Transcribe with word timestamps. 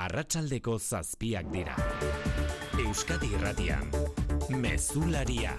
arratsaldeko 0.00 0.78
zazpiak 0.78 1.48
dira. 1.52 1.74
Euskadi 2.80 3.28
irratian, 3.36 3.90
mezularia. 4.62 5.52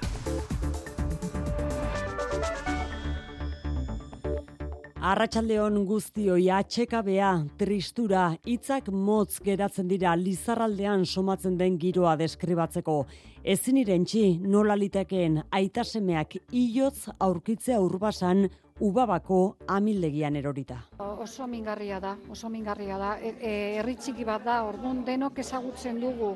Arratxaldeon 5.12 5.78
guztioi 5.90 6.48
atxekabea, 6.54 7.30
tristura, 7.58 8.24
hitzak 8.46 8.90
motz 8.94 9.40
geratzen 9.46 9.88
dira 9.90 10.16
lizarraldean 10.18 11.06
somatzen 11.06 11.58
den 11.62 11.78
giroa 11.82 12.16
deskribatzeko. 12.18 12.98
Ezin 13.44 13.82
irentxi 13.82 14.26
nola 14.42 14.78
litekeen 14.78 15.40
aitasemeak 15.58 16.38
ilotz 16.52 17.10
aurkitzea 17.20 17.82
urbasan 17.82 18.48
ubabako 18.82 19.58
amildegian 19.68 20.36
erorita. 20.36 20.80
Oso 20.98 21.46
mingarria 21.48 22.00
da, 22.02 22.16
oso 22.34 22.50
mingarria 22.50 22.98
da. 22.98 23.12
E, 23.22 23.36
e, 23.38 23.54
herri 23.78 23.96
txiki 23.96 24.26
bat 24.26 24.44
da, 24.44 24.64
orduan 24.66 25.04
denok 25.06 25.38
ezagutzen 25.44 26.02
dugu, 26.02 26.34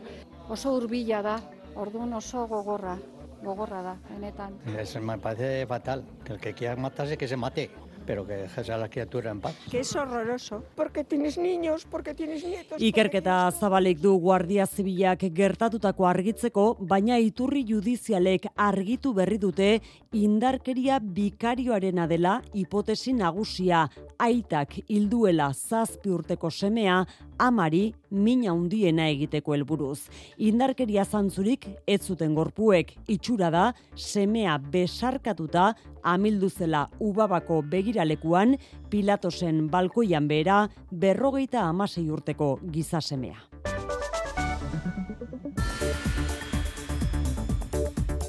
oso 0.54 0.76
hurbila 0.78 1.24
da, 1.26 1.40
orduan 1.82 2.14
oso 2.14 2.46
gogorra, 2.48 2.96
gogorra 3.42 3.82
da, 3.82 3.96
benetan. 4.12 4.60
Es, 4.78 4.96
me 5.02 5.18
parece 5.18 5.66
fatal, 5.66 6.06
que 6.24 6.34
el 6.34 6.40
que 6.40 6.54
quiera 6.54 6.76
matarse 6.76 7.18
que 7.18 7.28
se 7.28 7.36
mate. 7.36 7.70
Pero 8.06 8.26
que 8.26 8.34
dejes 8.34 8.70
a 8.70 8.78
la 8.78 8.90
criatura 8.90 9.32
en 9.32 9.42
paz. 9.42 9.56
Que 9.70 9.80
es 9.80 9.96
horroroso, 9.96 10.64
porque 10.76 11.04
tienes 11.04 11.38
niños, 11.38 11.86
porque 11.90 12.14
tienes 12.14 12.44
nietos. 12.44 12.82
Ikerketa 12.82 13.52
zabalik 13.52 14.00
du 14.00 14.18
Guardia 14.20 14.66
Zibilak 14.68 15.26
gertatutako 15.36 16.08
argitzeko, 16.08 16.78
baina 16.80 17.20
iturri 17.20 17.66
judizialek 17.68 18.48
argitu 18.56 19.14
berri 19.14 19.38
dute 19.38 19.82
indarkeria 20.16 21.00
bikarioarena 21.00 22.08
dela 22.08 22.42
hipotesi 22.54 23.14
nagusia 23.14 23.90
aitak 24.20 24.78
hilduela 24.88 25.52
zazpi 25.54 26.10
urteko 26.10 26.50
semea 26.50 27.02
amari 27.38 27.94
mina 28.12 28.54
hundiena 28.54 29.08
egiteko 29.10 29.54
helburuz. 29.56 30.08
Indarkeria 30.38 31.06
zantzurik 31.06 31.68
ez 31.88 32.02
zuten 32.02 32.36
gorpuek 32.36 32.96
itxura 33.08 33.52
da 33.52 33.66
semea 33.96 34.58
besarkatuta 34.58 35.74
amildu 36.04 36.50
zela 36.50 36.88
ubabako 37.00 37.62
begiralekuan 37.62 38.58
Pilatosen 38.90 39.68
balkoian 39.70 40.28
bera 40.28 40.66
berrogeita 40.92 41.68
amasei 41.68 42.10
urteko 42.10 42.60
gizasemea. 42.72 44.05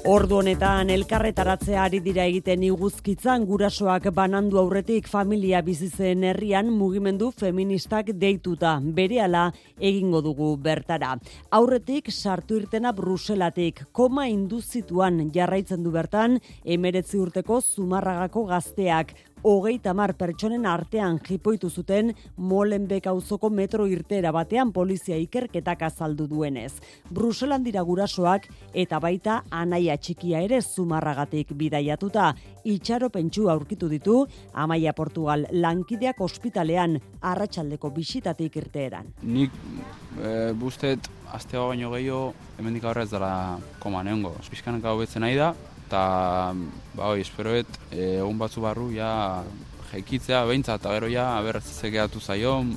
Ordu 0.07 0.37
honetan 0.39 0.87
elkarretaratzea 0.93 1.81
ari 1.83 1.99
dira 1.99 2.23
egiten 2.29 2.61
iguzkitzan 2.63 3.43
gurasoak 3.49 4.05
banandu 4.15 4.55
aurretik 4.61 5.09
familia 5.11 5.59
bizitzen 5.59 6.23
herrian 6.23 6.69
mugimendu 6.71 7.27
feministak 7.41 8.13
deituta. 8.15 8.77
Berehala 8.79 9.49
egingo 9.75 10.21
dugu 10.23 10.53
bertara. 10.63 11.17
Aurretik 11.59 12.07
sartu 12.07 12.55
irtena 12.61 12.93
Bruselatik. 12.95 13.83
Koma 13.91 14.29
induzituan 14.31 15.25
jarraitzen 15.35 15.83
du 15.83 15.91
bertan 15.91 16.39
emeretzi 16.63 17.19
urteko 17.19 17.59
zumarragako 17.59 18.45
gazteak 18.47 19.11
hogeita 19.43 19.93
mar 19.93 20.13
pertsonen 20.17 20.65
artean 20.65 21.19
jipoitu 21.23 21.69
zuten 21.69 22.13
Molenbeek 22.37 23.07
auzoko 23.07 23.49
metro 23.49 23.85
irtera 23.87 24.31
batean 24.31 24.71
polizia 24.73 25.17
ikerketak 25.17 25.81
azaldu 25.87 26.27
duenez. 26.27 26.73
Bruselan 27.13 27.63
dira 27.63 27.81
gurasoak 27.81 28.47
eta 28.73 28.99
baita 28.99 29.41
anaia 29.51 29.97
txikia 29.97 30.41
ere 30.45 30.61
zumarragatik 30.61 31.53
bidaiatuta. 31.53 32.33
Itxaro 32.67 33.09
pentsu 33.09 33.47
aurkitu 33.49 33.87
ditu 33.89 34.25
Amaia 34.53 34.93
Portugal 34.93 35.45
lankideak 35.51 36.19
ospitalean 36.21 36.97
arratsaldeko 37.21 37.91
bisitatik 37.95 38.57
irteeran. 38.57 39.13
Nik 39.23 39.51
e, 40.19 40.51
bustet 40.53 41.09
asteo 41.33 41.69
baino 41.69 41.91
gehiago 41.95 42.33
hemendik 42.57 42.83
aurrez 42.83 43.09
dela 43.11 43.59
koma 43.79 44.03
neongo. 44.03 44.35
Bizkanak 44.51 44.83
hau 44.83 44.97
betzen 44.99 45.23
nahi 45.23 45.37
da, 45.39 45.53
eta 45.87 46.51
ba 46.97 47.13
hoi, 47.13 47.21
esperoet 47.23 47.79
egun 47.95 48.37
batzu 48.41 48.61
barru 48.65 48.89
ja 48.91 49.43
jaikitzea 49.93 50.43
behintzat, 50.49 50.81
eta 50.81 50.91
gero 50.97 51.07
ja 51.07 51.29
aberratzezek 51.37 51.95
zaion, 52.19 52.75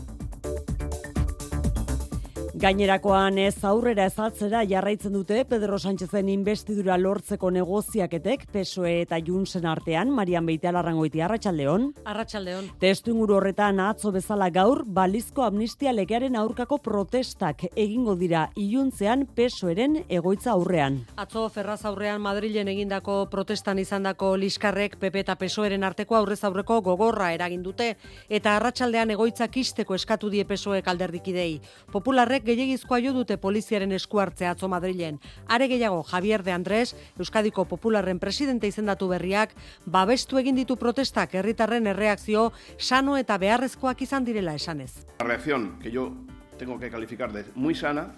Gainerakoan 2.60 3.38
ez 3.40 3.64
aurrera 3.64 4.04
ezaltzera 4.10 4.60
jarraitzen 4.68 5.14
dute 5.16 5.38
Pedro 5.48 5.78
Sánchezen 5.80 6.26
investidura 6.28 6.98
lortzeko 7.00 7.48
negoziaketek 7.56 8.42
PSOE 8.52 8.90
eta 9.06 9.16
Junsen 9.24 9.64
artean 9.64 10.10
Marian 10.12 10.44
Beitea 10.44 10.74
Larrangoiti 10.76 11.22
Arratsaldeon. 11.24 11.86
Arratsaldeon. 12.04 12.66
Testu 12.82 13.14
inguru 13.14 13.38
horretan 13.38 13.80
atzo 13.80 14.12
bezala 14.12 14.50
gaur 14.52 14.82
balizko 14.84 15.46
amnistia 15.46 15.94
legearen 15.96 16.36
aurkako 16.36 16.76
protestak 16.84 17.64
egingo 17.70 18.18
dira 18.20 18.42
iluntzean 18.60 19.24
PSOEren 19.38 19.96
egoitza 20.10 20.52
aurrean. 20.52 21.00
Atzo 21.16 21.46
Ferraz 21.48 21.86
aurrean 21.88 22.20
Madrilen 22.20 22.68
egindako 22.68 23.22
protestan 23.32 23.80
izandako 23.80 24.34
liskarrek 24.36 24.98
PP 25.00 25.24
eta 25.24 25.38
PSOEren 25.40 25.88
arteko 25.88 26.20
aurrez 26.20 26.42
aurreko 26.44 26.82
gogorra 26.90 27.32
eragin 27.38 27.64
dute 27.64 27.94
eta 28.28 28.58
arratsaldean 28.60 29.16
egoitzak 29.16 29.56
isteko 29.64 29.96
eskatu 29.96 30.28
die 30.28 30.44
PSOE 30.44 30.84
kalderdikidei. 30.84 31.50
Popularrek 31.96 32.49
gehiagizkoa 32.50 32.98
jo 33.04 33.12
dute 33.14 33.36
poliziaren 33.38 33.92
esku 33.96 34.20
hartzea 34.20 34.50
atzo 34.54 34.68
Madrilen. 34.68 35.20
Are 35.48 35.68
gehiago 35.70 36.02
Javier 36.02 36.42
de 36.42 36.52
Andrés, 36.52 36.96
Euskadiko 37.18 37.64
Popularren 37.64 38.18
presidente 38.18 38.66
izendatu 38.66 39.08
berriak, 39.08 39.54
babestu 39.86 40.38
egin 40.38 40.58
ditu 40.58 40.76
protestak 40.76 41.34
herritarren 41.34 41.86
erreakzio 41.86 42.50
sano 42.78 43.16
eta 43.16 43.38
beharrezkoak 43.38 44.02
izan 44.02 44.24
direla 44.24 44.54
esanez. 44.54 45.06
La 45.20 45.26
reacción 45.26 45.78
que 45.78 45.90
yo 45.90 46.12
tengo 46.58 46.78
que 46.78 46.90
calificar 46.90 47.32
de 47.32 47.44
muy 47.54 47.74
sana 47.74 48.10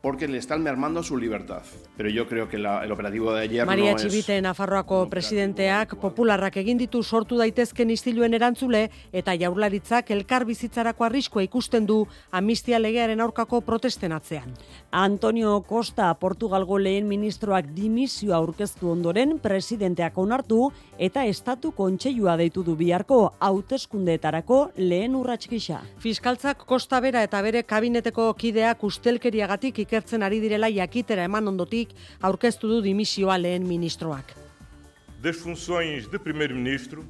porque 0.00 0.28
le 0.28 0.38
están 0.38 0.62
mermando 0.62 1.02
su 1.02 1.16
libertad. 1.16 1.62
Pero 1.96 2.08
yo 2.08 2.28
creo 2.28 2.48
que 2.48 2.58
la, 2.58 2.84
el 2.84 2.92
operativo 2.92 3.32
de 3.32 3.42
ayer 3.42 3.66
Maria 3.66 3.92
no 3.92 3.98
Txibite, 3.98 4.40
Nafarroako 4.40 5.08
presidenteak 5.10 5.96
popularrak 5.98 6.58
egin 6.60 6.78
ditu 6.78 7.02
sortu 7.02 7.38
daitezken 7.40 7.90
istiluen 7.90 8.34
erantzule 8.36 8.90
eta 9.12 9.34
jaurlaritzak 9.34 10.10
elkar 10.14 10.44
bizitzarako 10.46 11.06
arriskoa 11.08 11.42
ikusten 11.46 11.86
du 11.86 12.06
amnistia 12.30 12.78
legearen 12.78 13.20
aurkako 13.20 13.60
protesten 13.66 14.12
atzean. 14.12 14.54
Antonio 14.90 15.62
Costa, 15.66 16.12
Portugalgo 16.14 16.78
lehen 16.78 17.08
ministroak 17.08 17.72
dimisio 17.74 18.34
aurkeztu 18.36 18.90
ondoren 18.92 19.38
presidenteak 19.42 20.18
onartu 20.18 20.70
eta 20.98 21.24
estatu 21.24 21.72
kontseilua 21.72 22.36
deitu 22.36 22.62
du 22.62 22.76
biharko 22.76 23.32
hauteskundeetarako 23.40 24.60
lehen 24.76 25.16
urrats 25.16 25.48
gisa. 25.48 25.82
Fiskaltzak 25.98 26.64
Costa 26.66 27.00
bera 27.00 27.22
eta 27.26 27.42
bere 27.42 27.64
kabineteko 27.64 28.32
kideak 28.38 28.84
ustelkeriagatik 28.84 29.78
iker 29.86 29.95
ikertzen 29.96 30.22
ari 30.22 30.40
direla 30.40 30.68
jakitera 30.68 31.24
eman 31.24 31.48
ondotik 31.48 31.94
aurkeztu 32.20 32.68
du 32.68 32.82
dimisioa 32.84 33.38
lehen 33.38 33.66
ministroak. 33.66 34.34
Das 35.22 35.36
funções 35.36 36.10
de 36.10 36.18
primeiro-ministro 36.18 37.02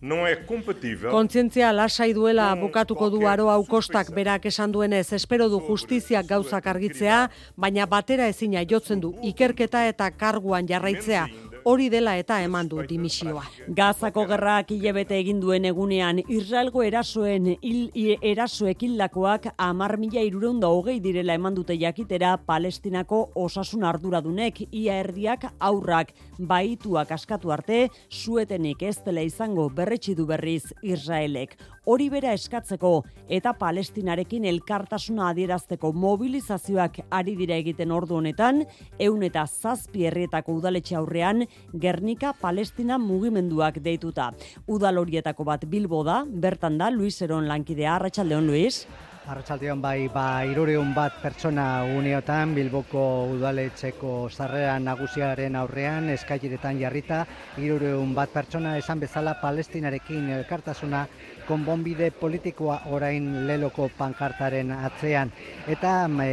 non 0.00 0.26
é 0.26 0.34
compatível. 0.34 1.12
Kontzientzia 1.12 1.70
lasai 1.70 2.12
duela 2.12 2.56
bukatuko 2.56 3.10
du 3.10 3.28
aro 3.28 3.50
hau 3.52 3.62
kostak 3.62 4.10
berak 4.10 4.46
esan 4.46 4.72
duenez 4.72 5.12
espero 5.12 5.48
du 5.48 5.60
justiziak 5.60 6.26
gauzak 6.26 6.66
argitzea, 6.66 7.30
baina 7.56 7.86
batera 7.86 8.26
ezina 8.26 8.64
jotzen 8.64 8.98
du 8.98 9.14
ikerketa 9.22 9.86
eta 9.86 10.10
karguan 10.10 10.66
jarraitzea 10.66 11.28
hori 11.64 11.88
dela 11.90 12.16
eta 12.18 12.40
eman 12.42 12.68
du 12.68 12.82
dimisioa. 12.88 13.44
Gazako 13.68 14.24
gerrak 14.30 14.72
hilebete 14.74 15.16
egin 15.18 15.40
duen 15.40 15.64
egunean 15.68 16.20
Israelgo 16.26 16.82
erasoen 16.82 17.52
hil, 17.60 17.90
erasoek 18.20 18.82
hildakoak 18.82 19.52
amar 19.56 19.96
mila 19.98 20.22
irureunda 20.26 20.70
hogei 20.72 20.98
direla 21.00 21.36
eman 21.38 21.54
dute 21.54 21.76
jakitera 21.78 22.36
Palestinako 22.46 23.22
osasun 23.44 23.84
arduradunek 23.84 24.64
ia 24.70 24.98
erdiak 25.04 25.46
aurrak 25.58 26.14
baituak 26.38 27.12
askatu 27.12 27.52
arte 27.52 27.88
suetenik 28.08 28.82
ez 28.82 28.98
dela 29.04 29.22
izango 29.22 29.68
berretsi 29.70 30.16
du 30.18 30.26
berriz 30.26 30.72
Israelek 30.82 31.56
hori 31.84 32.08
bera 32.12 32.32
eskatzeko 32.36 32.92
eta 33.32 33.52
Palestinarekin 33.58 34.44
elkartasuna 34.46 35.28
adierazteko 35.32 35.92
mobilizazioak 35.92 37.00
ari 37.10 37.34
dira 37.38 37.56
egiten 37.58 37.90
ordu 37.90 38.18
honetan, 38.20 38.62
eun 38.98 39.22
eta 39.26 39.44
zazpi 39.46 40.06
herrietako 40.06 40.58
udaletxe 40.60 40.96
aurrean 40.98 41.46
Gernika 41.72 42.32
Palestina 42.32 42.98
mugimenduak 42.98 43.78
deituta. 43.82 44.32
Udal 44.66 44.98
horietako 44.98 45.44
bat 45.44 45.64
Bilbo 45.66 46.02
da, 46.04 46.22
bertan 46.26 46.78
da 46.78 46.90
Luis 46.90 47.20
Eron 47.22 47.48
lankidea, 47.48 47.96
Arratxaldeon 47.96 48.46
Luis. 48.46 48.86
Arratxaldeon 49.22 49.78
bai, 49.78 50.08
ba, 50.10 50.42
irureun 50.50 50.88
bat 50.96 51.14
pertsona 51.22 51.84
uneotan 51.86 52.56
Bilboko 52.56 53.02
udaletxeko 53.36 54.26
sarrera 54.34 54.72
nagusiaren 54.82 55.54
aurrean 55.60 56.08
eskaileretan 56.10 56.80
jarrita, 56.80 57.20
irureun 57.62 58.16
bat 58.16 58.32
pertsona 58.34 58.74
esan 58.80 58.98
bezala 59.04 59.36
palestinarekin 59.38 60.26
elkartasuna 60.40 61.04
konbonbide 61.46 62.10
politikoa 62.18 62.80
orain 62.96 63.46
leloko 63.46 63.86
pankartaren 63.94 64.74
atzean. 64.74 65.30
Eta 65.70 65.92
e, 66.26 66.32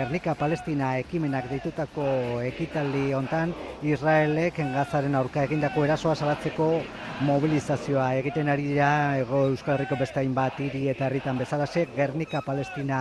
Gernika 0.00 0.34
Palestina 0.34 0.96
ekimenak 1.04 1.46
deitutako 1.52 2.08
ekitaldi 2.48 3.12
hontan 3.14 3.54
Israelek 3.86 4.58
gazaren 4.74 5.14
aurka 5.14 5.46
egindako 5.46 5.86
erasoa 5.86 6.18
salatzeko 6.18 6.72
mobilizazioa 7.20 8.12
egiten 8.20 8.48
ari 8.48 8.68
dira 8.68 9.18
ego 9.18 9.40
Euskal 9.50 9.74
Herriko 9.74 9.96
beste 9.98 10.20
hainbat 10.20 10.60
hiri 10.62 10.84
eta 10.92 11.08
herritan 11.08 11.38
bezalaxe 11.40 11.86
Gernika 11.96 12.42
Palestina 12.46 13.00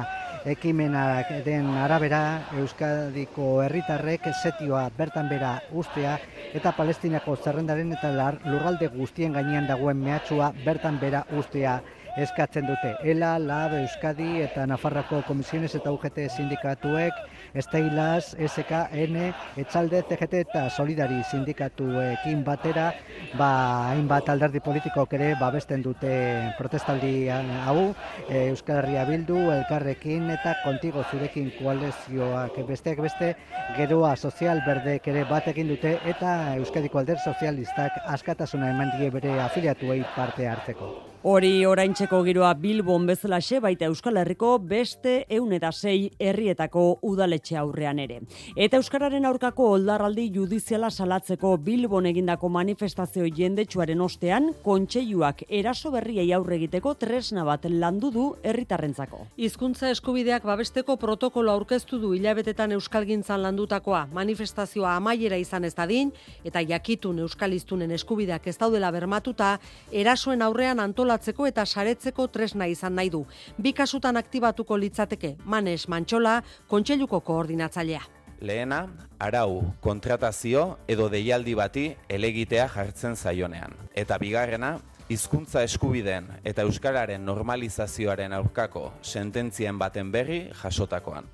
ekimenak 0.54 1.30
den 1.46 1.70
arabera 1.78 2.22
Euskadiko 2.64 3.62
herritarrek 3.62 4.32
setioa 4.34 4.88
bertan 4.98 5.30
bera 5.30 5.54
ustea 5.70 6.18
eta 6.58 6.74
Palestinako 6.74 7.36
zerrendaren 7.38 7.94
eta 7.94 8.32
lurralde 8.46 8.90
guztien 8.98 9.38
gainean 9.38 9.70
dagoen 9.70 10.02
mehatxua 10.02 10.52
bertan 10.66 10.98
bera 10.98 11.24
ustea 11.38 11.78
eskatzen 12.18 12.66
dute. 12.66 12.96
ELA, 13.06 13.38
LAB, 13.38 13.78
Euskadi 13.84 14.42
eta 14.42 14.66
Nafarrako 14.66 15.22
Komisiones 15.28 15.76
eta 15.78 15.92
UGT 15.94 16.24
sindikatuek, 16.34 17.14
Esteilaz, 17.58 18.36
SK, 18.38 18.72
N, 19.08 19.32
Etxalde, 19.58 20.04
CGT 20.10 20.42
eta 20.46 20.68
Solidari 20.70 21.18
sindikatuekin 21.26 22.44
batera, 22.46 22.92
ba, 23.40 23.50
hainbat 23.94 24.30
alderdi 24.30 24.62
politikok 24.62 25.16
ere 25.18 25.32
babesten 25.40 25.82
dute 25.86 26.12
protestaldi 26.60 27.30
hau, 27.32 27.90
e, 28.28 28.48
Euskal 28.52 28.84
Herria 28.84 29.08
Bildu, 29.10 29.40
Elkarrekin 29.56 30.30
eta 30.36 30.54
Kontigo 30.64 31.04
Zurekin 31.10 31.50
koalizioak 31.58 32.62
besteak 32.70 33.02
beste, 33.08 33.34
geroa 33.78 34.16
sozial 34.16 34.62
berdek 34.66 35.10
ere 35.14 35.26
batekin 35.30 35.74
dute 35.74 35.98
eta 36.06 36.38
Euskadiko 36.62 37.02
alder 37.02 37.20
sozialistak 37.20 38.02
askatasuna 38.06 38.70
eman 38.76 38.94
die 39.00 39.12
bere 39.14 39.40
afiliatuei 39.50 40.04
parte 40.16 40.48
hartzeko. 40.48 40.94
Hori 41.26 41.66
oraintzeko 41.66 42.20
giroa 42.22 42.52
Bilbon 42.62 43.08
bezalaxe 43.10 43.58
baita 43.60 43.88
Euskal 43.90 44.20
Herriko 44.22 44.52
beste 44.62 45.24
eun 45.34 45.50
eta 45.56 45.72
sei 45.72 46.12
herrietako 46.22 47.00
udaletxe 47.02 47.56
aurrean 47.58 47.98
ere. 47.98 48.20
Eta 48.56 48.78
Euskararen 48.78 49.26
aurkako 49.26 49.72
oldarraldi 49.74 50.28
judiziala 50.36 50.92
salatzeko 50.92 51.56
Bilbon 51.58 52.06
egindako 52.06 52.52
manifestazio 52.54 53.26
jendetsuaren 53.34 54.02
ostean, 54.06 54.52
kontseiluak 54.64 55.42
eraso 55.50 55.90
berriei 55.92 56.28
aurre 56.38 56.60
egiteko 56.60 56.94
tresna 56.94 57.44
bat 57.50 57.66
landu 57.66 58.12
du 58.14 58.28
herritarrentzako. 58.44 59.26
Hizkuntza 59.38 59.90
eskubideak 59.90 60.46
babesteko 60.46 61.00
protokolo 61.02 61.52
aurkeztu 61.52 61.98
du 61.98 62.14
hilabetetan 62.14 62.78
euskalgintzan 62.78 63.42
landutakoa. 63.42 64.06
Manifestazioa 64.14 64.94
amaiera 65.02 65.42
izan 65.42 65.66
ez 65.66 65.74
dadin 65.74 66.14
eta 66.46 66.62
jakitun 66.62 67.26
euskaliztunen 67.26 67.98
eskubideak 67.98 68.46
ez 68.46 68.58
daudela 68.62 68.94
bermatuta, 68.94 69.58
erasoen 69.92 70.46
aurrean 70.46 70.80
antola 70.80 71.07
antolatzeko 71.08 71.46
eta 71.48 71.64
saretzeko 71.66 72.28
tresna 72.28 72.66
izan 72.68 72.96
nahi 72.96 73.10
du. 73.10 73.24
Bi 73.58 73.72
kasutan 73.72 74.18
aktibatuko 74.18 74.76
litzateke 74.76 75.38
Manes 75.46 75.88
Mantxola, 75.88 76.42
kontseiluko 76.68 77.22
koordinatzailea. 77.22 78.02
Lehena, 78.42 78.82
arau, 79.20 79.64
kontratazio 79.82 80.78
edo 80.88 81.08
deialdi 81.10 81.56
bati 81.56 81.86
elegitea 82.10 82.68
jartzen 82.76 83.16
zaionean. 83.16 83.74
Eta 83.96 84.18
bigarrena, 84.20 84.76
hizkuntza 85.10 85.64
eskubideen 85.64 86.28
eta 86.44 86.68
euskararen 86.68 87.24
normalizazioaren 87.26 88.34
aurkako 88.34 88.92
sententzien 89.02 89.80
baten 89.80 90.12
berri 90.12 90.50
jasotakoan. 90.62 91.32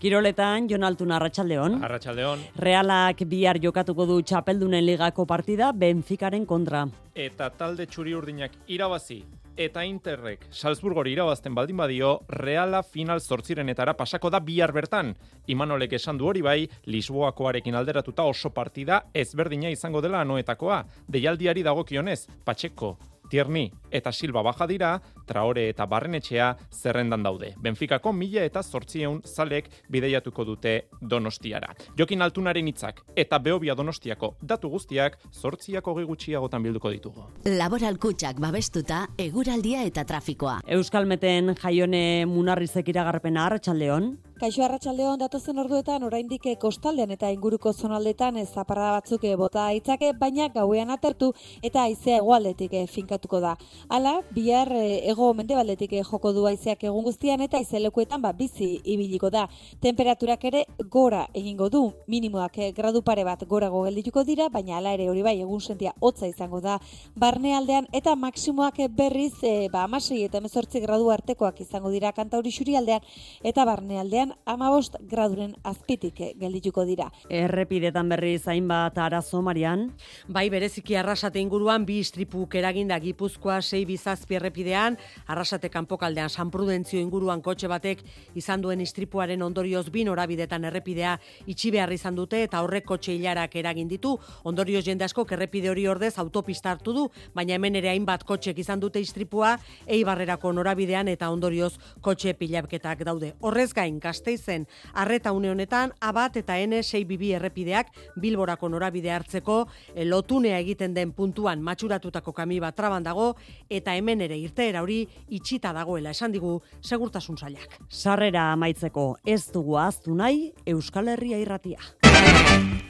Kiroletan, 0.00 0.64
Jon 0.66 0.84
Altuna, 0.84 1.18
Arratxaldeon. 1.18 1.74
Arratxaldeon. 1.84 2.44
Realak 2.56 3.18
bihar 3.28 3.58
jokatuko 3.60 4.06
du 4.08 4.22
txapeldunen 4.24 4.86
ligako 4.86 5.26
partida 5.28 5.74
Benficaren 5.76 6.46
kontra. 6.48 6.86
Eta 7.12 7.50
talde 7.52 7.84
txuri 7.84 8.16
urdinak 8.16 8.56
irabazi 8.72 9.20
eta 9.60 9.82
Interrek 9.84 10.46
Salzburgori 10.50 11.12
irabazten 11.12 11.54
baldin 11.54 11.76
badio, 11.76 12.14
Reala 12.32 12.80
final 12.82 13.20
zortzirenetara 13.20 13.92
pasako 13.98 14.30
da 14.32 14.40
bihar 14.40 14.72
bertan. 14.72 15.12
Imanolek 15.52 15.98
esan 15.98 16.16
du 16.16 16.30
hori 16.30 16.40
bai, 16.40 16.58
Lisboakoarekin 16.86 17.76
alderatuta 17.76 18.24
oso 18.24 18.54
partida 18.56 19.02
ezberdina 19.12 19.68
izango 19.68 20.00
dela 20.00 20.24
anoetakoa. 20.24 20.84
Deialdiari 21.08 21.62
dagokionez, 21.66 22.22
Patxeko, 22.44 22.96
Tierni 23.30 23.70
eta 23.90 24.12
Silva 24.12 24.42
baja 24.42 24.66
dira, 24.66 25.00
Traore 25.26 25.68
eta 25.70 25.86
Barrenetxea 25.86 26.50
zerrendan 26.74 27.22
daude. 27.22 27.52
Benficako 27.62 28.12
mila 28.12 28.42
eta 28.46 28.62
zortzieun 28.62 29.20
zalek 29.24 29.70
bideiatuko 29.90 30.44
dute 30.44 30.74
donostiara. 31.00 31.74
Jokin 31.98 32.22
altunaren 32.22 32.68
hitzak 32.68 33.04
eta 33.16 33.38
beobia 33.38 33.76
donostiako 33.78 34.34
datu 34.42 34.70
guztiak 34.70 35.18
zortziako 35.32 35.94
gutxiagotan 36.00 36.62
bilduko 36.62 36.90
ditugu. 36.90 37.26
Laboral 37.44 37.98
kutsak 37.98 38.40
babestuta, 38.40 39.06
eguraldia 39.18 39.84
eta 39.86 40.04
trafikoa. 40.04 40.60
Euskalmeten 40.66 41.54
jaione 41.60 42.26
munarrizek 42.26 42.88
iragarpena 42.88 43.46
hartxaldeon. 43.46 44.16
Kaixo 44.40 44.62
arratsaldeon 44.64 45.18
datozen 45.20 45.58
orduetan 45.60 46.04
oraindik 46.06 46.46
kostaldean 46.62 47.10
eta 47.12 47.28
inguruko 47.28 47.74
zonaldetan 47.76 48.38
ez 48.40 48.46
zaparra 48.48 48.86
batzuk 48.94 49.26
bota 49.36 49.66
aitzake, 49.68 50.14
baina 50.16 50.46
gauean 50.54 50.88
atertu 50.94 51.26
eta 51.62 51.82
haizea 51.82 52.22
egualdetik 52.22 52.72
finkatuko 52.88 53.40
da. 53.44 53.50
Hala, 53.90 54.14
bihar 54.32 54.72
ego 54.72 55.34
mendebaldetik 55.36 55.92
joko 56.08 56.32
du 56.32 56.46
haizeak 56.48 56.86
egun 56.88 57.04
guztian 57.04 57.44
eta 57.44 57.60
izelekuetan 57.60 58.22
ba, 58.22 58.32
bizi 58.32 58.70
ibiliko 58.94 59.28
da. 59.28 59.42
Temperaturak 59.82 60.48
ere 60.48 60.64
gora 60.88 61.26
egingo 61.34 61.68
du, 61.68 61.82
minimoak 62.08 62.56
gradu 62.78 63.04
pare 63.04 63.28
bat 63.28 63.44
gorago 63.44 63.84
geldituko 63.90 64.24
dira, 64.24 64.48
baina 64.48 64.78
hala 64.78 64.96
ere 64.96 65.10
hori 65.10 65.20
bai 65.20 65.36
egun 65.42 65.60
sentia 65.60 65.92
hotza 66.00 66.32
izango 66.32 66.62
da 66.64 66.78
barnealdean 67.14 67.90
eta 67.92 68.16
maksimoak 68.16 68.80
berriz 68.96 69.34
e, 69.44 69.68
ba, 69.68 69.84
amasei 69.84 70.24
eta 70.24 70.40
emezortzi 70.40 70.80
gradu 70.80 71.12
artekoak 71.12 71.60
izango 71.60 71.92
dira 71.92 72.16
kantauri 72.16 72.56
xurialdean 72.56 73.04
eta 73.44 73.68
barnealdean 73.68 74.29
amabost 74.44 74.96
graduren 75.10 75.54
azpitik 75.64 76.20
geldituko 76.40 76.84
dira. 76.84 77.10
Errepidetan 77.28 78.08
berri 78.08 78.36
zain 78.38 78.68
bat 78.68 78.98
arazo, 78.98 79.42
Marian? 79.42 79.88
Bai, 80.28 80.48
bereziki 80.50 80.96
arrasate 80.96 81.40
inguruan 81.40 81.84
bi 81.86 81.98
istripuk 82.00 82.54
eraginda 82.54 82.98
gipuzkoa 83.00 83.60
sei 83.62 83.84
bizazpi 83.88 84.36
errepidean, 84.38 84.98
arrasate 85.26 85.70
kanpokaldean 85.70 86.30
San 86.30 86.50
Prudentzio 86.50 87.00
inguruan 87.00 87.42
kotxe 87.42 87.68
batek 87.68 88.02
izan 88.34 88.60
duen 88.60 88.80
istripuaren 88.80 89.42
ondorioz 89.42 89.88
bin 89.90 90.08
orabidetan 90.08 90.64
errepidea 90.64 91.16
itxi 91.46 91.70
behar 91.70 91.92
izan 91.92 92.16
dute 92.18 92.42
eta 92.42 92.62
horrek 92.62 92.86
kotxe 92.88 93.14
hilarak 93.14 93.56
eragin 93.56 93.88
ditu, 93.88 94.16
ondorioz 94.44 94.84
jende 94.86 95.04
asko 95.04 95.26
errepide 95.30 95.70
hori 95.70 95.86
ordez 95.86 96.18
autopista 96.18 96.70
hartu 96.70 96.92
du, 96.92 97.08
baina 97.34 97.54
hemen 97.54 97.76
ere 97.76 97.90
hainbat 97.90 98.24
kotxek 98.24 98.58
izan 98.58 98.80
dute 98.80 99.00
istripua, 99.00 99.56
eibarrerako 99.86 100.52
norabidean 100.52 101.08
eta 101.08 101.30
ondorioz 101.30 101.76
kotxe 102.00 102.34
pilapketak 102.34 103.04
daude. 103.04 103.34
Horrez 103.40 103.72
gain, 103.74 104.00
Gasteizen 104.20 104.66
arreta 104.92 105.32
une 105.32 105.50
honetan 105.50 105.94
abat 106.00 106.36
eta 106.36 106.58
N 106.60 106.82
6 106.82 107.06
bibi 107.08 107.32
errepideak 107.32 107.88
Bilborako 108.20 108.68
norabide 108.68 109.12
hartzeko 109.14 109.62
eh, 109.94 110.04
lotunea 110.04 110.58
egiten 110.60 110.94
den 110.94 111.12
puntuan 111.16 111.62
matxuratutako 111.64 112.34
kami 112.36 112.60
bat 112.60 112.76
traban 112.76 113.02
dago 113.02 113.34
eta 113.70 113.96
hemen 113.96 114.20
ere 114.20 114.36
irteera 114.36 114.82
hori 114.82 115.06
itxita 115.28 115.72
dagoela 115.72 116.10
esan 116.10 116.32
digu 116.32 116.60
segurtasun 116.80 117.38
sailak. 117.38 117.80
Sarrera 117.88 118.50
amaitzeko 118.52 119.16
ez 119.24 119.46
dugu 119.52 119.78
aztu 119.78 120.14
nahi 120.14 120.52
Euskal 120.66 121.08
Herria 121.08 121.40
irratia. 121.40 121.80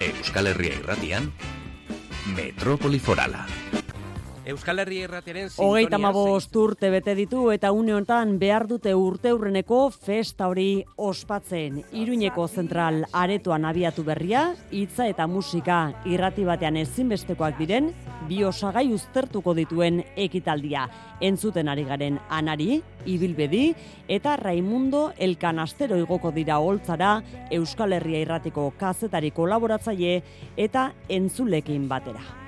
Euskal 0.01 0.51
Herria 0.51 0.75
irratian 0.83 1.31
Metropoli 2.35 2.99
Forala. 2.99 3.47
Euskal 4.51 4.81
Herri 4.83 5.03
Erratiaren. 5.05 5.49
Hogeita 5.63 5.99
mabost 6.03 6.57
urte 6.59 6.91
bete 6.91 7.15
ditu 7.15 7.45
eta 7.55 7.71
une 7.71 7.95
honetan 7.95 8.33
behar 8.41 8.67
dute 8.67 8.95
urte 8.99 9.31
urreneko 9.35 9.79
festa 9.95 10.49
hori 10.51 10.83
ospatzen. 10.97 11.81
Iruñeko 11.95 12.49
zentral 12.49 13.05
aretoan 13.13 13.65
abiatu 13.69 14.03
berria, 14.07 14.49
hitza 14.73 15.07
eta 15.07 15.29
musika 15.31 15.79
irrati 16.05 16.47
batean 16.49 16.81
ezinbestekoak 16.83 17.61
diren, 17.61 17.93
bi 18.27 18.43
osagai 18.45 18.89
uztertuko 18.93 19.55
dituen 19.55 20.03
ekitaldia. 20.17 20.89
Entzuten 21.21 21.69
ari 21.69 21.85
garen 21.87 22.19
anari, 22.29 22.81
ibilbedi, 23.07 23.65
eta 24.09 24.35
Raimundo 24.41 25.11
Elkanastero 25.19 25.99
igoko 26.01 26.35
dira 26.35 26.59
holtzara 26.59 27.21
Euskal 27.55 27.95
Herria 27.95 28.27
Irratiko 28.27 28.71
kazetari 28.81 29.31
kolaboratzaile 29.31 30.21
eta 30.57 30.91
entzulekin 31.09 31.89
batera. 31.89 32.40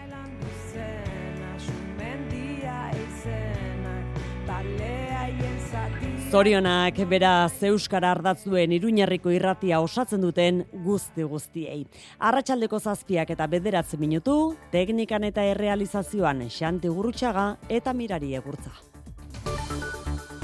Zorionak 6.33 6.97
beraz 7.11 7.61
Euskara 7.69 8.09
ardatzuen 8.15 8.73
iruñerriko 8.73 9.29
irratia 9.37 9.83
osatzen 9.85 10.23
duten 10.25 10.63
guzti 10.87 11.27
guztiei. 11.29 11.83
Arratxaldeko 12.25 12.81
zazpiak 12.81 13.35
eta 13.35 13.45
bederatzen 13.53 14.01
minutu, 14.01 14.57
teknikan 14.73 15.29
eta 15.29 15.45
errealizazioan 15.51 16.47
xanti 16.49 16.89
gurutxaga 16.89 17.47
eta 17.69 17.93
mirari 17.93 18.33
egurtza. 18.41 18.73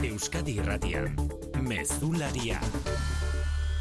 Euskadi 0.05 0.59
irratian, 0.61 1.17
mezularia. 1.65 2.61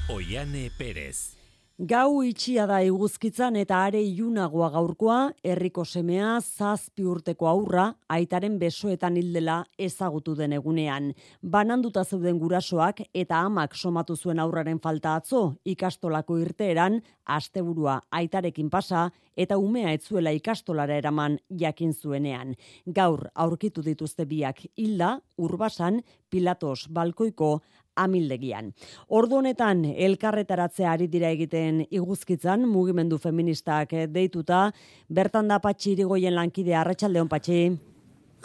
Oiane 0.08 0.70
Perez. 0.80 1.37
Gau 1.78 2.24
itxia 2.26 2.64
da 2.66 2.80
iguzkitzan 2.82 3.54
eta 3.62 3.84
are 3.86 4.00
ilunagoa 4.02 4.72
gaurkoa, 4.74 5.18
herriko 5.46 5.84
semea 5.86 6.40
zazpi 6.42 7.06
urteko 7.06 7.46
aurra, 7.46 7.84
aitaren 8.10 8.56
besoetan 8.58 9.20
hildela 9.22 9.60
ezagutu 9.78 10.34
den 10.34 10.56
egunean. 10.58 11.12
Bananduta 11.44 12.02
zeuden 12.04 12.40
gurasoak 12.42 13.04
eta 13.14 13.44
amak 13.46 13.78
somatu 13.78 14.16
zuen 14.18 14.40
aurraren 14.42 14.82
falta 14.82 15.14
atzo, 15.22 15.44
ikastolako 15.66 16.40
irteeran, 16.48 16.98
asteburua 17.26 18.02
aitarekin 18.10 18.72
pasa 18.74 19.12
eta 19.38 19.62
umea 19.62 19.94
etzuela 19.94 20.34
ikastolara 20.34 20.98
eraman 20.98 21.38
jakin 21.62 21.94
zuenean. 21.94 22.56
Gaur 22.88 23.28
aurkitu 23.36 23.86
dituzte 23.86 24.26
biak 24.26 24.66
hilda, 24.76 25.20
urbasan, 25.38 26.02
pilatos 26.32 26.88
balkoiko, 26.90 27.60
amildegian. 27.98 28.72
Ordu 29.10 29.42
honetan 29.42 29.84
elkarretaratzea 29.96 30.94
ari 30.94 31.10
dira 31.12 31.34
egiten 31.34 31.84
iguzkitzan 31.90 32.66
mugimendu 32.70 33.18
feministak 33.18 33.94
deituta 34.14 34.72
bertan 35.10 35.48
da 35.48 35.60
Patxi 35.60 35.96
Irigoien 35.98 36.36
lankide 36.38 36.76
Arratsaldeon 36.78 37.28
Patxi. 37.28 37.62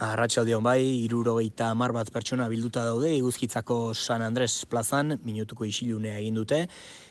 Arratxaldeon 0.03 0.65
bai, 0.65 0.81
irurogeita 1.05 1.69
mar 1.77 1.93
bat 1.93 2.09
pertsona 2.11 2.47
bilduta 2.49 2.83
daude, 2.87 3.11
iguzkitzako 3.13 3.93
San 3.95 4.23
Andres 4.25 4.65
plazan, 4.65 5.19
minutuko 5.23 5.67
isilunea 5.69 6.17
egin 6.17 6.41
dute, 6.41 6.63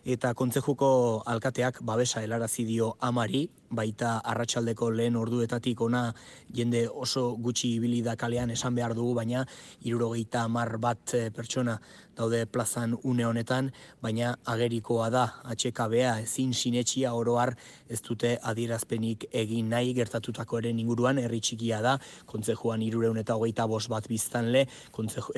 eta 0.05 0.33
kontzejuko 0.33 1.23
alkateak 1.29 1.81
babesa 1.85 2.21
helarazi 2.21 2.65
dio 2.65 2.95
amari, 2.99 3.47
baita 3.71 4.17
arratsaldeko 4.27 4.89
lehen 4.91 5.15
orduetatik 5.15 5.81
ona 5.81 6.11
jende 6.53 6.87
oso 6.89 7.35
gutxi 7.37 7.75
ibili 7.77 8.01
da 8.03 8.15
kalean 8.15 8.51
esan 8.51 8.75
behar 8.75 8.93
dugu, 8.95 9.13
baina 9.15 9.45
irurogeita 9.81 10.47
mar 10.47 10.77
bat 10.77 11.13
eh, 11.13 11.29
pertsona 11.31 11.79
daude 12.17 12.45
plazan 12.45 12.97
une 13.03 13.25
honetan, 13.25 13.71
baina 14.01 14.35
agerikoa 14.45 15.09
da 15.09 15.23
atxekabea 15.53 16.19
ezin 16.25 16.53
sinetxia 16.53 17.13
oroar 17.13 17.55
ez 17.89 18.01
dute 18.01 18.37
adierazpenik 18.43 19.29
egin 19.31 19.69
nahi 19.69 19.93
gertatutako 19.93 20.59
ere 20.59 20.73
inguruan 20.75 21.21
herri 21.21 21.39
txikia 21.39 21.81
da, 21.81 21.97
kontzejuan 22.25 22.81
irureun 22.81 23.21
eta 23.21 23.37
hogeita 23.39 23.67
bos 23.67 23.87
bat 23.87 24.07
biztanle, 24.11 24.65
kontzeju, 24.91 25.31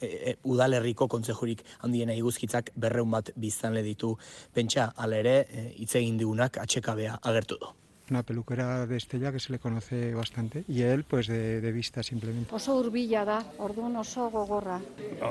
e, 0.00 0.36
udalerriko 0.44 1.08
kontzejurik 1.08 1.64
handiena 1.78 2.14
iguzkitzak 2.14 2.70
berreun 2.76 3.10
bat 3.10 3.32
biztanle 3.36 3.82
ditu 3.82 4.16
pentsa, 4.54 4.92
alere 4.96 5.40
hitz 5.76 5.94
egin 5.96 6.18
digunak 6.18 6.58
atxekabea 6.62 7.18
agertu 7.22 7.60
du. 7.60 7.74
Una 8.10 8.22
peluquera 8.22 8.86
de 8.86 8.96
Estella 8.96 9.32
que 9.32 9.40
se 9.40 9.52
le 9.52 9.58
conoce 9.58 10.14
bastante 10.14 10.64
y 10.68 10.82
él 10.82 11.04
pues 11.04 11.26
de, 11.26 11.60
de 11.60 11.72
vista 11.72 12.02
simplemente. 12.02 12.54
Oso 12.54 12.76
urbilla 12.76 13.24
da, 13.24 13.44
orduan 13.58 13.96
oso 13.96 14.30
gogorra. 14.30 14.80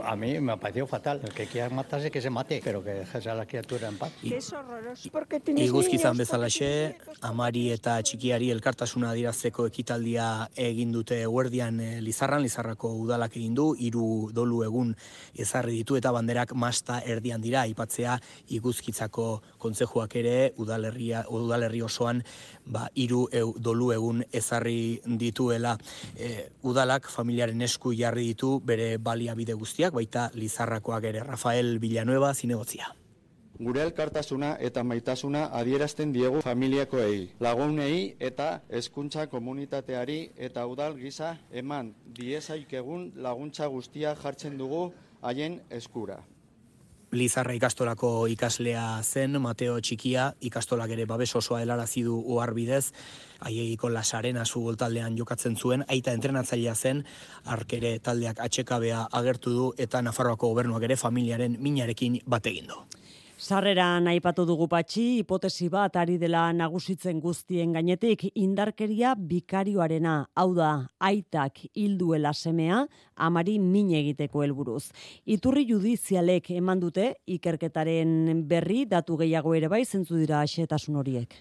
A 0.04 0.16
mí 0.16 0.40
me 0.40 0.54
ha 0.54 0.58
parecido 0.58 0.88
fatal. 0.88 1.22
El 1.24 1.34
que 1.34 1.48
quiera 1.48 1.70
matarse, 1.70 2.12
que 2.12 2.22
se 2.22 2.30
mate, 2.30 2.62
pero 2.64 2.84
que 2.84 2.92
dejes 2.92 3.28
a 3.28 3.36
la 3.36 3.46
criatura 3.46 3.88
en 3.88 3.98
paz. 3.98 4.12
Es 4.24 4.52
horroroso 4.54 5.10
porque 5.12 5.40
tienes 5.40 5.66
Iguzkizan 5.66 6.14
niños, 6.14 6.28
bezalaxe, 6.28 6.98
amari 7.22 7.70
eta 7.72 7.96
txikiari 8.04 8.50
elkartasuna 8.52 9.12
adirazteko 9.14 9.66
ekitaldia 9.70 10.50
egin 10.56 10.92
dute 10.92 11.22
eguerdian 11.24 11.80
eh, 11.80 12.02
Lizarran, 12.02 12.44
Lizarrako 12.44 12.92
udalak 13.00 13.38
egin 13.38 13.56
du, 13.56 13.70
hiru 13.80 14.32
dolu 14.36 14.64
egun 14.66 14.94
ezarri 15.34 15.80
ditu 15.80 15.98
eta 16.00 16.12
banderak 16.16 16.54
masta 16.54 17.00
erdian 17.06 17.42
dira, 17.42 17.64
aipatzea 17.66 18.18
iguzkitzako 18.58 19.30
kontzejuak 19.58 20.16
ere 20.22 20.54
udalerria, 20.62 21.26
udalerri 21.30 21.82
osoan 21.82 22.24
ba, 22.66 22.90
iru 22.96 23.26
eu, 23.32 23.54
dolu 23.58 23.92
egun 23.94 24.24
ezarri 24.34 25.00
dituela 25.06 25.76
e, 26.18 26.50
udalak 26.64 27.10
familiaren 27.12 27.62
esku 27.62 27.94
jarri 27.94 28.28
ditu 28.34 28.60
bere 28.60 28.98
baliabide 28.98 29.54
guztiak, 29.54 29.94
baita 29.94 30.30
Lizarrakoak 30.34 31.10
ere 31.12 31.24
Rafael 31.24 31.80
Villanueva 31.80 32.34
zinegotzia. 32.34 32.94
Gure 33.56 33.86
elkartasuna 33.86 34.58
eta 34.60 34.84
maitasuna 34.84 35.46
adierazten 35.56 36.12
diegu 36.12 36.42
familiakoei, 36.44 37.22
lagunei 37.40 38.16
eta 38.20 38.50
hezkuntza 38.68 39.30
komunitateari 39.32 40.18
eta 40.36 40.66
udal 40.68 40.98
gisa 41.00 41.38
eman 41.52 41.94
diezaik 42.18 42.74
egun 42.82 43.14
laguntza 43.16 43.72
guztia 43.72 44.16
jartzen 44.20 44.58
dugu 44.60 44.90
haien 45.22 45.62
eskura. 45.70 46.20
Lizarra 47.16 47.54
ikastolako 47.56 48.28
ikaslea 48.28 49.00
zen, 49.04 49.40
Mateo 49.42 49.78
Txikia, 49.80 50.34
ikastolak 50.44 50.92
ere 50.92 51.06
babes 51.08 51.32
osoa 51.40 51.62
helarazi 51.64 52.04
du 52.04 52.18
oharbidez, 52.36 52.92
haiegiko 53.40 53.90
lasaren 53.90 54.38
asu 54.42 54.62
goltaldean 54.66 55.16
jokatzen 55.18 55.56
zuen, 55.56 55.86
aita 55.88 56.12
entrenatzailea 56.18 56.76
zen, 56.76 57.04
arkere 57.46 57.98
taldeak 58.00 58.42
atxekabea 58.44 59.06
agertu 59.12 59.56
du, 59.56 59.72
eta 59.78 60.02
Nafarroako 60.02 60.52
gobernuak 60.52 60.84
ere 60.90 61.00
familiaren 61.00 61.58
minarekin 61.60 62.20
bat 62.28 62.52
egin 62.52 62.68
du. 62.74 62.84
Sarreran 63.46 64.08
aipatu 64.10 64.42
dugu 64.50 64.66
patxi, 64.66 65.04
hipotesi 65.20 65.68
bat 65.70 66.00
ari 66.02 66.16
dela 66.18 66.48
nagusitzen 66.58 67.20
guztien 67.22 67.76
gainetik, 67.78 68.24
indarkeria 68.42 69.12
bikarioarena, 69.14 70.16
hau 70.34 70.48
da, 70.58 70.72
aitak 70.98 71.62
hilduela 71.78 72.34
semea, 72.34 72.82
amari 73.14 73.60
min 73.62 73.94
egiteko 74.02 74.42
helburuz. 74.42 74.88
Iturri 75.30 75.68
judizialek 75.70 76.56
eman 76.58 76.82
dute, 76.82 77.12
ikerketaren 77.38 78.48
berri, 78.50 78.88
datu 78.90 79.22
gehiago 79.22 79.54
ere 79.54 79.70
bai, 79.70 79.86
zentzu 79.86 80.18
dira 80.18 80.42
asetasun 80.42 80.98
horiek. 81.04 81.38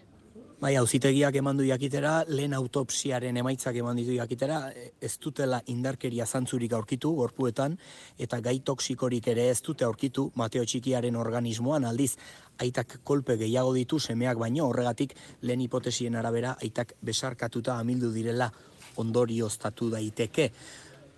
Bai, 0.62 0.76
auzitegiak 0.78 1.34
eman 1.40 1.58
du 1.58 1.64
jakitera, 1.66 2.12
lehen 2.30 2.52
autopsiaren 2.54 3.36
emaitzak 3.36 3.74
eman 3.80 3.98
ditu 3.98 4.14
jakitera, 4.14 4.60
ez 5.02 5.16
dutela 5.18 5.58
indarkeria 5.72 6.26
zantzurik 6.26 6.72
aurkitu 6.78 7.10
gorpuetan, 7.16 7.74
eta 8.18 8.38
gai 8.40 8.60
toksikorik 8.60 9.26
ere 9.32 9.48
ez 9.50 9.58
dute 9.66 9.84
aurkitu 9.84 10.28
Mateo 10.38 10.64
Txikiaren 10.64 11.18
organismoan 11.18 11.84
aldiz, 11.90 12.12
aitak 12.62 13.00
kolpe 13.02 13.36
gehiago 13.36 13.74
ditu 13.74 13.98
semeak 13.98 14.38
baino, 14.38 14.68
horregatik 14.68 15.16
lehen 15.42 15.66
hipotesien 15.66 16.14
arabera 16.14 16.54
aitak 16.62 16.94
besarkatuta 17.02 17.74
amildu 17.82 18.12
direla 18.14 18.52
ondorioztatu 18.96 19.90
daiteke 19.90 20.52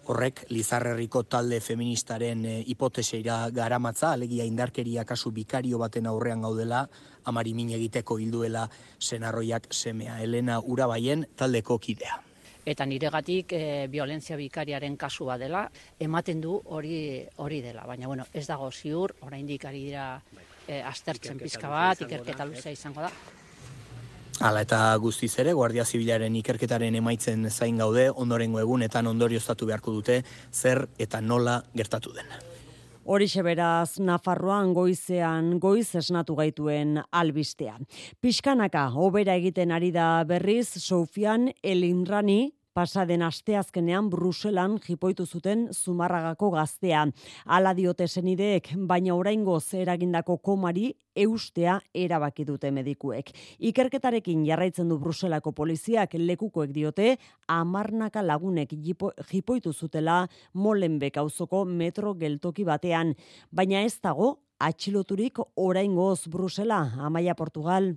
horrek 0.06 0.44
Lizarrerriko 0.50 1.24
talde 1.24 1.58
feministaren 1.60 2.44
e, 2.46 2.54
hipoteseira 2.70 3.38
garamatza, 3.54 4.12
alegia 4.12 4.46
indarkeria 4.46 5.04
kasu 5.04 5.32
bikario 5.34 5.78
baten 5.82 6.06
aurrean 6.06 6.44
gaudela, 6.46 6.86
amari 7.24 7.54
min 7.54 7.72
egiteko 7.74 8.18
hilduela 8.22 8.68
senarroiak 8.98 9.66
semea. 9.70 10.20
Elena 10.22 10.60
Urabaien 10.60 11.26
taldeko 11.36 11.78
kidea. 11.78 12.20
Eta 12.66 12.86
niregatik 12.86 13.52
e, 13.54 13.86
violentzia 13.90 14.36
bikariaren 14.38 14.96
kasua 14.98 15.38
dela, 15.38 15.66
ematen 16.02 16.40
du 16.42 16.56
hori 16.64 16.98
hori 17.42 17.60
dela. 17.62 17.86
Baina 17.86 18.10
bueno, 18.10 18.26
ez 18.34 18.46
dago 18.46 18.70
ziur, 18.72 19.14
oraindik 19.26 19.64
ari 19.64 19.84
dira 19.90 20.06
e, 20.66 20.80
aztertzen 20.82 21.38
pizka 21.38 21.70
bat, 21.70 22.02
ikerketa 22.06 22.46
luzea 22.46 22.74
izango 22.74 23.06
da. 23.06 23.12
Hala 24.36 24.60
eta 24.66 24.78
guztiz 25.00 25.30
ere, 25.40 25.54
Guardia 25.56 25.84
Zibilaren 25.88 26.34
ikerketaren 26.36 26.98
emaitzen 26.98 27.48
zain 27.48 27.78
gaude, 27.80 28.10
ondorengo 28.10 28.60
egunetan 28.60 29.06
ondorioztatu 29.08 29.64
beharko 29.70 29.94
dute 29.96 30.18
zer 30.52 30.82
eta 31.00 31.22
nola 31.24 31.62
gertatu 31.72 32.12
den. 32.12 32.28
Horixe 33.06 33.40
beraz, 33.46 34.00
Nafarroan 34.02 34.74
goizean 34.74 35.60
goiz 35.62 35.94
esnatu 35.94 36.34
gaituen 36.36 36.98
albistea. 37.14 37.78
Piskanaka, 38.20 38.90
obera 38.92 39.38
egiten 39.38 39.72
ari 39.72 39.92
da 39.94 40.24
berriz, 40.28 40.68
Sofian 40.82 41.52
Elinrani, 41.62 42.55
pasaden 42.76 43.22
asteazkenean 43.24 44.10
Bruselan 44.12 44.76
jipoitu 44.84 45.24
zuten 45.26 45.68
Zumarragako 45.72 46.50
gaztea. 46.52 47.06
Hala 47.46 47.72
diote 47.74 48.06
senideek, 48.06 48.68
baina 48.76 49.14
oraingo 49.16 49.56
eragindako 49.80 50.36
komari 50.44 50.90
eustea 51.16 51.78
erabaki 51.94 52.44
dute 52.44 52.70
medikuek. 52.70 53.32
Ikerketarekin 53.58 54.44
jarraitzen 54.44 54.88
du 54.92 54.98
Bruselako 54.98 55.52
poliziak 55.52 56.18
lekukoek 56.20 56.72
diote 56.72 57.16
amarnaka 57.48 58.22
lagunek 58.22 58.74
jipoitu 58.76 59.72
zutela 59.72 60.26
Molenbeek 60.52 61.16
auzoko 61.16 61.64
metro 61.64 62.14
geltoki 62.14 62.64
batean, 62.64 63.14
baina 63.50 63.80
ez 63.82 63.96
dago 64.02 64.36
atxiloturik 64.60 65.38
oraingoz 65.56 66.28
Brusela, 66.28 66.92
Amaia 67.00 67.34
Portugal. 67.34 67.96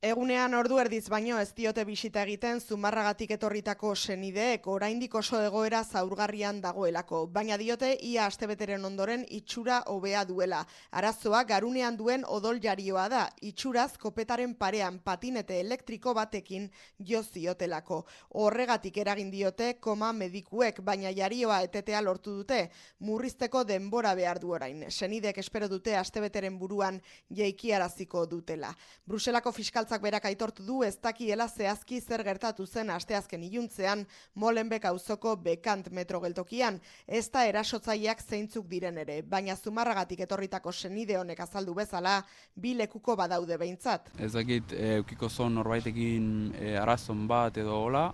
Egunean 0.00 0.54
ordu 0.56 0.78
erdiz 0.80 1.10
baino 1.12 1.36
ez 1.36 1.50
diote 1.52 1.82
bisita 1.84 2.22
egiten 2.24 2.62
zumarragatik 2.64 3.34
etorritako 3.34 3.90
senideek 3.92 4.64
oraindik 4.72 5.12
oso 5.20 5.36
egoera 5.44 5.82
zaurgarrian 5.84 6.62
dagoelako, 6.64 7.26
baina 7.34 7.58
diote 7.60 7.90
ia 8.08 8.24
astebeteren 8.24 8.88
ondoren 8.88 9.26
itxura 9.28 9.82
hobea 9.92 10.22
duela. 10.24 10.62
Arazoa 10.96 11.42
garunean 11.50 11.98
duen 11.98 12.24
odol 12.24 12.62
jarioa 12.64 13.04
da, 13.12 13.26
itxuraz 13.42 13.98
kopetaren 14.00 14.54
parean 14.54 14.96
patinete 15.04 15.58
elektriko 15.60 16.14
batekin 16.16 16.70
jo 16.96 17.20
ziotelako. 17.20 18.00
Horregatik 18.40 18.96
eragin 19.04 19.28
diote 19.30 19.74
koma 19.84 20.14
medikuek, 20.14 20.80
baina 20.80 21.12
jarioa 21.12 21.60
etetea 21.68 22.00
lortu 22.00 22.38
dute, 22.38 22.62
murrizteko 23.00 23.66
denbora 23.68 24.14
behar 24.14 24.40
du 24.40 24.56
orain. 24.56 24.86
Senidek 24.88 25.44
espero 25.44 25.68
dute 25.68 26.00
astebeteren 26.00 26.56
buruan 26.56 27.02
jeikiaraziko 27.28 28.24
dutela. 28.24 28.72
Bruselako 29.04 29.52
fiskal 29.52 29.89
Ertzaintzak 29.90 30.06
berak 30.06 30.26
aitortu 30.28 30.62
du 30.62 30.74
ez 30.86 30.94
dakiela 31.02 31.48
zehazki 31.48 31.96
zer 32.00 32.22
gertatu 32.22 32.62
zen 32.64 32.92
asteazken 32.94 33.42
iluntzean 33.42 34.04
Molenbek 34.38 34.84
auzoko 34.86 35.32
bekant 35.34 35.88
metro 35.90 36.20
geltokian, 36.22 36.78
ez 37.08 37.26
da 37.34 37.42
erasotzaileak 37.48 38.22
zeintzuk 38.22 38.68
diren 38.70 39.00
ere, 39.02 39.16
baina 39.26 39.56
zumarragatik 39.56 40.20
etorritako 40.20 40.70
senide 40.70 41.16
honek 41.18 41.40
azaldu 41.42 41.74
bezala, 41.74 42.20
bi 42.54 42.76
lekuko 42.78 43.16
badaude 43.18 43.58
behintzat. 43.58 44.12
Ez 44.14 44.30
dakit 44.36 44.76
eukiko 45.00 45.28
zon 45.28 45.58
norbaitekin 45.58 46.54
e, 46.54 46.76
arazon 46.78 47.26
bat 47.26 47.58
edo 47.58 47.74
hola, 47.88 48.12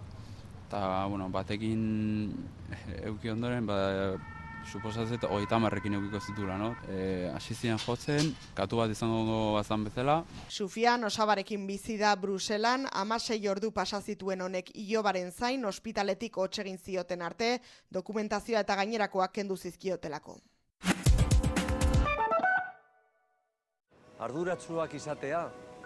eta 0.65 0.81
bueno, 1.11 1.29
batekin 1.29 2.33
euki 3.03 3.37
ondoren, 3.37 3.69
ba, 3.69 3.83
suposatzet 4.67 5.25
hogeita 5.29 5.59
marrekin 5.63 5.95
eukiko 5.99 6.21
zitula, 6.21 6.57
no? 6.59 6.73
E, 6.89 7.29
hasi 7.35 7.55
ziren 7.55 7.79
jotzen, 7.79 8.33
katu 8.55 8.81
bat 8.81 8.91
izango 8.91 9.55
bazan 9.55 9.85
bezala. 9.87 10.17
Sufian 10.49 11.05
osabarekin 11.05 11.67
bizi 11.67 11.97
da 12.01 12.15
Bruselan, 12.17 12.89
amasei 12.93 13.41
ordu 13.49 13.71
pasa 13.73 14.01
zituen 14.01 14.43
honek 14.43 14.73
ilobaren 14.75 15.31
zain, 15.33 15.65
ospitaletik 15.65 16.37
hotxegin 16.37 16.79
zioten 16.79 17.23
arte, 17.23 17.57
dokumentazioa 17.91 18.65
eta 18.67 18.77
gainerakoak 18.83 19.33
kendu 19.41 19.57
zizkiotelako. 19.57 20.39
Arduratsuak 24.27 24.95
izatea, 24.97 25.43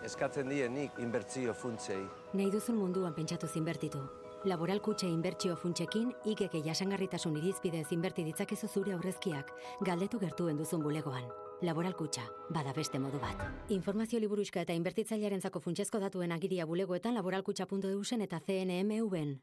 eskatzen 0.07 0.49
dienik 0.49 0.99
inbertzio 1.03 1.55
funtsei. 1.55 2.01
Nahi 2.33 2.51
duzun 2.55 2.79
munduan 2.79 3.15
pentsatu 3.15 3.49
zinbertitu. 3.51 4.20
Laboral 4.45 4.81
kutxe 4.81 5.05
inbertsio 5.05 5.53
funtsekin, 5.61 6.15
ikeke 6.25 6.63
jasangarritasun 6.65 7.35
irizpidez 7.37 7.93
inberti 7.93 8.25
ditzakezu 8.25 8.71
zure 8.73 8.95
aurrezkiak, 8.97 9.53
galdetu 9.85 10.17
gertuen 10.19 10.57
duzun 10.57 10.81
bulegoan. 10.81 11.29
Laboral 11.61 11.93
kutxa, 11.93 12.25
bada 12.49 12.73
beste 12.73 12.97
modu 12.99 13.21
bat. 13.21 13.37
Informazio 13.69 14.19
liburuska 14.19 14.65
eta 14.65 14.73
inbertitzailearen 14.73 15.45
zako 15.45 15.61
funtsezko 15.61 16.01
datuen 16.01 16.33
agiria 16.33 16.65
bulegoetan 16.65 17.13
laboralkutxa.eusen 17.21 18.25
eta 18.25 18.41
CNMV-en. 18.47 19.37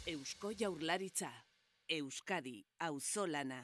Eusko 0.05 0.51
Jaurlaritza. 0.59 1.29
Euskadi 1.87 2.65
auzolana. 2.79 3.61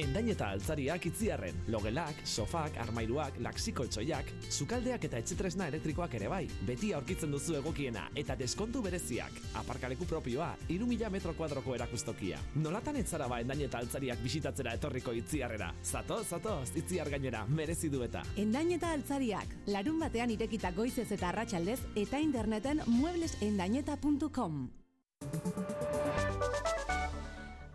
Endain 0.00 0.30
eta 0.32 0.46
altzariak 0.54 1.04
itziarren, 1.10 1.58
logelak, 1.68 2.22
sofak, 2.24 2.78
armairuak, 2.80 3.36
laksikoltsoiak, 3.44 4.30
sukaldeak 4.48 5.04
eta 5.04 5.20
etxetresna 5.20 5.66
elektrikoak 5.68 6.16
ere 6.16 6.32
bai, 6.32 6.46
beti 6.64 6.94
aurkitzen 6.96 7.36
duzu 7.36 7.58
egokiena 7.60 8.06
eta 8.16 8.38
deskontu 8.40 8.80
bereziak, 8.88 9.36
aparkaleku 9.60 10.08
propioa, 10.08 10.48
iru 10.72 10.88
mila 10.88 11.12
metro 11.12 11.36
kuadroko 11.36 11.76
erakustokia. 11.76 12.40
Nolatan 12.56 12.96
etzara 13.04 13.28
ba 13.28 13.44
endain 13.44 13.68
eta 13.68 13.84
altzariak 13.84 14.24
bisitatzera 14.24 14.72
etorriko 14.80 15.12
itziarrera. 15.12 15.74
Zato, 15.84 16.22
zato, 16.24 16.62
itziar 16.72 17.12
gainera, 17.12 17.44
merezi 17.44 17.92
du 17.92 18.00
eta. 18.08 18.24
Endain 18.40 18.72
eta 18.80 18.96
altzariak, 18.96 19.58
larun 19.66 20.00
batean 20.00 20.32
irekita 20.32 20.72
goizez 20.72 21.10
eta 21.12 21.34
arratsaldez 21.34 21.82
eta 22.06 22.28
interneten 22.30 22.80
mueblesendaineta.com. 22.86 24.70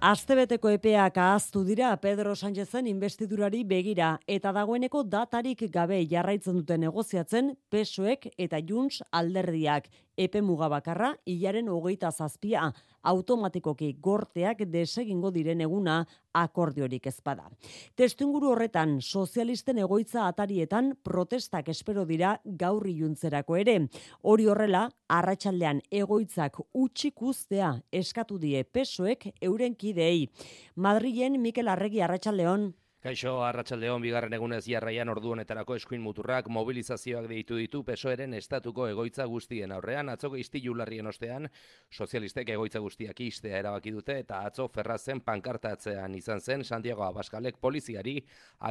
Astebeteko 0.07 0.69
epeak 0.69 1.15
ahaztu 1.17 1.63
dira 1.65 1.89
Pedro 1.97 2.35
Sánchezen 2.35 2.85
investidurari 2.87 3.63
begira 3.65 4.11
eta 4.27 4.51
dagoeneko 4.53 5.01
datarik 5.03 5.63
gabe 5.73 5.97
jarraitzen 6.11 6.59
dute 6.59 6.77
negoziatzen 6.77 7.55
pesoek 7.73 8.29
eta 8.37 8.59
Junts 8.61 9.01
alderdiak 9.11 9.89
epe 10.17 10.41
mugabakarra 10.41 11.13
hilaren 11.25 11.69
hogeita 11.69 12.11
zazpia 12.11 12.71
automatikoki 13.07 13.93
gorteak 14.01 14.63
desegingo 14.71 15.31
diren 15.31 15.61
eguna 15.61 16.01
akordiorik 16.33 17.07
ezpada. 17.07 17.47
Testunguru 17.95 18.51
horretan, 18.51 18.97
sozialisten 19.01 19.77
egoitza 19.83 20.27
atarietan 20.27 20.95
protestak 21.03 21.69
espero 21.69 22.05
dira 22.05 22.35
gaur 22.45 22.87
iluntzerako 22.87 23.57
ere. 23.61 23.77
Hori 24.23 24.47
horrela, 24.49 24.87
arratsaldean 25.07 25.81
egoitzak 25.91 26.59
utxik 26.73 27.21
ustea 27.21 27.75
eskatu 27.91 28.37
die 28.41 28.63
pesoek 28.63 29.29
euren 29.41 29.75
kideei. 29.75 30.27
Madrilen 30.75 31.41
Mikel 31.41 31.67
Arregi 31.67 32.01
arratsaldeon. 32.01 32.73
Kaixo, 32.97 33.43
arratsaldeon 33.45 34.01
bigarren 34.01 34.33
egunez 34.33 34.63
jarraian 34.65 35.09
ordu 35.13 35.29
honetarako 35.35 35.75
eskuin 35.77 36.01
muturrak 36.01 36.47
mobilizazioak 36.49 37.27
deitu 37.29 37.59
ditu 37.61 37.83
pesoeren 37.85 38.31
estatuko 38.33 38.87
egoitza 38.89 39.27
guztien 39.29 39.75
aurrean 39.75 40.09
atzoko 40.09 40.39
istilu 40.41 40.73
larrien 40.79 41.05
ostean 41.11 41.45
sozialistek 41.93 42.49
egoitza 42.55 42.79
guztiak 42.81 43.21
istea 43.21 43.59
erabaki 43.59 43.93
dute 43.93 44.15
eta 44.23 44.39
atzo 44.49 44.65
ferrazen 44.73 45.21
pankartatzean 45.27 46.15
izan 46.17 46.41
zen 46.41 46.63
Santiago 46.63 47.05
Abaskalek 47.05 47.59
poliziari 47.61 48.15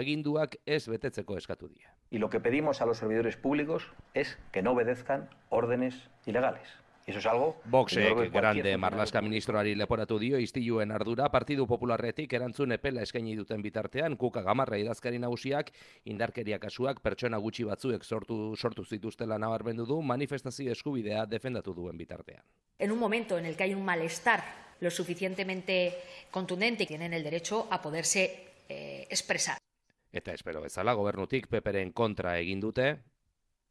aginduak 0.00 0.56
ez 0.66 0.82
betetzeko 0.88 1.36
eskatu 1.38 1.68
die. 1.68 1.86
Y 2.10 2.18
lo 2.18 2.28
que 2.28 2.40
pedimos 2.40 2.80
a 2.80 2.86
los 2.86 2.98
servidores 2.98 3.36
públicos 3.36 3.92
es 4.12 4.38
que 4.50 4.62
no 4.62 4.72
obedezcan 4.72 5.30
órdenes 5.50 6.10
ilegales. 6.26 6.85
Y 7.06 7.12
eso 7.12 7.20
es 7.20 7.26
algo... 7.26 7.60
Voxek, 7.66 8.32
grande 8.32 8.76
marlaska 8.76 9.20
ministroari 9.22 9.76
leporatu 9.76 10.18
dio 10.18 10.40
istiluen 10.42 10.90
ardura 10.90 11.28
Partidu 11.30 11.64
Popularretik 11.66 12.32
erantzun 12.34 12.72
epela 12.74 13.04
eskaini 13.06 13.36
duten 13.38 13.62
bitartean, 13.62 14.16
kuka 14.16 14.42
gamarra 14.42 14.78
idazkari 14.82 15.20
nagusiak, 15.22 15.70
indarkeria 16.04 16.58
kasuak 16.58 16.98
pertsona 17.04 17.38
gutxi 17.38 17.62
batzuek 17.62 18.02
sortu, 18.02 18.56
sortu 18.56 18.84
zituztela 18.84 19.38
nabarmendu 19.38 19.86
du, 19.86 20.00
manifestazio 20.02 20.72
eskubidea 20.74 21.26
defendatu 21.30 21.74
duen 21.74 21.96
bitartean. 21.96 22.42
En 22.76 22.90
un 22.90 22.98
momento 22.98 23.38
en 23.38 23.46
el 23.46 23.56
que 23.56 23.62
hay 23.62 23.74
un 23.74 23.84
malestar 23.84 24.42
lo 24.80 24.90
suficientemente 24.90 25.94
contundente, 26.32 26.86
tienen 26.86 27.12
el 27.12 27.22
derecho 27.22 27.68
a 27.70 27.80
poderse 27.80 28.48
eh, 28.68 29.06
expresar. 29.08 29.58
Eta 30.10 30.34
espero 30.34 30.60
bezala, 30.60 30.92
gobernutik 30.92 31.46
peperen 31.46 31.92
kontra 31.92 32.38
egin 32.40 32.58
dute. 32.58 32.96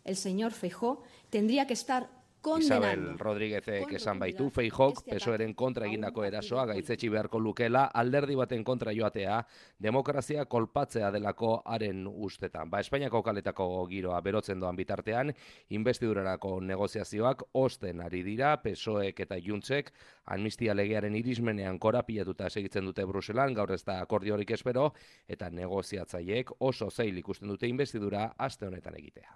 El 0.06 0.15
señor 0.15 0.54
Feijó 0.54 1.04
tendría 1.30 1.67
que 1.67 1.74
estar 1.74 2.08
Isabel 2.46 3.18
Rodríguezek 3.18 3.96
esan 3.98 4.20
baitu 4.22 4.52
Feijok 4.54 5.00
pesoeren 5.08 5.56
kontra 5.58 5.88
egindako 5.88 6.24
erasoa 6.28 6.66
gaitzetsi 6.70 7.10
beharko 7.10 7.40
lukela 7.42 7.86
alderdi 8.02 8.36
baten 8.38 8.64
kontra 8.64 8.94
joatea 8.94 9.40
demokrazia 9.82 10.46
kolpatzea 10.46 11.10
delako 11.16 11.56
haren 11.66 12.04
ustetan. 12.08 12.70
Ba, 12.70 12.84
Espainiako 12.86 13.24
kaletako 13.26 13.68
giroa 13.90 14.20
berotzen 14.22 14.62
doan 14.62 14.78
bitartean, 14.78 15.34
investidurarako 15.70 16.60
negoziazioak 16.62 17.42
osten 17.54 18.06
ari 18.06 18.22
dira, 18.24 18.54
pesoek 18.62 19.20
eta 19.26 19.42
juntzek, 19.42 19.92
amnistia 20.38 20.78
legearen 20.78 21.18
irismenean 21.18 21.80
korapilatuta 21.80 22.50
segitzen 22.50 22.86
dute 22.86 23.08
Bruselan, 23.10 23.58
gaur 23.58 23.74
ez 23.74 23.82
da 23.84 24.00
akordiorik 24.06 24.52
espero, 24.52 24.92
eta 25.28 25.50
negoziatzaiek 25.50 26.56
oso 26.60 26.92
zeil 26.92 27.18
ikusten 27.26 27.50
dute 27.50 27.68
investidura 27.68 28.32
aste 28.38 28.70
honetan 28.70 29.02
egitea. 29.02 29.34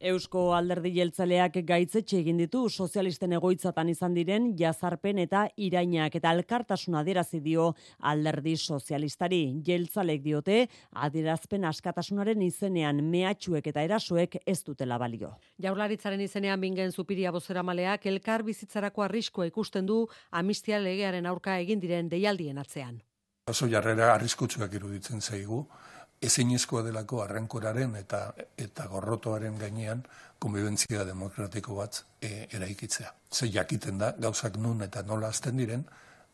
Eusko 0.00 0.54
alderdi 0.56 0.94
jeltzaleak 0.94 1.58
gaitzetxe 1.68 2.16
egin 2.22 2.38
ditu 2.40 2.62
sozialisten 2.70 3.34
egoitzatan 3.36 3.90
izan 3.92 4.14
diren 4.16 4.46
jazarpen 4.56 5.18
eta 5.20 5.42
irainak 5.60 6.14
eta 6.16 6.30
alkartasuna 6.32 7.02
adierazi 7.02 7.42
dio 7.44 7.66
alderdi 8.08 8.54
sozialistari. 8.56 9.42
Jeltzalek 9.66 10.22
diote 10.24 10.62
adierazpen 11.04 11.68
askatasunaren 11.68 12.40
izenean 12.46 13.04
mehatxuek 13.12 13.68
eta 13.74 13.84
erasoek 13.84 14.38
ez 14.46 14.62
dutela 14.64 14.96
balio. 14.96 15.34
Jaurlaritzaren 15.60 16.24
izenean 16.24 16.64
bingen 16.64 16.96
zupiria 16.96 17.30
bozera 17.30 17.62
maleak 17.62 18.08
elkar 18.08 18.42
bizitzarako 18.42 19.04
arriskoa 19.04 19.52
ikusten 19.52 19.84
du 19.84 20.06
amistia 20.30 20.80
legearen 20.80 21.28
aurka 21.28 21.58
egin 21.60 21.80
diren 21.84 22.08
deialdien 22.08 22.56
atzean. 22.56 23.02
Oso 23.50 23.68
jarrera 23.68 24.14
arriskutsuak 24.14 24.72
iruditzen 24.80 25.20
zaigu, 25.20 25.66
ezinezkoa 26.22 26.82
delako 26.84 27.22
arrankoraren 27.22 27.94
eta 27.96 28.20
eta 28.58 28.86
gorrotoaren 28.92 29.58
gainean 29.58 30.02
konbibentzia 30.38 31.04
demokratiko 31.04 31.76
bat 31.76 32.04
e, 32.22 32.46
eraikitzea. 32.52 33.12
Ze 33.32 33.48
jakiten 33.52 33.98
da 33.98 34.12
gauzak 34.18 34.56
nun 34.56 34.82
eta 34.82 35.02
nola 35.02 35.28
azten 35.28 35.56
diren, 35.56 35.84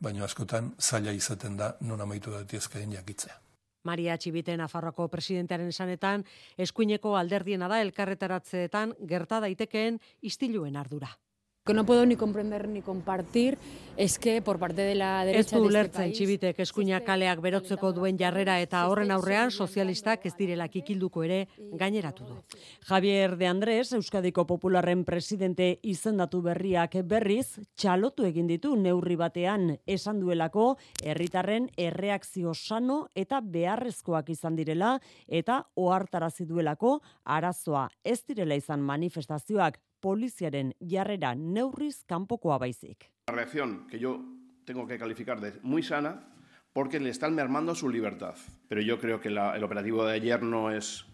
baina 0.01 0.25
askotan 0.25 0.73
zaila 0.81 1.13
izaten 1.13 1.57
da 1.57 1.75
nun 1.81 2.01
amaitu 2.01 2.31
daitezkeen 2.31 2.93
jakitzea. 2.93 3.39
Maria 3.85 4.17
Txibite 4.19 4.57
Nafarroko 4.57 5.07
presidentearen 5.09 5.69
esanetan, 5.69 6.25
eskuineko 6.59 7.15
alderdiena 7.17 7.69
da 7.69 7.81
elkarretaratzeetan 7.81 8.97
gerta 9.07 9.41
daitekeen 9.41 10.01
istiluen 10.23 10.77
ardura 10.77 11.13
que 11.67 11.75
no 11.75 11.85
puedo 11.85 12.07
ni 12.07 12.15
comprender 12.15 12.69
ni 12.69 12.81
compartir 12.81 13.59
es 13.97 14.19
que 14.19 14.41
por 14.41 14.59
parte 14.59 14.83
de 14.83 14.95
la 14.95 15.25
derecha 15.25 15.57
Ez 15.57 15.63
du 15.63 15.69
lertzen 15.69 16.13
txibitek 16.15 16.61
eskuina 16.63 17.01
kaleak 17.03 17.41
berotzeko 17.43 17.91
duen 17.97 18.19
jarrera 18.21 18.61
eta 18.63 18.85
horren 18.87 19.11
aurrean 19.11 19.51
sozialistak 19.51 20.27
ez 20.31 20.35
direla 20.39 20.69
kikilduko 20.69 21.25
ere 21.27 21.49
gaineratu 21.81 22.27
du. 22.29 22.37
Javier 22.87 23.37
de 23.37 23.49
Andrés, 23.49 23.93
Euskadiko 23.93 24.47
Popularren 24.47 25.03
presidente 25.05 25.81
izendatu 25.83 26.43
berriak 26.45 26.95
berriz, 27.03 27.59
txalotu 27.75 28.29
egin 28.29 28.47
ditu 28.47 28.77
neurri 28.77 29.17
batean 29.17 29.73
esan 29.87 30.21
duelako 30.21 30.77
herritarren 31.03 31.71
erreakzio 31.77 32.55
sano 32.55 33.09
eta 33.15 33.41
beharrezkoak 33.41 34.31
izan 34.31 34.55
direla 34.55 35.01
eta 35.27 35.65
ohartarazi 35.75 36.47
duelako 36.47 37.01
arazoa 37.25 37.89
ez 38.05 38.21
direla 38.29 38.55
izan 38.55 38.87
manifestazioak 38.87 39.81
poliziaren 40.01 40.75
jarrera 40.81 41.35
neurriz 41.35 42.05
kanpokoa 42.05 42.59
baizik. 42.59 43.11
La 43.29 43.35
reacción 43.35 43.87
que 43.87 43.99
yo 43.99 44.21
tengo 44.65 44.87
que 44.87 44.99
calificar 44.99 45.41
de 45.41 45.53
muy 45.63 45.83
sana 45.83 46.29
porque 46.73 47.01
le 47.01 47.11
están 47.11 47.35
mermando 47.35 47.75
su 47.75 47.89
libertad. 47.89 48.35
Pero 48.69 48.83
yo 48.83 48.99
creo 49.01 49.21
que 49.21 49.31
la, 49.31 49.57
el 49.57 49.65
operativo 49.65 50.05
de 50.05 50.13
ayer 50.13 50.43
no 50.43 50.71
es 50.71 51.07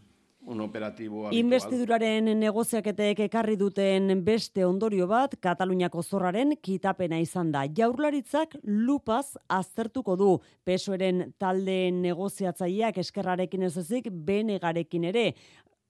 un 0.44 0.60
operativo 0.60 1.26
habitual. 1.26 1.38
Investiduraren 1.38 2.30
negoziaketek 2.40 3.20
ekarri 3.28 3.56
duten 3.56 4.10
beste 4.24 4.64
ondorio 4.66 5.06
bat, 5.06 5.36
Kataluniako 5.40 6.02
zorraren 6.02 6.56
kitapena 6.62 7.20
izan 7.22 7.52
da. 7.52 7.62
Jaurlaritzak 7.76 8.56
lupaz 8.64 9.36
aztertuko 9.48 10.16
du 10.16 10.32
pesoeren 10.64 11.28
talde 11.38 11.92
negoziatzaileak 11.94 12.98
eskerrarekin 12.98 13.68
ez 13.68 13.76
ezik, 13.84 14.10
benegarekin 14.10 15.06
ere. 15.12 15.28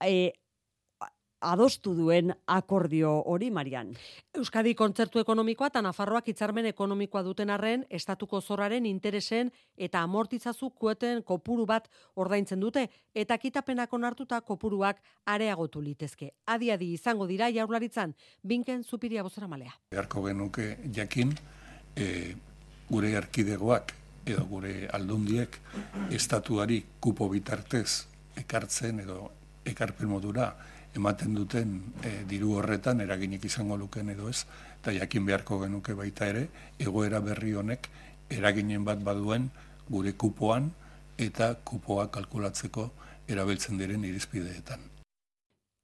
E, 0.03 0.33
adostu 1.43 1.93
duen 1.95 2.33
akordio 2.47 3.11
hori, 3.29 3.49
Marian. 3.51 3.91
Euskadi 4.33 4.73
kontzertu 4.75 5.19
ekonomikoa 5.21 5.69
eta 5.69 5.81
Nafarroak 5.83 6.27
hitzarmen 6.31 6.65
ekonomikoa 6.71 7.23
duten 7.23 7.51
arren, 7.53 7.85
estatuko 7.89 8.41
zorraren 8.41 8.85
interesen 8.89 9.51
eta 9.77 10.01
amortitzazu 10.07 10.69
kueten 10.71 11.23
kopuru 11.23 11.65
bat 11.69 11.89
ordaintzen 12.15 12.63
dute, 12.63 12.87
eta 13.13 13.37
kitapenak 13.37 13.93
onartuta 13.93 14.41
kopuruak 14.41 15.01
areagotu 15.25 15.81
litezke. 15.81 16.31
Adi-adi 16.47 16.93
izango 16.93 17.27
dira 17.27 17.51
jaurlaritzan, 17.51 18.15
binken 18.43 18.83
zupiria 18.83 19.23
bozera 19.23 19.47
malea. 19.47 19.75
Beharko 19.91 20.25
genuke 20.27 20.77
jakin, 20.95 21.35
e, 21.95 22.35
gure 22.89 23.15
arkidegoak 23.17 23.93
edo 24.25 24.45
gure 24.47 24.87
aldundiek 24.93 25.57
estatuari 26.15 26.79
kupo 27.03 27.27
bitartez 27.29 28.05
ekartzen 28.39 29.01
edo 29.03 29.31
ekarpen 29.67 30.09
modura 30.09 30.53
ematen 30.95 31.33
duten 31.33 31.75
e, 32.03 32.11
diru 32.29 32.55
horretan 32.59 33.01
eraginik 33.01 33.45
izango 33.45 33.77
luken 33.77 34.09
edo 34.13 34.29
ez, 34.29 34.45
eta 34.81 34.93
jakin 34.93 35.25
beharko 35.25 35.59
genuke 35.63 35.95
baita 35.97 36.29
ere, 36.29 36.47
egoera 36.79 37.19
berri 37.19 37.53
honek 37.57 37.89
eraginen 38.29 38.85
bat 38.85 39.03
baduen 39.03 39.49
gure 39.89 40.13
kupoan 40.13 40.71
eta 41.17 41.53
kupoa 41.65 42.07
kalkulatzeko 42.13 42.89
erabiltzen 43.27 43.77
diren 43.77 44.03
irizpideetan. 44.05 44.92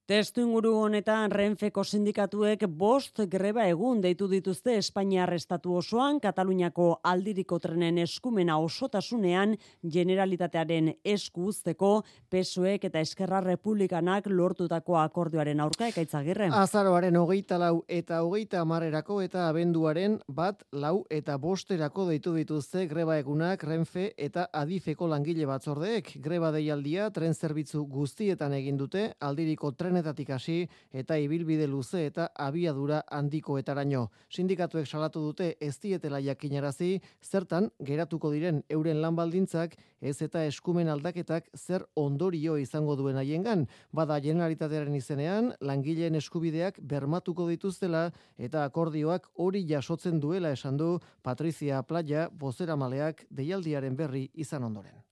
Testu 0.10 0.42
inguru 0.42 0.72
honetan 0.74 1.30
Renfeko 1.30 1.84
sindikatuek 1.86 2.64
bost 2.80 3.20
greba 3.30 3.68
egun 3.70 4.00
deitu 4.02 4.26
dituzte 4.32 4.74
Espainiar 4.80 5.30
estatu 5.36 5.76
osoan, 5.78 6.18
Kataluniako 6.18 6.88
aldiriko 7.06 7.60
trenen 7.62 8.00
eskumena 8.02 8.56
osotasunean 8.58 9.54
generalitatearen 9.96 10.88
esku 11.06 11.52
uzteko 11.52 11.92
pesoek 12.34 12.88
eta 12.90 13.04
eskerra 13.06 13.44
republikanak 13.46 14.32
lortutako 14.34 14.98
akordioaren 14.98 15.62
aurka 15.62 15.92
ekaitzagirre. 15.94 16.48
Azaroaren 16.58 17.22
hogeita 17.22 17.62
lau 17.62 17.84
eta 17.86 18.24
hogeita 18.26 18.64
amarrerako 18.66 19.20
eta 19.28 19.46
abenduaren 19.52 20.18
bat 20.26 20.66
lau 20.72 21.04
eta 21.20 21.38
bosterako 21.38 22.08
deitu 22.10 22.34
dituzte 22.34 22.88
greba 22.90 23.20
egunak 23.22 23.68
Renfe 23.70 24.08
eta 24.18 24.48
adifeko 24.64 25.14
langile 25.14 25.46
batzordeek. 25.54 26.16
Greba 26.18 26.50
deialdia 26.58 27.12
tren 27.14 27.38
zerbitzu 27.38 27.86
guztietan 27.86 28.58
egin 28.58 28.82
dute 28.82 29.06
aldiriko 29.22 29.76
tren 29.78 29.99
trenetatik 30.00 30.30
hasi 30.30 30.68
eta 30.94 31.18
ibilbide 31.20 31.68
luze 31.68 32.06
eta 32.06 32.30
abiadura 32.36 33.02
handikoetaraino. 33.12 34.10
Sindikatuek 34.30 34.88
salatu 34.88 35.22
dute 35.22 35.56
ez 35.60 35.78
dietela 35.80 36.20
jakinarazi 36.20 37.00
zertan 37.22 37.70
geratuko 37.80 38.32
diren 38.32 38.64
euren 38.70 39.02
lanbaldintzak 39.02 39.76
ez 40.02 40.22
eta 40.22 40.46
eskumen 40.46 40.90
aldaketak 40.90 41.50
zer 41.56 41.86
ondorio 41.96 42.58
izango 42.58 42.96
duen 42.96 43.18
haiengan. 43.18 43.68
Bada 43.92 44.20
generalitatearen 44.20 44.96
izenean 44.96 45.54
langileen 45.60 46.16
eskubideak 46.16 46.80
bermatuko 46.80 47.48
dituztela 47.50 48.12
eta 48.38 48.64
akordioak 48.64 49.28
hori 49.36 49.66
jasotzen 49.68 50.20
duela 50.20 50.52
esan 50.52 50.78
du 50.78 51.00
Patricia 51.22 51.84
Playa 51.84 52.30
bozeramaleak 52.32 53.26
deialdiaren 53.30 53.96
berri 53.96 54.30
izan 54.34 54.64
ondoren. 54.64 55.09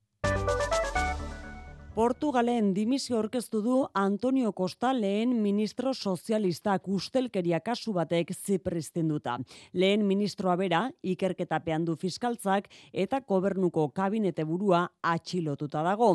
Portugalen 1.97 2.75
dimisio 2.75 3.17
orkestu 3.17 3.57
du 3.65 3.75
Antonio 3.97 4.51
Costa 4.53 4.91
lehen 4.93 5.31
ministro 5.41 5.95
sozialistak 5.95 6.83
ustelkeria 6.93 7.57
kasu 7.65 7.89
batek 7.95 8.35
zipristenduta. 8.35 9.39
Lehen 9.73 10.03
ministroa 10.05 10.53
bera, 10.59 10.81
ikerketapean 11.01 11.87
du 11.87 11.95
fiskaltzak 11.97 12.67
eta 12.93 13.19
gobernuko 13.25 13.87
kabinete 13.97 14.45
burua 14.45 14.83
atxilotuta 15.01 15.81
dago. 15.81 16.11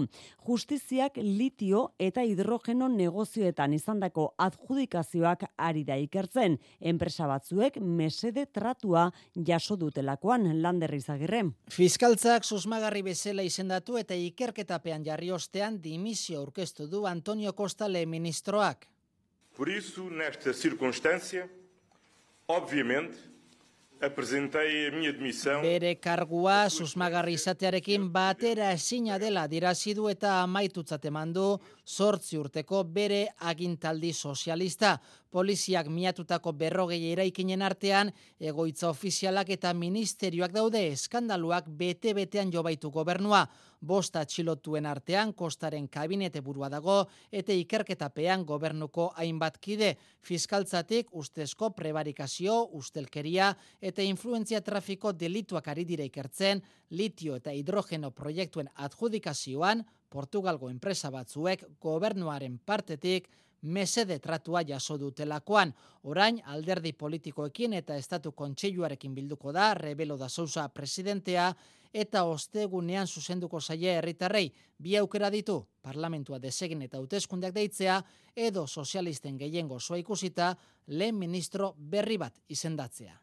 Justiziak 0.46 1.18
litio 1.18 1.82
eta 1.98 2.22
hidrogeno 2.22 2.86
negozioetan 2.86 3.74
izandako 3.74 4.28
adjudikazioak 4.38 5.48
ari 5.58 5.82
da 5.82 5.98
ikertzen. 5.98 6.60
Enpresa 6.78 7.26
batzuek 7.26 7.80
mesede 7.82 8.46
tratua 8.46 9.08
jaso 9.34 9.74
dutelakoan 9.74 10.46
landerri 10.62 11.02
zagirre. 11.02 11.42
Fiskaltzak 11.66 12.46
susmagarri 12.46 13.02
bezala 13.10 13.42
izendatu 13.42 13.98
eta 13.98 14.14
ikerketapean 14.14 15.10
jarri 15.10 15.34
ostean 15.34 15.71
dimisio 15.80 16.40
aurkeztu 16.40 16.86
du 16.86 17.06
Antonio 17.06 17.52
Costa 17.54 17.88
le 17.88 18.04
ministroak. 18.06 18.88
Por 19.56 19.68
isso, 19.68 20.08
nesta 20.10 20.52
circunstância, 20.54 21.48
obviamente, 22.48 23.18
apresentei 24.02 24.88
a 24.88 24.90
minha 24.90 25.12
demissão. 25.12 25.62
Bere 25.62 25.94
kargua 25.94 26.68
susmagarri 26.68 27.36
izatearekin 27.38 28.08
batera 28.10 28.72
ezina 28.74 29.18
dela 29.18 29.46
dirazidu 29.46 30.08
eta 30.10 30.40
amaitutzat 30.42 31.04
emandu 31.06 31.60
sortzi 31.84 32.38
urteko 32.38 32.84
bere 32.84 33.26
agintaldi 33.40 34.12
sozialista. 34.12 34.98
Poliziak 35.32 35.88
miatutako 35.88 36.52
berrogei 36.52 37.00
eraikinen 37.12 37.62
artean, 37.62 38.10
egoitza 38.38 38.90
ofizialak 38.90 39.48
eta 39.50 39.72
ministerioak 39.74 40.52
daude 40.52 40.82
eskandaluak 40.92 41.68
bete-betean 41.68 42.52
jobaitu 42.52 42.90
gobernua. 42.90 43.46
Bosta 43.80 44.24
txilotuen 44.24 44.86
artean 44.86 45.32
kostaren 45.32 45.88
kabinete 45.88 46.40
burua 46.40 46.68
dago 46.68 47.08
eta 47.32 47.52
ikerketapean 47.52 48.44
gobernuko 48.44 49.08
hainbat 49.16 49.58
kide. 49.58 49.96
Fiskaltzatik 50.20 51.08
ustezko 51.12 51.72
prebarikazio, 51.74 52.68
ustelkeria 52.72 53.56
eta 53.80 54.02
influenzia 54.02 54.60
trafiko 54.60 55.12
delituak 55.12 55.66
ari 55.68 55.84
dira 55.84 56.04
ikertzen, 56.04 56.62
litio 56.90 57.40
eta 57.40 57.50
hidrogeno 57.50 58.12
proiektuen 58.12 58.68
adjudikazioan, 58.76 59.82
Portugalgo 60.12 60.68
enpresa 60.70 61.10
batzuek 61.10 61.64
gobernuaren 61.80 62.58
partetik 62.58 63.30
mesede 63.62 64.18
tratua 64.18 64.62
jaso 64.66 64.98
dutelakoan. 64.98 65.72
Orain 66.04 66.40
alderdi 66.44 66.92
politikoekin 66.92 67.72
eta 67.78 67.96
estatu 67.96 68.32
kontseiluarekin 68.32 69.14
bilduko 69.14 69.52
da, 69.52 69.72
Rebelo 69.74 70.18
da 70.18 70.28
Sousa 70.28 70.68
presidentea, 70.68 71.52
eta 71.92 72.24
ostegunean 72.24 73.06
zuzenduko 73.06 73.60
zaie 73.60 73.98
herritarrei 73.98 74.46
bi 74.78 74.96
aukera 74.96 75.30
ditu 75.30 75.58
parlamentua 75.84 76.38
desegin 76.40 76.82
eta 76.82 76.98
hauteskundeak 76.98 77.54
deitzea 77.54 77.98
edo 78.36 78.66
sozialisten 78.66 79.36
gehiengo 79.38 79.78
soa 79.80 80.00
ikusita 80.00 80.54
lehen 80.86 81.18
ministro 81.18 81.74
berri 81.76 82.16
bat 82.16 82.40
izendatzea. 82.48 83.18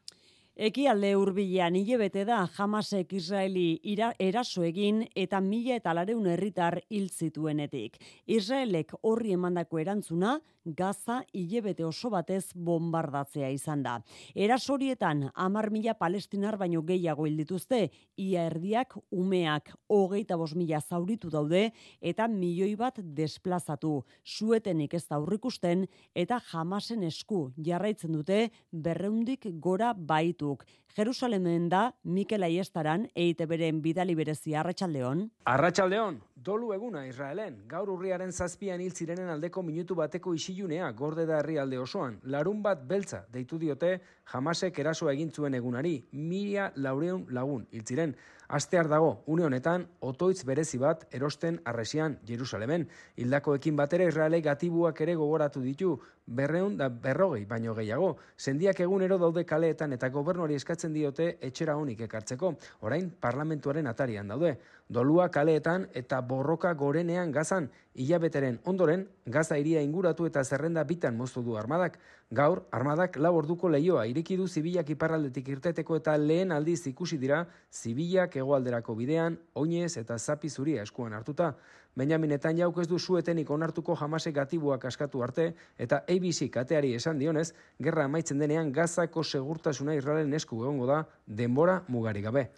Ekialde 0.56 1.14
hurbilean 1.16 1.76
hilebete 1.80 2.26
da 2.28 2.42
Hamasek 2.58 3.14
Israeli 3.14 3.80
ira, 3.84 4.10
eraso 4.20 4.64
egin 4.68 5.06
eta 5.16 5.40
mila 5.40 5.78
eta 5.80 5.94
lareun 5.94 6.28
herritar 6.28 6.82
hil 6.90 7.10
zituenetik. 7.10 7.96
Israelek 8.28 8.94
horri 9.02 9.34
emandako 9.38 9.80
erantzuna 9.80 10.40
Gaza 10.76 11.24
hilebete 11.34 11.86
oso 11.86 12.10
batez 12.10 12.52
bombardatzea 12.56 13.50
izan 13.54 13.84
da. 13.84 14.00
Erasorietan 14.36 15.30
hamar 15.34 15.70
mila 15.72 15.94
palestinar 15.94 16.58
baino 16.58 16.82
gehiago 16.84 17.26
hil 17.28 17.38
dituzte, 17.38 17.90
ia 18.18 18.46
erdiak 18.50 18.96
umeak 19.12 19.74
hogeita 19.88 20.38
bos 20.38 20.56
mila 20.56 20.82
zauritu 20.82 21.30
daude 21.30 21.70
eta 22.02 22.28
milioi 22.28 22.76
bat 22.76 23.00
desplazatu. 23.02 24.04
Suetenik 24.24 24.94
ez 24.94 25.06
da 25.08 25.18
aurrikusten 25.18 25.86
eta 26.16 26.40
jamasen 26.52 27.04
esku 27.04 27.50
jarraitzen 27.58 28.14
dute 28.14 28.50
berreundik 28.72 29.48
gora 29.60 29.94
baituk. 29.94 30.66
Jerusalemen 30.96 31.70
da 31.70 31.94
Mikel 32.04 32.44
Aiestaran 32.44 33.06
eite 33.16 33.46
beren 33.48 33.82
bidali 33.82 34.16
berezi 34.18 34.56
Arratsaldeon. 34.58 35.28
Arratsaldeon, 35.46 36.18
dolu 36.44 36.72
eguna 36.74 37.06
Israelen. 37.08 37.64
Gaur 37.68 37.90
urriaren 37.94 38.32
zazpian 38.32 38.82
hil 38.82 38.94
zirenen 38.96 39.30
aldeko 39.34 39.64
minutu 39.64 39.96
bateko 39.96 40.34
isilunea 40.34 40.92
gorde 40.92 41.26
da 41.26 41.40
herrialde 41.40 41.80
osoan. 41.80 42.20
Larun 42.24 42.62
bat 42.64 42.86
beltza 42.88 43.26
deitu 43.34 43.60
diote 43.60 43.98
jamasek 44.34 44.80
eraso 44.80 45.10
egin 45.12 45.32
zuen 45.32 45.58
egunari. 45.60 45.96
Mila 46.12 46.72
laureun 46.76 47.26
lagun 47.30 47.66
hil 47.72 47.86
ziren. 47.86 48.16
Astear 48.50 48.88
dago, 48.90 49.22
une 49.28 49.44
honetan, 49.46 49.84
otoitz 50.02 50.42
berezi 50.44 50.80
bat 50.82 51.04
erosten 51.14 51.60
arresian 51.70 52.16
Jerusalemen. 52.26 52.88
Hildakoekin 53.22 53.76
batera 53.78 54.08
Israelek 54.10 54.48
gatibuak 54.48 55.02
ere 55.06 55.14
gogoratu 55.20 55.62
ditu, 55.62 55.92
berreun 56.26 56.76
da 56.78 56.88
berrogei 56.90 57.44
baino 57.46 57.76
gehiago. 57.78 58.16
Sendiak 58.38 58.80
egunero 58.82 59.20
daude 59.22 59.44
kaleetan 59.46 59.94
eta 59.94 60.10
gobernuari 60.10 60.58
eskatzen 60.58 60.94
diote 60.94 61.36
etxera 61.46 61.76
honik 61.78 62.02
ekartzeko. 62.08 62.56
Orain, 62.90 63.12
parlamentuaren 63.22 63.86
atarian 63.90 64.34
daude. 64.34 64.56
Dolua 64.90 65.30
kaleetan 65.30 65.88
eta 65.94 66.20
borroka 66.22 66.74
gorenean 66.74 67.32
gazan, 67.32 67.70
hilabeteren 67.94 68.60
ondoren, 68.66 69.06
gaza 69.26 69.58
iria 69.62 69.82
inguratu 69.86 70.26
eta 70.26 70.44
zerrenda 70.44 70.84
bitan 70.84 71.18
moztu 71.18 71.44
du 71.46 71.58
armadak. 71.58 72.00
Gaur, 72.34 72.64
armadak 72.72 73.18
lau 73.18 73.36
orduko 73.38 73.70
leioa 73.70 74.08
ireki 74.10 74.38
du 74.38 74.48
zibilak 74.48 74.90
iparraldetik 74.90 75.48
irteteko 75.54 76.00
eta 76.02 76.16
lehen 76.18 76.52
aldiz 76.52 76.88
ikusi 76.88 77.18
dira 77.22 77.44
zibilak 77.72 78.36
hegoalderako 78.36 78.96
bidean, 78.96 79.38
oinez 79.54 79.98
eta 79.98 80.18
zapi 80.18 80.50
zuria 80.50 80.82
eskuan 80.82 81.14
hartuta. 81.14 81.54
Benjamin 81.96 82.30
Netanyahu 82.30 82.82
ez 82.82 82.88
du 82.88 83.00
suetenik 83.00 83.50
onartuko 83.52 83.96
jamasek 83.96 84.36
gatibuak 84.36 84.86
askatu 84.86 85.24
arte 85.24 85.54
eta 85.78 86.04
ABC 86.08 86.50
kateari 86.50 86.94
esan 86.96 87.20
dionez, 87.20 87.54
gerra 87.80 88.06
amaitzen 88.06 88.40
denean 88.40 88.72
gazako 88.72 89.24
segurtasuna 89.24 89.96
Israelen 89.96 90.34
esku 90.34 90.64
egongo 90.64 90.86
da 90.86 91.04
denbora 91.28 91.82
mugari 91.88 92.22
gabe. 92.22 92.50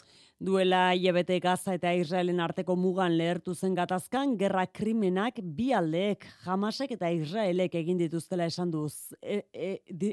Duela 0.41 0.95
hilabete 0.95 1.35
Gaza 1.37 1.75
eta 1.77 1.91
Israelen 1.93 2.39
arteko 2.41 2.73
mugan 2.73 3.13
lehertu 3.13 3.53
zen 3.53 3.75
gatazkan, 3.77 4.31
gerra 4.39 4.63
krimenak 4.65 5.35
bi 5.57 5.67
aldeek, 5.77 6.23
Hamasek 6.49 6.95
eta 6.95 7.11
Israelek 7.13 7.75
egin 7.77 7.99
dituztela 7.99 8.47
esan 8.49 8.71
duz. 8.73 9.13
E, 9.21 9.43
e, 9.53 9.67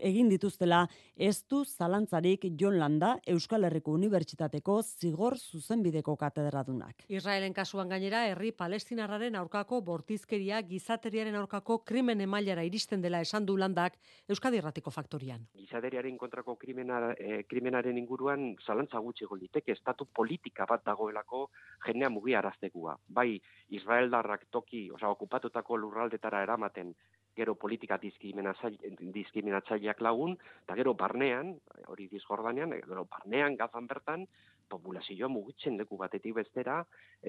egin 0.04 0.28
dituztela 0.28 0.82
ez 1.16 1.38
du 1.48 1.62
zalantzarik 1.64 2.44
John 2.60 2.76
Landa, 2.76 3.14
Euskal 3.24 3.64
Herriko 3.64 3.94
Unibertsitateko 3.96 4.82
zigor 4.82 5.38
zuzenbideko 5.38 6.18
katedradunak. 6.20 7.06
Israelen 7.08 7.56
kasuan 7.56 7.88
gainera, 7.88 8.26
herri 8.28 8.52
palestinarraren 8.52 9.40
aurkako 9.40 9.80
bortizkeria 9.80 10.60
gizateriaren 10.60 11.40
aurkako 11.40 11.78
krimen 11.88 12.20
emailara 12.20 12.66
iristen 12.68 13.00
dela 13.00 13.22
esan 13.24 13.48
du 13.48 13.56
Landak 13.56 13.96
Euskadi 14.28 14.60
Erratiko 14.60 14.92
Faktorian. 14.92 15.48
Gizateriaren 15.56 16.20
kontrako 16.20 16.58
krimena, 16.60 17.14
eh, 17.16 17.46
krimenaren 17.48 17.96
inguruan 17.96 18.58
zalantza 18.66 19.00
gutxi 19.00 19.24
golditeke, 19.24 19.72
estatu 19.72 20.04
politika 20.18 20.66
bat 20.66 20.82
dagoelako 20.86 21.44
jendea 21.86 22.10
mugiaraztekua. 22.10 22.96
Bai, 23.20 23.30
Israeldarrak 23.78 24.48
toki, 24.50 24.88
oza, 24.94 25.12
okupatutako 25.14 25.78
lurraldetara 25.78 26.42
eramaten 26.42 26.94
gero 27.38 27.54
politika 27.54 27.98
diskriminatzaileak 28.02 30.00
lagun, 30.02 30.34
eta 30.64 30.74
gero 30.80 30.94
barnean, 30.98 31.54
hori 31.86 32.08
disjordanean, 32.10 32.74
gero 32.82 33.04
barnean 33.12 33.54
gazan 33.60 33.86
bertan, 33.90 34.26
populazioa 34.68 35.30
mugitzen 35.32 35.78
leku 35.80 35.96
batetik 36.00 36.34
bestera, 36.40 36.80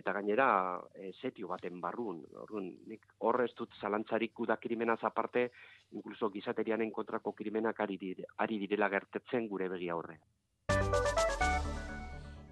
eta 0.02 0.14
gainera 0.18 0.50
e, 0.96 1.12
setio 1.22 1.48
baten 1.54 1.80
barrun. 1.84 2.24
Orrun, 2.44 2.74
nik 2.90 3.06
horrez 3.30 3.52
dut 3.62 3.78
zalantzarik 3.80 4.44
da 4.50 4.58
krimenaz 4.58 5.00
aparte, 5.04 5.50
inkluso 5.92 6.30
gizaterianen 6.34 6.92
kontrako 6.92 7.32
krimenak 7.38 7.80
ari, 7.86 8.16
ari 8.38 8.60
direla 8.66 8.90
gertetzen 8.90 9.48
gure 9.48 9.70
begia 9.70 9.96
horre. 9.96 10.20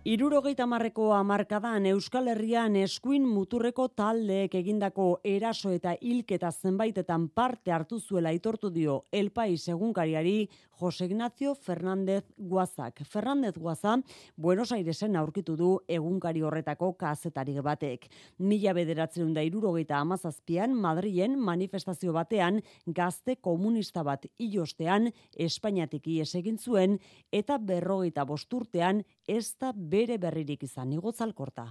Irurogeita 0.05 0.65
marreko 0.69 1.09
amarkadan 1.11 1.85
Euskal 1.89 2.29
Herrian 2.31 2.75
eskuin 2.79 3.25
muturreko 3.27 3.87
taldeek 3.97 4.53
egindako 4.55 5.07
eraso 5.25 5.73
eta 5.75 5.95
hilketa 5.99 6.51
zenbaitetan 6.51 7.27
parte 7.29 7.73
hartu 7.75 7.99
zuela 7.99 8.29
aitortu 8.29 8.69
dio 8.69 9.01
El 9.11 9.31
Pais 9.31 9.67
egunkariari 9.67 10.47
Jose 10.79 11.05
Ignacio 11.05 11.55
Fernández 11.55 12.23
Guazak. 12.37 13.01
Fernández 13.03 13.57
Guaza, 13.57 13.97
Buenos 14.35 14.71
Airesen 14.71 15.15
aurkitu 15.15 15.55
du 15.57 15.79
egunkari 15.87 16.41
horretako 16.41 16.93
kazetari 16.93 17.57
batek. 17.59 18.07
Mila 18.37 18.73
bederatzen 18.77 19.33
da 19.33 19.41
irurogeita 19.41 19.97
amazazpian 19.97 20.73
Madrien 20.73 21.37
manifestazio 21.39 22.13
batean 22.13 22.61
gazte 22.85 23.35
komunista 23.41 24.03
bat 24.03 24.29
iostean 24.37 25.11
Espainiatik 25.33 26.07
ies 26.07 26.35
egin 26.35 26.57
zuen 26.57 26.99
eta 27.31 27.57
berrogeita 27.57 28.23
bosturtean 28.23 29.03
ez 29.27 29.55
da 29.59 29.73
bere 29.75 30.17
berririk 30.17 30.63
izan 30.63 30.93
igotzalkorta. 30.93 31.67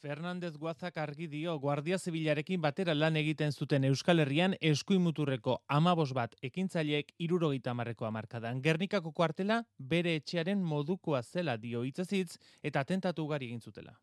Fernandez 0.00 0.56
Guazak 0.56 0.96
argi 0.96 1.26
dio 1.28 1.58
Guardia 1.60 1.98
Zibilarekin 1.98 2.60
batera 2.64 2.94
lan 2.94 3.18
egiten 3.20 3.52
zuten 3.52 3.84
Euskal 3.84 4.22
Herrian 4.22 4.54
eskuimuturreko 4.60 5.58
amabos 5.68 6.14
bat 6.16 6.36
ekintzaileek 6.48 7.12
irurogeita 7.18 7.74
marreko 7.74 8.06
amarkadan. 8.08 8.62
Gernikako 8.62 9.12
kuartela 9.12 9.58
bere 9.76 10.14
etxearen 10.22 10.62
modukoa 10.62 11.20
zela 11.22 11.58
dio 11.58 11.84
hitzazitz 11.84 12.38
eta 12.62 12.80
atentatu 12.80 13.26
gari 13.26 13.50
egin 13.52 13.60
zutela. 13.60 13.98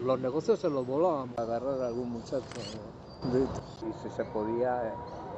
Los 0.00 0.18
negocios 0.20 0.58
se 0.58 0.68
los 0.68 0.86
voló 0.86 1.28
agarrar 1.36 1.80
algún 1.80 2.10
muchacho. 2.10 2.60
Y 3.26 3.92
si 4.02 4.16
se 4.16 4.24
podía 4.24 4.92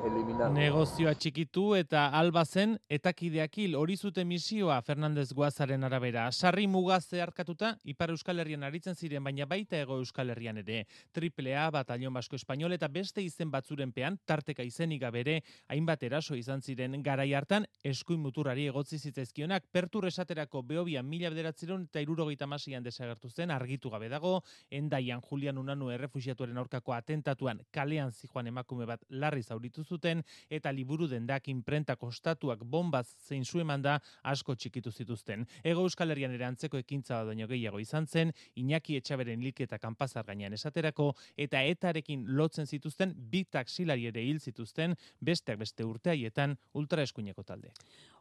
eliminar. 0.06 0.50
Negozioa 0.54 1.14
txikitu 1.18 1.72
eta 1.78 2.06
alba 2.14 2.44
zen 2.44 2.76
etakideak 2.92 3.58
hil 3.58 3.74
hori 3.78 3.96
zute 3.96 4.24
misioa 4.24 4.78
Fernandez 4.82 5.32
Guazaren 5.34 5.84
arabera. 5.84 6.28
Sarri 6.32 6.66
muga 6.70 7.00
zeharkatuta 7.00 7.74
Ipar 7.84 8.12
Euskal 8.14 8.38
Herrian 8.38 8.62
aritzen 8.62 8.94
ziren 8.94 9.24
baina 9.24 9.46
baita 9.46 9.80
ego 9.80 9.98
Euskal 9.98 10.30
Herrian 10.30 10.60
ere. 10.62 10.84
Triple 11.12 11.56
A, 11.56 11.70
Batalion 11.74 12.14
Basko 12.14 12.36
Espainol 12.36 12.76
eta 12.76 12.88
beste 12.88 13.22
izen 13.22 13.50
batzuren 13.50 13.92
pean 13.92 14.18
tarteka 14.26 14.62
izenik 14.62 15.02
bere 15.12 15.40
hainbat 15.68 16.02
eraso 16.02 16.34
izan 16.34 16.60
ziren 16.60 17.02
garai 17.02 17.32
hartan 17.34 17.66
eskuin 17.84 18.20
muturari 18.20 18.66
egotzi 18.66 18.98
zitzaizkionak 18.98 19.64
pertur 19.72 20.06
esaterako 20.06 20.62
behobian 20.62 21.06
mila 21.06 21.30
bederatzeron 21.30 21.86
eta 21.88 22.00
irurogeita 22.00 22.46
masian 22.46 22.82
desagertu 22.82 23.30
zen 23.30 23.50
argitu 23.50 23.90
gabe 23.90 24.08
dago 24.08 24.42
endaian 24.70 25.22
Julian 25.22 25.58
Unanu 25.58 25.90
errefusiatuaren 25.90 26.58
aurkako 26.58 26.92
atentatuan 26.92 27.62
kalean 27.70 28.12
zijoan 28.12 28.46
emakume 28.46 28.86
bat 28.86 29.04
larri 29.10 29.42
zauritu 29.42 29.84
zuten 29.88 30.22
eta 30.50 30.72
liburu 30.72 31.08
dendak 31.08 31.48
imprenta 31.48 31.96
kostatuak 31.96 32.64
bombaz 32.64 33.06
zein 33.26 33.44
zu 33.44 33.58
da 33.82 33.98
asko 34.22 34.54
txikitu 34.54 34.90
zituzten. 34.90 35.46
Ego 35.64 35.82
Euskal 35.82 36.10
Herrian 36.10 36.32
ere 36.32 36.44
antzeko 36.44 36.78
ekintza 36.78 37.24
baino 37.24 37.46
gehiago 37.48 37.78
izan 37.80 38.06
zen, 38.06 38.32
Iñaki 38.56 38.96
Etxaberen 38.96 39.42
hilketa 39.42 39.78
kanpazar 39.78 40.24
gainean 40.24 40.52
esaterako 40.52 41.14
eta 41.36 41.62
etarekin 41.62 42.24
lotzen 42.36 42.66
zituzten 42.66 43.14
bi 43.16 43.44
taksilari 43.44 44.06
ere 44.06 44.22
hil 44.22 44.40
zituzten 44.40 44.94
besteak 45.20 45.58
beste 45.58 45.84
urteaietan 45.84 46.56
ultraeskuineko 46.74 47.42
talde. 47.42 47.72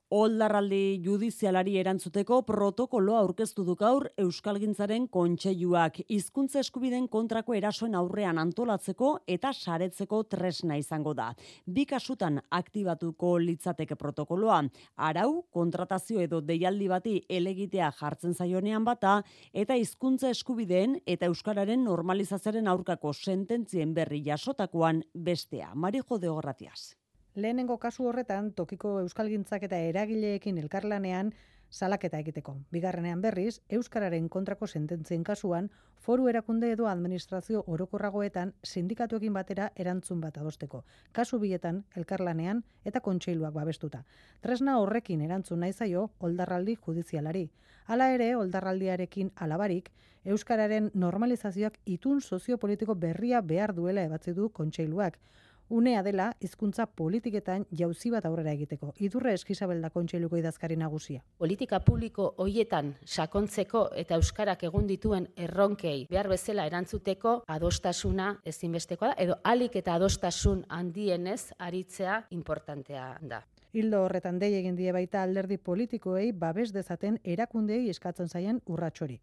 Oldarraldi 0.08 1.02
judizialari 1.04 1.74
erantzuteko 1.82 2.38
protokoloa 2.48 3.18
aurkeztu 3.26 3.66
du 3.68 3.74
gaur 3.76 4.06
Euskalgintzaren 4.24 5.10
kontseiluak 5.12 5.98
hizkuntza 6.08 6.62
eskubiden 6.62 7.10
kontrako 7.12 7.58
erasoen 7.58 7.96
aurrean 8.00 8.38
antolatzeko 8.40 9.10
eta 9.28 9.50
saretzeko 9.52 10.22
tresna 10.32 10.78
izango 10.80 11.12
da. 11.14 11.34
Bi 11.66 11.84
kasutan 11.90 12.40
aktibatuko 12.60 13.34
litzateke 13.44 13.98
protokoloa, 14.00 14.62
arau 14.96 15.42
kontratazio 15.52 16.24
edo 16.24 16.40
deialdi 16.40 16.88
bati 16.88 17.16
elegitea 17.40 17.90
jartzen 17.98 18.34
zaionean 18.34 18.86
bata 18.88 19.18
eta 19.52 19.76
hizkuntza 19.76 20.32
eskubideen 20.32 21.02
eta 21.06 21.28
euskararen 21.28 21.84
normalizazioaren 21.84 22.72
aurkako 22.72 23.12
sententzien 23.12 23.92
berri 23.94 24.22
jasotakoan 24.24 25.04
bestea. 25.12 25.74
Marijo 25.76 26.18
de 26.18 26.30
Horratias. 26.32 26.96
Lehenengo 27.38 27.76
kasu 27.78 28.08
horretan, 28.10 28.48
tokiko 28.58 28.96
euskalgintzak 29.04 29.68
eta 29.68 29.78
eragileekin 29.92 30.58
elkarlanean 30.58 31.28
salaketa 31.70 32.18
egiteko. 32.24 32.56
Bigarrenean 32.74 33.22
berriz, 33.22 33.60
Euskararen 33.78 34.26
kontrako 34.36 34.66
sententzien 34.66 35.22
kasuan, 35.28 35.68
foru 36.02 36.26
erakunde 36.32 36.72
edo 36.74 36.88
administrazio 36.90 37.62
orokorragoetan 37.68 38.56
sindikatuekin 38.64 39.38
batera 39.38 39.70
erantzun 39.76 40.24
bat 40.26 40.42
adosteko. 40.42 40.82
Kasu 41.12 41.38
bietan, 41.38 41.84
elkarlanean 41.96 42.64
eta 42.90 43.04
kontseiluak 43.06 43.54
babestuta. 43.54 44.02
Tresna 44.42 44.80
horrekin 44.82 45.22
erantzun 45.22 45.62
nahi 45.62 45.78
zaio, 45.78 46.10
oldarraldi 46.20 46.80
judizialari. 46.88 47.52
Hala 47.86 48.10
ere, 48.18 48.34
oldarraldiarekin 48.36 49.36
alabarik, 49.36 49.92
Euskararen 50.26 50.90
normalizazioak 50.94 51.78
itun 51.86 52.18
soziopolitiko 52.20 52.96
berria 52.96 53.42
behar 53.42 53.76
duela 53.76 54.02
ebatzi 54.10 54.34
du 54.34 54.50
kontseiluak 54.50 55.22
unea 55.70 56.04
dela 56.04 56.32
hizkuntza 56.42 56.86
politiketan 56.88 57.66
jauzi 57.80 58.12
bat 58.12 58.26
aurrera 58.26 58.52
egiteko. 58.52 58.94
Idurre 59.00 59.34
eskizabel 59.34 59.82
da 59.82 59.90
kontseiluko 59.90 60.38
idazkari 60.38 60.76
nagusia. 60.76 61.22
Politika 61.38 61.80
publiko 61.80 62.34
hoietan 62.38 62.94
sakontzeko 63.06 63.90
eta 63.96 64.16
euskarak 64.16 64.64
egun 64.64 64.88
dituen 64.88 65.28
erronkei 65.36 66.08
behar 66.10 66.30
bezala 66.32 66.66
erantzuteko 66.66 67.44
adostasuna 67.48 68.34
ezinbestekoa 68.46 69.14
da 69.14 69.22
edo 69.24 69.38
alik 69.44 69.76
eta 69.76 69.96
adostasun 69.96 70.66
handienez 70.70 71.54
aritzea 71.60 72.24
importantea 72.32 73.18
da. 73.22 73.44
Hildo 73.74 74.04
horretan 74.06 74.40
dei 74.40 74.54
egin 74.58 74.76
die 74.76 74.92
baita 74.96 75.22
alderdi 75.24 75.58
politikoei 75.58 76.32
babes 76.32 76.72
dezaten 76.74 77.20
erakundeei 77.24 77.90
eskatzen 77.90 78.30
zaien 78.30 78.62
urratsori. 78.66 79.20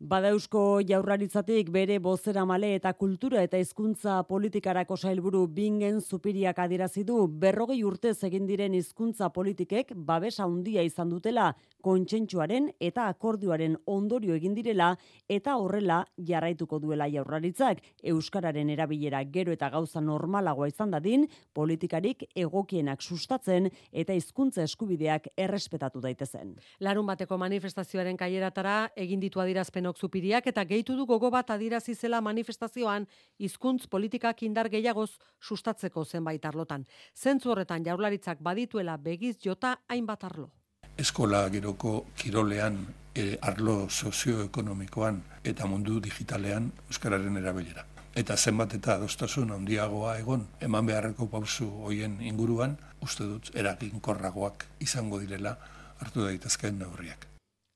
Badeusko 0.00 0.80
jaurraritzatik 0.88 1.68
bere 1.68 1.98
bozera 2.00 2.46
male 2.48 2.70
eta 2.72 2.94
kultura 2.96 3.42
eta 3.44 3.58
hizkuntza 3.60 4.14
politikarako 4.24 4.96
sailburu 4.96 5.42
bingen 5.52 5.98
zupiriak 6.00 6.56
adierazi 6.64 7.02
du 7.04 7.26
berrogei 7.42 7.82
urtez 7.84 8.14
egin 8.24 8.46
diren 8.48 8.72
hizkuntza 8.72 9.28
politikek 9.28 9.92
babes 9.94 10.38
handia 10.40 10.80
izan 10.80 11.10
dutela 11.12 11.50
kontsentsuaren 11.84 12.70
eta 12.80 13.10
akordioaren 13.12 13.74
ondorio 13.84 14.38
egin 14.40 14.54
direla 14.56 14.94
eta 15.28 15.58
horrela 15.60 15.98
jarraituko 16.16 16.78
duela 16.80 17.10
jaurraritzak 17.12 17.84
euskararen 18.14 18.72
erabilera 18.72 19.20
gero 19.24 19.52
eta 19.52 19.68
gauza 19.68 20.00
normalagoa 20.00 20.70
izan 20.72 20.96
dadin 20.96 21.28
politikarik 21.52 22.24
egokienak 22.34 23.02
sustatzen 23.02 23.68
eta 23.92 24.16
hizkuntza 24.16 24.64
eskubideak 24.64 25.28
errespetatu 25.36 26.00
daitezen. 26.00 26.56
Larun 26.80 27.04
bateko 27.12 27.36
manifestazioaren 27.36 28.16
kaileratara 28.16 28.80
egin 28.96 29.20
ditu 29.20 29.44
adirazpen 29.44 29.89
denok 29.90 29.98
zupiriak 29.98 30.46
eta 30.46 30.64
gehitu 30.64 30.94
du 30.96 31.06
gogo 31.06 31.30
bat 31.30 31.50
adirazi 31.50 31.94
zela 31.94 32.20
manifestazioan 32.20 33.06
hizkuntz 33.38 33.88
politikak 33.88 34.42
indar 34.42 34.68
gehiagoz 34.68 35.18
sustatzeko 35.40 36.04
zenbait 36.04 36.44
arlotan. 36.44 36.86
Zentzu 37.14 37.50
horretan 37.50 37.84
jaurlaritzak 37.84 38.38
badituela 38.40 38.96
begiz 38.96 39.38
jota 39.42 39.78
hainbat 39.88 40.24
arlo. 40.24 40.50
Eskola 40.96 41.48
geroko 41.48 42.06
kirolean 42.16 42.86
e, 43.14 43.36
arlo 43.40 43.88
sozioekonomikoan 43.88 45.22
eta 45.44 45.66
mundu 45.66 46.00
digitalean 46.00 46.70
euskararen 46.88 47.36
erabilera. 47.36 47.84
Eta 48.14 48.36
zenbat 48.36 48.74
eta 48.74 48.94
adostasun 48.94 49.50
handiagoa 49.50 50.18
egon 50.18 50.46
eman 50.60 50.86
beharreko 50.86 51.26
pausu 51.26 51.68
hoien 51.86 52.20
inguruan, 52.20 52.76
uste 53.02 53.24
dut 53.24 53.50
eraginkorragoak 53.54 54.66
izango 54.80 55.18
direla 55.18 55.56
hartu 56.00 56.24
daitezkeen 56.24 56.78
neurriak. 56.78 57.29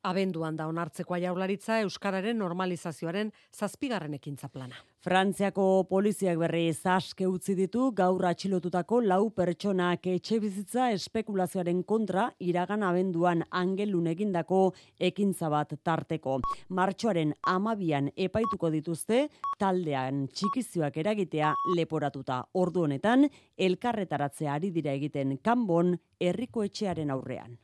Abenduan 0.05 0.57
da 0.57 0.67
onartzekoa 0.69 1.17
jaurlaritza 1.23 1.79
Euskararen 1.81 2.37
normalizazioaren 2.37 3.31
zazpigarren 3.57 4.15
ekintza 4.19 4.51
plana. 4.53 4.77
Frantziako 5.05 5.85
poliziak 5.89 6.37
berri 6.41 6.67
zaske 6.73 7.27
utzi 7.29 7.55
ditu 7.57 7.87
gaur 7.97 8.27
atxilotutako 8.29 9.01
lau 9.05 9.31
pertsonak 9.37 10.07
etxe 10.13 10.39
bizitza 10.41 10.91
espekulazioaren 10.93 11.83
kontra 11.89 12.27
iragan 12.39 12.85
abenduan 12.85 13.47
angelun 13.51 14.11
egindako 14.13 14.61
ekintza 15.01 15.49
bat 15.53 15.73
tarteko. 15.83 16.39
Martxoaren 16.69 17.33
amabian 17.57 18.13
epaituko 18.29 18.71
dituzte 18.77 19.27
taldean 19.61 20.27
txikizioak 20.29 21.01
eragitea 21.01 21.55
leporatuta. 21.77 22.43
Ordu 22.53 22.85
honetan, 22.85 23.29
elkarretaratzea 23.57 24.53
ari 24.61 24.73
dira 24.73 24.93
egiten 24.93 25.39
kanbon 25.45 25.97
herriko 26.21 26.65
etxearen 26.69 27.13
aurrean. 27.13 27.57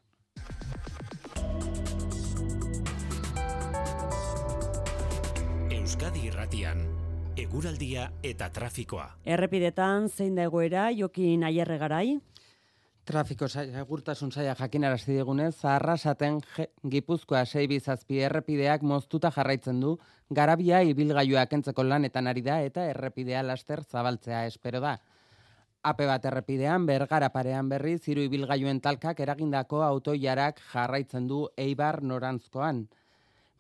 Euskadi 5.91 6.21
Irratian 6.29 6.85
eguraldia 7.35 8.05
eta 8.23 8.47
trafikoa. 8.55 9.09
Errepidetan 9.27 10.05
zein 10.07 10.37
da 10.39 10.45
egoera 10.47 10.85
Jokin 10.95 11.43
Aierre 11.49 11.79
garai? 11.81 12.21
Trafiko 13.11 13.49
segurtasun 13.51 14.31
saia 14.31 14.55
jakinarazi 14.55 15.17
digunez, 15.17 15.65
Arrasaten 15.67 16.39
Gipuzkoa 16.93 17.43
6 17.45 18.07
errepideak 18.29 18.87
moztuta 18.87 19.33
jarraitzen 19.35 19.81
du, 19.83 19.97
garabia 20.31 20.81
ibilgailuak 20.93 21.59
entzeko 21.59 21.83
lanetan 21.83 22.31
ari 22.31 22.47
da 22.47 22.61
eta 22.63 22.87
errepidea 22.93 23.43
laster 23.43 23.83
zabaltzea 23.83 24.47
espero 24.47 24.79
da. 24.79 24.95
Ape 25.83 26.07
bat 26.07 26.25
errepidean, 26.25 26.87
bergara 26.87 27.33
parean 27.35 27.69
berri, 27.69 27.99
ziru 27.99 28.23
ibilgailuen 28.31 28.79
talkak 28.81 29.27
eragindako 29.27 29.83
autoiarak 29.83 30.63
jarraitzen 30.71 31.27
du 31.27 31.49
Eibar 31.57 32.01
Norantzkoan. 32.01 32.87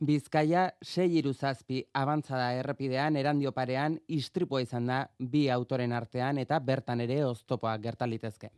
Bizkaia 0.00 0.62
sei 0.80 1.18
iruzazpi 1.20 1.82
abantzada 1.92 2.46
errepidean 2.56 3.18
erandio 3.20 3.50
parean 3.52 3.98
istripua 4.08 4.62
izan 4.64 4.86
da 4.88 5.00
bi 5.18 5.42
autoren 5.52 5.92
artean 5.92 6.38
eta 6.40 6.58
bertan 6.58 7.02
ere 7.04 7.18
oztopoak 7.26 7.82
gertalitezke. 7.84 8.48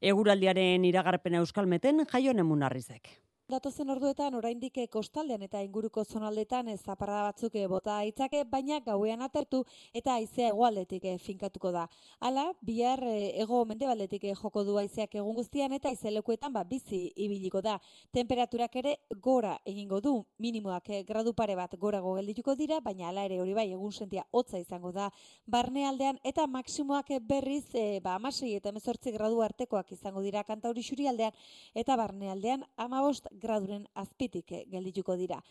Eguraldiaren 0.00 0.86
iragarpena 0.88 1.42
euskalmeten 1.44 2.06
jaio 2.08 2.32
nemunarrizek. 2.32 3.12
Datozen 3.50 3.90
orduetan 3.90 4.36
oraindik 4.38 4.78
eh, 4.78 4.86
kostaldean 4.88 5.42
eta 5.44 5.60
inguruko 5.60 6.04
zonaldetan 6.04 6.68
ez 6.72 6.78
zaparra 6.80 7.24
batzuk 7.26 7.56
eh, 7.58 7.66
bota 7.68 7.96
aitzake, 7.98 8.44
baina 8.48 8.78
gauean 8.80 9.20
atertu 9.26 9.64
eta 9.92 10.14
haizea 10.14 10.52
egualdetik 10.52 11.04
eh, 11.04 11.16
finkatuko 11.18 11.72
da. 11.74 11.82
Hala, 12.20 12.46
bihar 12.62 13.02
ego 13.04 13.64
mendebaldetik 13.68 14.28
joko 14.40 14.62
du 14.64 14.78
haizeak 14.78 15.16
egun 15.18 15.34
guztian 15.36 15.74
eta 15.76 15.90
izelekuetan 15.92 16.52
ba, 16.54 16.62
bizi 16.64 17.02
ibiliko 17.16 17.60
da. 17.60 17.78
Temperaturak 18.14 18.78
ere 18.80 18.94
gora 19.20 19.58
egingo 19.66 20.00
du, 20.00 20.14
minimoak 20.38 20.88
gradu 21.08 21.34
pare 21.34 21.58
bat 21.58 21.76
gorago 21.76 22.14
geldituko 22.20 22.54
dira, 22.54 22.80
baina 22.80 23.10
hala 23.10 23.26
ere 23.28 23.40
hori 23.42 23.58
bai 23.58 23.66
egun 23.72 23.92
sentia 23.92 24.24
hotza 24.30 24.62
izango 24.62 24.94
da 24.96 25.10
barnealdean 25.46 26.22
eta 26.24 26.46
maksimoak 26.46 27.10
berriz 27.28 27.66
e, 27.74 28.00
ba, 28.00 28.14
amasei 28.14 28.54
eta 28.54 28.70
emezortzi 28.70 29.12
gradu 29.12 29.42
artekoak 29.42 29.92
izango 29.92 30.22
dira 30.22 30.44
kantauri 30.44 30.86
xurialdean 30.86 31.36
eta 31.74 32.00
barnealdean 32.00 32.64
amabost 32.76 33.28
graduren 33.40 33.86
azpitik 33.94 34.52
eh, 34.52 34.64
geldituko 34.70 35.16
dira. 35.16 35.42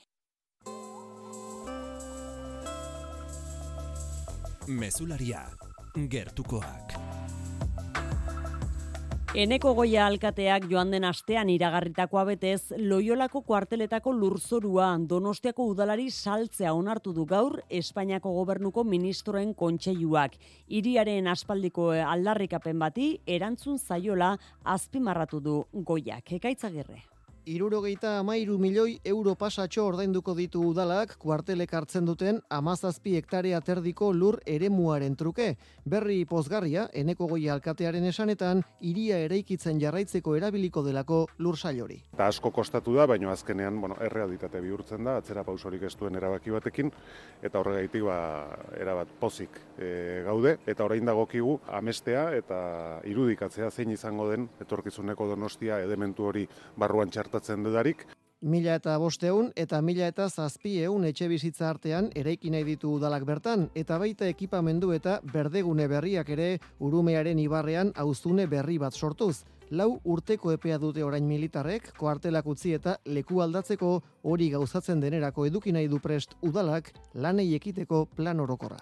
Mesularia, 4.67 5.47
gertukoak. 5.95 7.01
Eneko 9.31 9.71
goia 9.71 10.09
alkateak 10.09 10.65
joan 10.67 10.89
den 10.91 11.05
astean 11.07 11.47
iragarritakoa 11.49 12.25
betez, 12.27 12.73
loiolako 12.75 13.41
kuarteletako 13.47 14.11
lurzorua 14.11 14.89
donostiako 15.07 15.69
udalari 15.71 16.09
saltzea 16.11 16.73
onartu 16.75 17.13
du 17.15 17.23
gaur 17.25 17.61
Espainiako 17.69 18.33
gobernuko 18.35 18.83
ministroen 18.83 19.53
kontseiluak. 19.55 20.35
Iriaren 20.67 21.31
aspaldiko 21.31 21.93
aldarrikapen 21.95 22.83
bati 22.83 23.13
erantzun 23.25 23.79
zaiola 23.79 24.33
azpimarratu 24.65 25.39
du 25.39 25.57
goiak. 25.71 26.35
Ekaitzagirre. 26.41 27.10
Irurogeita 27.41 28.19
amairu 28.19 28.59
milioi 28.61 28.99
euro 29.09 29.31
pasatxo 29.33 29.87
ordainduko 29.89 30.35
ditu 30.37 30.59
udalak 30.61 31.15
kuartelek 31.17 31.71
hartzen 31.73 32.05
duten 32.05 32.37
amazazpi 32.53 33.15
hektarea 33.17 33.57
terdiko 33.65 34.11
lur 34.13 34.35
eremuaren 34.45 35.15
truke. 35.17 35.55
Berri 35.83 36.19
pozgarria, 36.29 36.83
eneko 36.93 37.25
goi 37.31 37.47
alkatearen 37.49 38.05
esanetan, 38.05 38.61
iria 38.85 39.17
eraikitzen 39.25 39.79
jarraitzeko 39.81 40.35
erabiliko 40.37 40.83
delako 40.85 41.23
lur 41.39 41.57
sailori. 41.57 41.97
Eta 42.13 42.27
asko 42.27 42.51
kostatu 42.53 42.93
da, 42.93 43.07
baina 43.09 43.31
azkenean 43.33 43.81
bueno, 43.81 43.97
errealitate 44.05 44.61
bihurtzen 44.61 45.09
da, 45.09 45.17
atzera 45.17 45.41
pausorik 45.43 45.87
ez 45.89 45.95
duen 45.97 46.21
erabaki 46.21 46.53
batekin, 46.53 46.93
eta 47.41 47.57
horregaitik 47.57 48.05
ba, 48.05 48.19
erabat 48.77 49.17
pozik 49.19 49.57
e, 49.79 50.21
gaude, 50.29 50.59
eta 50.67 50.85
orain 50.85 51.09
dagokigu 51.09 51.57
amestea 51.73 52.29
eta 52.37 52.61
irudikatzea 53.09 53.71
zein 53.71 53.97
izango 53.97 54.29
den 54.29 54.45
etorkizuneko 54.61 55.31
donostia 55.33 55.81
edementu 55.81 56.29
hori 56.29 56.45
barruan 56.77 57.09
txartu 57.09 57.30
gertatzen 57.31 57.63
dudarik. 57.63 58.05
Mila 58.41 58.73
eta 58.79 58.97
bosteun 58.97 59.51
eta 59.55 59.81
mila 59.85 60.07
eta 60.09 60.27
zazpieun 60.27 61.05
etxe 61.05 61.27
bizitza 61.29 61.69
artean 61.69 62.09
eraiki 62.17 62.49
nahi 62.49 62.65
ditu 62.65 62.95
udalak 62.97 63.23
bertan, 63.23 63.69
eta 63.75 63.99
baita 64.01 64.25
ekipamendu 64.25 64.91
eta 64.93 65.19
berdegune 65.33 65.87
berriak 65.87 66.29
ere 66.29 66.59
urumearen 66.79 67.39
ibarrean 67.39 67.93
auzune 67.95 68.47
berri 68.47 68.79
bat 68.79 68.93
sortuz. 68.93 69.43
Lau 69.71 70.01
urteko 70.03 70.51
epea 70.51 70.77
dute 70.77 71.03
orain 71.03 71.23
militarrek, 71.23 71.93
koartelak 71.97 72.47
utzi 72.47 72.73
eta 72.73 72.97
leku 73.05 73.39
aldatzeko 73.41 74.01
hori 74.23 74.49
gauzatzen 74.49 74.99
denerako 74.99 75.45
eduki 75.45 75.71
nahi 75.71 75.87
du 75.87 75.99
prest 75.99 76.33
udalak 76.41 76.91
lanei 77.13 77.53
ekiteko 77.55 78.07
plan 78.17 78.39
orokorra. 78.39 78.81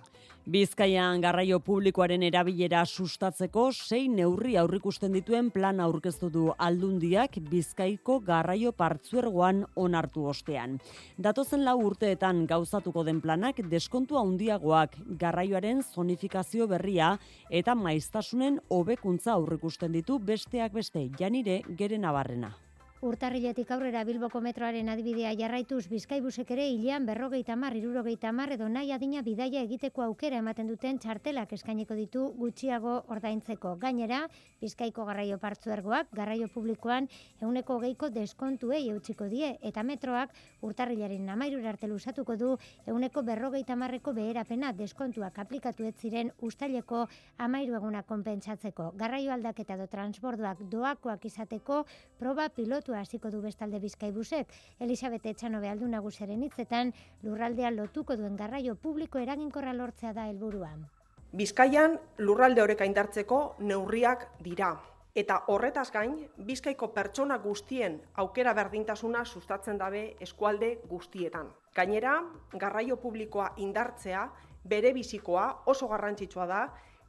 Bizkaian 0.49 1.19
garraio 1.21 1.59
publikoaren 1.61 2.23
erabilera 2.25 2.79
sustatzeko 2.81 3.67
sei 3.69 4.07
neurri 4.09 4.55
aurrikusten 4.57 5.13
dituen 5.13 5.51
plan 5.53 5.77
aurkeztu 5.83 6.29
du 6.33 6.45
aldundiak 6.67 7.35
Bizkaiko 7.51 8.15
garraio 8.25 8.71
partzuergoan 8.73 9.59
onartu 9.77 10.23
ostean. 10.31 10.79
Datozen 11.21 11.61
lau 11.67 11.75
urteetan 11.85 12.47
gauzatuko 12.49 13.03
den 13.05 13.19
planak 13.21 13.59
deskontu 13.69 14.17
handiagoak 14.17 14.95
garraioaren 15.21 15.83
zonifikazio 15.83 16.65
berria 16.71 17.11
eta 17.61 17.75
maiztasunen 17.75 18.57
hobekuntza 18.69 19.35
aurrikusten 19.35 19.93
ditu 19.99 20.17
besteak 20.17 20.73
beste 20.73 21.05
janire 21.19 21.61
gere 21.77 22.01
nabarrena. 22.01 22.55
Urtarriletik 22.99 23.69
aurrera 23.71 24.01
Bilboko 24.03 24.41
metroaren 24.43 24.89
adibidea 24.91 25.29
jarraituz 25.39 25.85
Bizkaibusek 25.87 26.49
ere 26.51 26.65
hilean 26.67 27.05
berrogeita 27.07 27.55
mar, 27.55 27.71
irurogeita 27.79 28.33
mar 28.35 28.51
edo 28.51 28.65
nahi 28.67 28.89
adina 28.91 29.21
bidaia 29.23 29.61
egiteko 29.63 30.03
aukera 30.03 30.41
ematen 30.43 30.67
duten 30.67 30.99
txartelak 30.99 31.53
eskaineko 31.55 31.95
ditu 31.95 32.25
gutxiago 32.35 32.97
ordaintzeko. 33.07 33.77
Gainera, 33.79 34.25
Bizkaiko 34.59 35.05
garraio 35.07 35.37
partzuergoak 35.39 36.09
garraio 36.11 36.49
publikoan 36.51 37.07
euneko 37.39 37.77
geiko 37.85 38.09
deskontuei 38.11 38.81
eutxiko 38.89 39.29
die 39.31 39.53
eta 39.71 39.85
metroak 39.87 40.35
urtarrilaren 40.59 41.23
namairur 41.31 41.71
arte 41.71 41.87
lusatuko 41.87 42.35
du 42.35 42.51
euneko 42.85 43.23
berrogeita 43.23 43.79
marreko 43.79 44.11
beherapena 44.11 44.73
deskontuak 44.73 45.39
aplikatu 45.39 45.87
ez 45.87 45.95
ziren 45.95 46.33
ustaileko 46.41 47.05
amairu 47.37 47.79
eguna 47.79 48.03
konpentsatzeko. 48.03 48.91
Garraio 48.99 49.31
aldaketa 49.31 49.79
do 49.79 49.87
transborduak 49.87 50.67
doakoak 50.67 51.31
izateko 51.31 51.85
proba 52.19 52.49
pilotu 52.49 52.88
proiektua 52.89 52.99
hasiko 53.01 53.29
du 53.29 53.41
bestalde 53.41 53.79
Bizkaibusek. 53.79 54.47
Elisabet 54.79 55.25
Etxanobe 55.25 55.69
aldu 55.69 55.87
nagusaren 55.87 56.41
hitzetan 56.43 56.93
lurraldea 57.23 57.69
lotuko 57.71 58.15
duen 58.15 58.35
garraio 58.35 58.75
publiko 58.75 59.19
eraginkorra 59.19 59.73
lortzea 59.73 60.13
da 60.13 60.25
helburua. 60.27 60.71
Bizkaian 61.31 61.99
lurralde 62.17 62.61
oreka 62.63 62.85
indartzeko 62.85 63.55
neurriak 63.59 64.27
dira. 64.41 64.73
Eta 65.15 65.43
horretaz 65.47 65.91
gain, 65.91 66.15
Bizkaiko 66.37 66.91
pertsona 66.93 67.37
guztien 67.37 68.01
aukera 68.15 68.53
berdintasuna 68.53 69.25
sustatzen 69.25 69.77
dabe 69.77 70.15
eskualde 70.19 70.79
guztietan. 70.89 71.49
Gainera, 71.75 72.23
garraio 72.53 72.97
publikoa 72.97 73.53
indartzea 73.57 74.29
bere 74.63 74.93
bizikoa 74.93 75.63
oso 75.65 75.87
garrantzitsua 75.87 76.45
da 76.47 76.63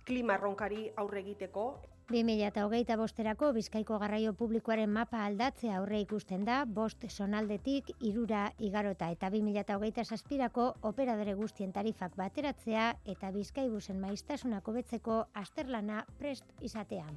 klima 0.04 0.34
erronkari 0.34 0.90
aurre 0.96 1.20
egiteko 1.20 1.80
2008 2.10 2.96
bosterako 2.98 3.52
Bizkaiko 3.54 3.96
garraio 4.02 4.32
publikoaren 4.34 4.90
mapa 4.90 5.20
aldatzea 5.28 5.76
aurre 5.78 6.00
ikusten 6.02 6.42
da, 6.48 6.64
bost 6.66 7.04
sonaldetik 7.06 7.92
irura 8.08 8.48
igarota 8.58 9.12
eta 9.14 9.30
2008 9.30 10.02
saspirako 10.16 10.64
operadore 10.90 11.36
guztien 11.38 11.70
tarifak 11.70 12.16
bateratzea 12.18 12.88
eta 13.14 13.30
Bizkaibusen 13.30 14.02
maiztasunako 14.02 14.74
betzeko 14.80 15.20
asterlana 15.44 16.02
prest 16.18 16.50
izatean. 16.60 17.14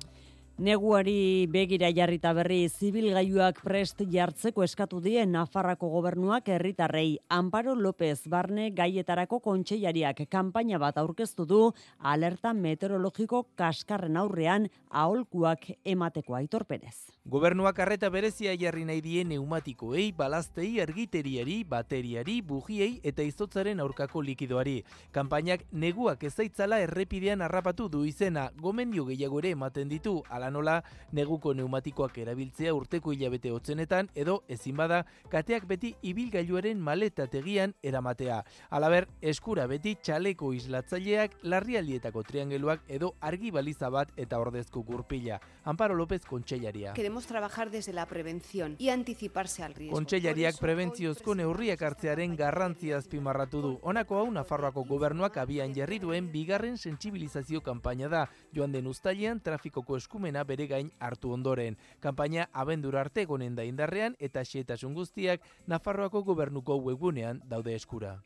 Neguari 0.61 1.47
begira 1.49 1.87
jarrita 1.89 2.29
berri 2.37 2.67
zibilgailuak 2.69 3.57
prest 3.65 4.03
jartzeko 4.05 4.61
eskatu 4.61 4.99
die 5.01 5.23
Nafarrako 5.25 5.87
gobernuak 5.89 6.51
herritarrei 6.53 7.17
Amparo 7.27 7.73
López 7.73 8.27
Barne 8.29 8.67
gaietarako 8.69 9.39
kontseilariak 9.41 10.21
kanpaina 10.29 10.77
bat 10.77 10.99
aurkeztu 11.01 11.47
du 11.49 11.61
alerta 11.97 12.53
meteorologiko 12.53 13.47
kaskarren 13.57 14.15
aurrean 14.21 14.69
aholkuak 14.91 15.71
emateko 15.83 16.35
Aitor 16.37 16.67
Perez. 16.69 17.09
Gobernuak 17.25 17.79
arreta 17.79 18.11
berezia 18.13 18.53
jarri 18.53 18.85
nahi 18.85 19.01
die 19.01 19.25
neumatikoei, 19.25 20.11
balaztei, 20.11 20.77
ergiteriari, 20.83 21.63
bateriari, 21.63 22.41
bugiei 22.45 22.99
eta 23.01 23.23
izotzaren 23.25 23.79
aurkako 23.79 24.21
likidoari. 24.21 24.83
Kanpainak 25.15 25.65
neguak 25.71 26.27
ezaitzala 26.29 26.81
errepidean 26.85 27.41
harrapatu 27.41 27.89
du 27.89 28.03
izena, 28.05 28.51
gomendio 28.61 29.07
gehiago 29.09 29.39
ere 29.41 29.55
ematen 29.57 29.89
ditu, 29.89 30.19
ala 30.43 30.51
nola 30.51 30.83
neguko 31.11 31.53
neumatikoak 31.53 32.17
erabiltzea 32.17 32.73
urteko 32.75 33.13
hilabete 33.13 33.51
hotzenetan 33.51 34.09
edo 34.15 34.41
ezin 34.51 34.75
bada 34.77 35.03
kateak 35.31 35.65
beti 35.67 35.93
ibilgailuaren 36.01 36.79
maletategian 36.79 37.75
eramatea. 37.83 38.41
Alaber, 38.69 39.07
eskura 39.21 39.67
beti 39.67 39.95
txaleko 39.95 40.51
islatzaileak, 40.53 41.37
larrialdietako 41.43 42.23
triangeluak 42.27 42.83
edo 42.87 43.13
argi 43.21 43.51
baliza 43.51 43.89
bat 43.89 44.11
eta 44.17 44.39
ordezko 44.39 44.83
gurpila. 44.83 45.39
Amparo 45.63 45.95
López 45.95 46.25
Kontseilaria. 46.25 46.93
Queremos 46.93 47.25
trabajar 47.27 47.69
desde 47.71 47.93
la 47.93 48.05
prevención 48.05 48.75
y 48.79 48.89
anticiparse 48.89 49.63
al 49.63 49.75
riesgo. 49.75 49.95
Kontseilariak 49.95 50.59
prebentziozko 50.59 51.35
neurriak 51.35 51.81
hartzearen 51.81 52.35
garrantzia 52.35 52.97
azpimarratu 52.97 53.61
du. 53.61 53.73
Honako 53.81 54.19
hau 54.19 54.31
Nafarroako 54.31 54.83
gobernuak 54.89 55.37
abian 55.37 55.73
jarri 55.75 55.99
duen 55.99 56.31
bigarren 56.31 56.77
sentsibilizazio 56.77 57.61
kanpaina 57.61 58.09
da. 58.09 58.25
Joan 58.53 58.73
den 58.73 58.87
ustailean 58.87 59.39
trafikoko 59.39 59.95
eskumena 60.33 60.43
bere 60.43 60.67
gain 60.67 60.91
hartu 60.99 61.31
ondoren. 61.33 61.77
Kanpaina 62.01 62.47
abendura 62.51 63.01
arte 63.01 63.25
gonen 63.25 63.55
da 63.55 63.63
indarrean 63.63 64.15
eta 64.19 64.43
xetasun 64.43 64.93
guztiak 64.93 65.41
Nafarroako 65.67 66.23
gobernuko 66.23 66.77
webgunean 66.77 67.41
daude 67.45 67.75
eskura. 67.75 68.23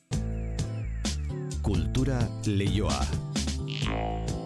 Kultura 1.61 2.19
leioa. 2.45 4.36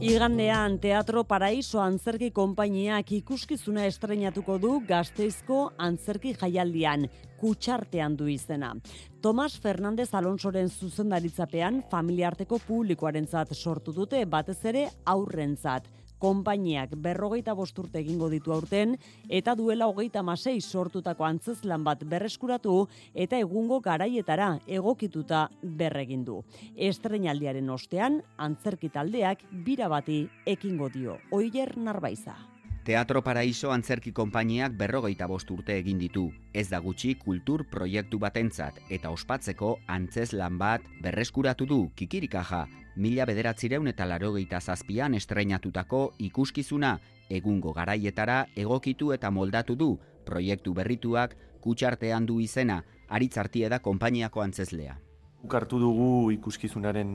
Igandean 0.00 0.78
Teatro 0.80 1.26
Paraiso 1.28 1.76
Antzerki 1.84 2.30
Konpainiak 2.32 3.10
ikuskizuna 3.12 3.82
estrenatuko 3.84 4.56
du 4.56 4.70
Gasteizko 4.88 5.58
Antzerki 5.76 6.32
Jaialdian, 6.40 7.04
kutxartean 7.36 8.16
du 8.16 8.30
izena. 8.32 8.72
Tomas 9.20 9.58
Fernandez 9.60 10.08
Alonsoren 10.16 10.72
zuzendaritzapean 10.72 11.82
familiarteko 11.92 12.62
publikoarentzat 12.64 13.52
sortu 13.52 13.92
dute 13.92 14.24
batez 14.24 14.56
ere 14.72 14.86
aurrentzat 15.04 15.92
konpainiak 16.20 16.94
berrogeita 17.00 17.54
bosturte 17.56 18.00
egingo 18.04 18.28
ditu 18.30 18.52
aurten, 18.54 18.96
eta 19.28 19.56
duela 19.58 19.88
hogeita 19.90 20.22
masei 20.22 20.60
sortutako 20.60 21.26
antzeslan 21.26 21.84
bat 21.86 22.04
berreskuratu, 22.04 22.76
eta 23.14 23.40
egungo 23.40 23.80
garaietara 23.80 24.52
egokituta 24.68 25.48
berregin 25.62 26.24
du. 26.28 26.42
Estrenaldiaren 26.76 27.70
ostean, 27.70 28.20
antzerki 28.36 28.92
taldeak 28.92 29.44
bira 29.66 29.88
bati 29.88 30.22
ekingo 30.46 30.92
dio. 30.92 31.18
Oier 31.32 31.76
Narbaiza. 31.76 32.36
Teatro 32.80 33.20
Paraiso 33.20 33.70
antzerki 33.74 34.10
konpainiak 34.16 34.72
berrogeita 34.72 35.26
bost 35.28 35.50
urte 35.52 35.76
egin 35.76 35.98
ditu. 36.00 36.30
Ez 36.56 36.70
da 36.72 36.80
gutxi 36.80 37.12
kultur 37.20 37.66
proiektu 37.70 38.18
batentzat 38.18 38.80
eta 38.88 39.12
ospatzeko 39.12 39.76
antzeslan 39.86 40.56
bat 40.58 40.86
berreskuratu 41.04 41.68
du 41.68 41.80
kikirikaja 41.94 42.64
mila 42.96 43.26
bederatzireun 43.26 43.88
eta 43.88 44.06
larogeita 44.08 44.60
zazpian 44.60 45.14
estreinatutako 45.14 46.12
ikuskizuna 46.18 46.98
egungo 47.30 47.72
garaietara 47.72 48.46
egokitu 48.56 49.12
eta 49.12 49.30
moldatu 49.30 49.76
du 49.76 49.90
proiektu 50.26 50.74
berrituak 50.74 51.36
kutsartean 51.60 52.26
du 52.26 52.40
izena 52.40 52.82
aritzartie 53.08 53.68
da 53.68 53.78
konpainiako 53.78 54.42
antzeslea. 54.42 54.96
Ukartu 55.44 55.78
dugu 55.80 56.30
ikuskizunaren 56.34 57.12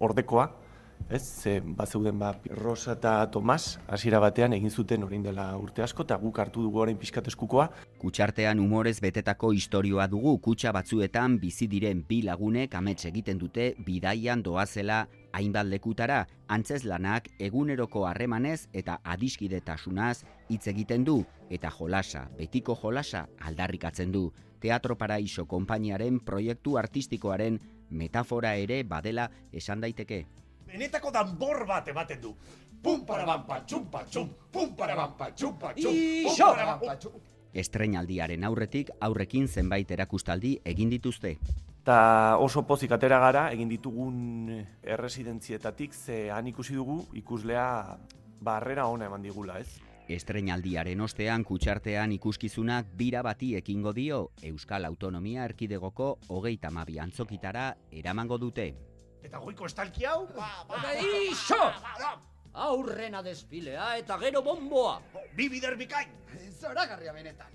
ordekoa, 0.00 0.48
Ez, 1.08 1.22
ze 1.22 1.60
bat 1.60 1.88
zeuden 1.88 2.18
ba, 2.18 2.30
Rosa 2.56 2.94
eta 2.96 3.10
Tomas 3.30 3.78
hasiera 3.92 4.18
batean 4.24 4.54
egin 4.56 4.70
zuten 4.70 5.02
orain 5.04 5.22
dela 5.22 5.50
urte 5.60 5.82
asko 5.84 6.02
eta 6.06 6.16
guk 6.16 6.38
hartu 6.40 6.62
dugu 6.64 6.80
orain 6.80 6.96
pixkat 6.96 7.26
eskukoa. 7.28 7.66
Kutsartean 8.00 8.58
humorez 8.58 8.96
betetako 9.04 9.52
istorioa 9.52 10.06
dugu 10.08 10.38
kutsa 10.40 10.72
batzuetan 10.72 11.36
bizi 11.42 11.68
diren 11.68 12.00
bi 12.08 12.22
lagunek 12.24 12.74
amets 12.74 13.04
egiten 13.10 13.38
dute 13.38 13.74
bidaian 13.84 14.42
doazela 14.42 15.04
hainbat 15.36 15.68
lekutara 15.68 16.22
antzeslanak 16.48 17.28
eguneroko 17.38 18.06
harremanez 18.08 18.70
eta 18.72 18.96
adiskidetasunaz 19.04 20.24
hitz 20.48 20.66
egiten 20.72 21.04
du 21.04 21.18
eta 21.50 21.68
jolasa, 21.70 22.30
betiko 22.38 22.78
jolasa 22.80 23.26
aldarrikatzen 23.40 24.12
du. 24.12 24.30
Teatro 24.58 24.96
Paraiso 24.96 25.44
konpainiaren 25.44 26.22
proiektu 26.24 26.78
artistikoaren 26.80 27.60
metafora 27.90 28.54
ere 28.56 28.82
badela 28.88 29.28
esan 29.52 29.84
daiteke 29.84 30.24
benetako 30.74 31.12
danbor 31.14 31.62
bat 31.68 31.88
ematen 31.88 32.20
du. 32.20 32.34
Pum 32.84 33.04
para 33.06 33.24
bampa, 33.24 33.62
txumpa, 33.64 34.02
txum, 34.10 34.28
pum 34.52 34.74
para 34.76 34.96
bampa, 34.98 35.30
txumpa, 35.32 35.72
txum, 35.72 35.94
pum 36.26 36.36
para 36.36 36.66
bampa, 36.66 36.96
txum. 37.00 37.20
Estreinaldiaren 37.54 38.44
aurretik 38.44 38.90
aurrekin 39.06 39.46
zenbait 39.48 39.90
erakustaldi 39.94 40.58
egin 40.66 40.90
dituzte. 40.90 41.36
Ta 41.86 42.36
oso 42.42 42.64
pozik 42.66 42.92
atera 42.96 43.20
gara 43.22 43.46
egin 43.54 43.70
ditugun 43.70 44.50
erresidentzietatik 44.82 45.94
ze 45.94 46.30
han 46.34 46.48
ikusi 46.50 46.74
dugu 46.74 47.04
ikuslea 47.14 47.96
barrera 48.42 48.88
ona 48.90 49.06
eman 49.06 49.22
digula, 49.22 49.60
ez? 49.60 49.78
Estreinaldiaren 50.08 51.00
ostean 51.00 51.44
kutsartean 51.44 52.12
ikuskizunak 52.12 52.90
bira 52.98 53.22
bati 53.22 53.54
ekingo 53.56 53.94
dio 53.96 54.32
Euskal 54.42 54.84
Autonomia 54.84 55.44
Erkidegoko 55.44 56.18
hogeita 56.28 56.70
mabi 56.70 56.98
antzokitara 56.98 57.70
eramango 57.92 58.36
dute. 58.42 58.74
Eta 59.24 59.40
goiko 59.40 59.66
estalki 59.66 60.04
hau? 60.06 60.26
Ba, 60.36 60.50
ba, 60.68 60.80
ba, 60.84 60.94
Ixo! 61.00 61.60
Aurrena 62.64 63.22
despilea 63.24 63.96
eta 63.98 64.18
gero 64.20 64.42
bomboa. 64.46 65.00
Bi 65.34 65.48
bider 65.50 65.74
bikain. 65.80 66.12
Zoragarria 66.60 67.12
benetan. 67.16 67.50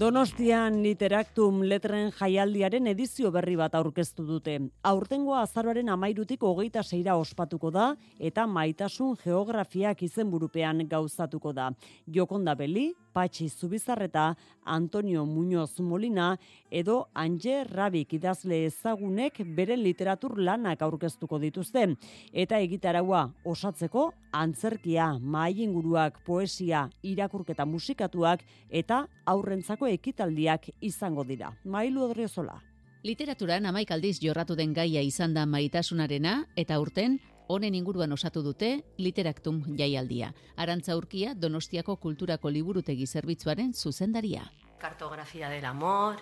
Donostian 0.00 0.78
Literaktum 0.80 1.58
letren 1.68 2.06
jaialdiaren 2.16 2.86
edizio 2.88 3.28
berri 3.34 3.52
bat 3.60 3.74
aurkeztu 3.76 4.24
dute. 4.24 4.54
Aurtengoa 4.88 5.42
azaroaren 5.44 5.90
amairutik 5.92 6.46
hogeita 6.48 6.80
zeira 6.80 7.18
ospatuko 7.20 7.68
da 7.74 7.90
eta 8.30 8.46
maitasun 8.48 9.18
geografiak 9.20 10.00
izenburupean 10.06 10.86
gauzatuko 10.88 11.52
da. 11.52 11.68
Jokonda 12.08 12.54
Beli, 12.56 12.86
Patxi 13.12 13.50
Zubizarreta, 13.50 14.36
Antonio 14.64 15.26
Muñoz 15.26 15.80
Molina 15.80 16.38
edo 16.70 17.08
Anje 17.12 17.64
Rabik 17.64 18.14
idazle 18.14 18.64
ezagunek 18.70 19.42
beren 19.56 19.82
literatur 19.82 20.38
lanak 20.38 20.80
aurkeztuko 20.80 21.38
dituzte. 21.42 21.84
Eta 22.32 22.56
egitaraua 22.56 23.26
osatzeko 23.44 24.12
antzerkia, 24.32 25.18
maaiinguruak, 25.20 26.22
poesia, 26.24 26.86
irakurketa 27.02 27.66
musikatuak 27.66 28.46
eta 28.70 29.04
aurrentzako 29.26 29.89
ekitaldiak 29.92 30.70
izango 30.80 31.24
dira. 31.24 31.52
Mailu 31.64 32.04
Odriozola. 32.08 32.60
Literaturan 33.02 33.64
amaik 33.66 33.90
aldiz 33.94 34.18
jorratu 34.20 34.54
den 34.56 34.74
gaia 34.76 35.00
izan 35.00 35.34
da 35.34 35.46
maitasunarena 35.48 36.44
eta 36.56 36.76
urten 36.80 37.18
honen 37.50 37.74
inguruan 37.74 38.12
osatu 38.12 38.42
dute 38.44 38.70
Literaktum 38.98 39.62
jaialdia. 39.78 40.30
Arantza 40.56 40.96
Urkia 40.96 41.34
Donostiako 41.34 41.96
Kulturako 41.96 42.50
Liburutegi 42.50 43.06
Zerbitzuaren 43.06 43.72
zuzendaria. 43.74 44.44
Kartografia 44.78 45.48
del 45.48 45.64
amor, 45.64 46.20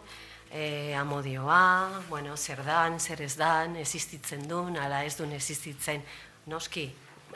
eh, 0.50 0.94
amodioa, 0.96 2.04
bueno, 2.08 2.36
zer 2.36 2.64
dan, 2.64 2.98
zer 3.00 3.22
ez 3.22 3.36
dan, 3.36 3.76
existitzen 3.76 4.48
duen, 4.48 4.76
ala 4.76 5.04
ez 5.04 5.16
duen 5.16 5.32
existitzen, 5.32 6.02
noski, 6.46 6.88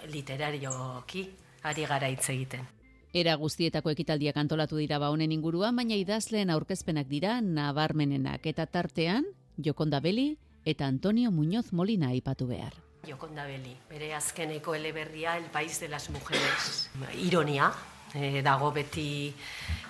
literarioki, 0.09 1.28
ari 1.62 1.87
gara 1.87 2.09
hitz 2.09 2.28
egiten. 2.30 2.82
Era 3.12 3.34
guztietako 3.36 3.90
ekitaldiak 3.92 4.38
antolatu 4.40 4.78
dira 4.80 4.96
ba 4.98 5.10
honen 5.12 5.32
inguruan, 5.34 5.76
baina 5.76 5.98
idazleen 6.00 6.48
aurkezpenak 6.50 7.10
dira 7.10 7.40
nabarmenenak 7.44 8.46
eta 8.48 8.64
tartean 8.64 9.26
Jokonda 9.58 10.00
Beli 10.00 10.38
eta 10.64 10.86
Antonio 10.86 11.30
Muñoz 11.30 11.72
Molina 11.72 12.08
aipatu 12.08 12.46
behar. 12.46 12.72
Jokonda 13.04 13.44
Beli, 13.44 13.74
bere 13.90 14.14
azkeneko 14.14 14.74
eleberria 14.74 15.36
El 15.36 15.50
País 15.50 15.78
de 15.80 15.88
las 15.88 16.08
Mujeres. 16.08 16.88
Ironia, 17.20 17.72
e, 18.14 18.40
dago 18.40 18.70
beti 18.72 19.34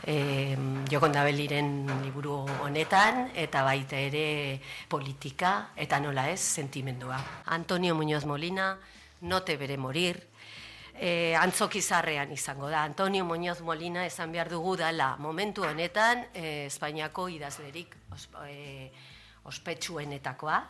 e, 0.06 0.56
jokondabeliren 0.90 1.86
liburu 2.02 2.40
honetan, 2.64 3.28
eta 3.36 3.62
baita 3.62 4.00
ere 4.00 4.60
politika, 4.88 5.70
eta 5.76 6.00
nola 6.00 6.30
ez, 6.32 6.40
sentimendua. 6.40 7.20
Antonio 7.46 7.94
Muñoz 7.94 8.24
Molina, 8.26 8.78
note 9.20 9.56
bere 9.56 9.76
morir, 9.76 10.31
e, 10.94 11.34
antzokizarrean 11.36 12.32
izango 12.32 12.68
da. 12.68 12.84
Antonio 12.84 13.24
Muñoz 13.24 13.60
Molina 13.60 14.06
esan 14.06 14.32
behar 14.32 14.50
dugu 14.50 14.76
dala 14.76 15.16
momentu 15.18 15.64
honetan 15.64 16.26
e, 16.34 16.66
Espainiako 16.66 17.28
idazlerik 17.28 17.96
e, 18.48 18.90
ospetsuenetakoa, 19.44 20.60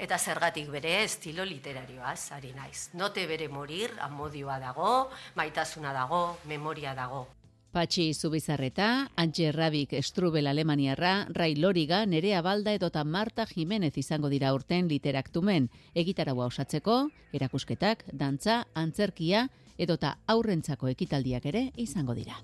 eta 0.00 0.16
zergatik 0.18 0.70
bere 0.72 1.02
estilo 1.04 1.44
literarioaz, 1.44 2.32
ari 2.32 2.54
naiz. 2.56 2.88
Note 2.94 3.26
bere 3.28 3.48
morir, 3.52 3.92
amodioa 4.00 4.58
dago, 4.58 5.10
maitasuna 5.36 5.92
dago, 5.92 6.38
memoria 6.48 6.94
dago. 6.96 7.26
Patxi 7.72 8.12
Zubizarreta, 8.12 9.08
Antje 9.16 9.50
Rabik 9.52 9.94
Estrubel 9.96 10.46
Alemaniarra, 10.46 11.26
Rai 11.32 11.54
Loriga, 11.56 12.04
Nerea 12.04 12.42
Balda 12.44 12.74
edota 12.76 13.04
Marta 13.04 13.46
Jimenez 13.46 13.96
izango 13.96 14.28
dira 14.28 14.52
urten 14.52 14.90
literaktumen. 14.90 15.70
Egitaragua 15.94 16.50
osatzeko, 16.52 17.06
erakusketak, 17.32 18.04
dantza, 18.12 18.66
antzerkia 18.74 19.48
edota 19.78 20.16
aurrentzako 20.26 20.88
ekitaldiak 20.88 21.46
ere 21.46 21.70
izango 21.76 22.14
dira. 22.14 22.38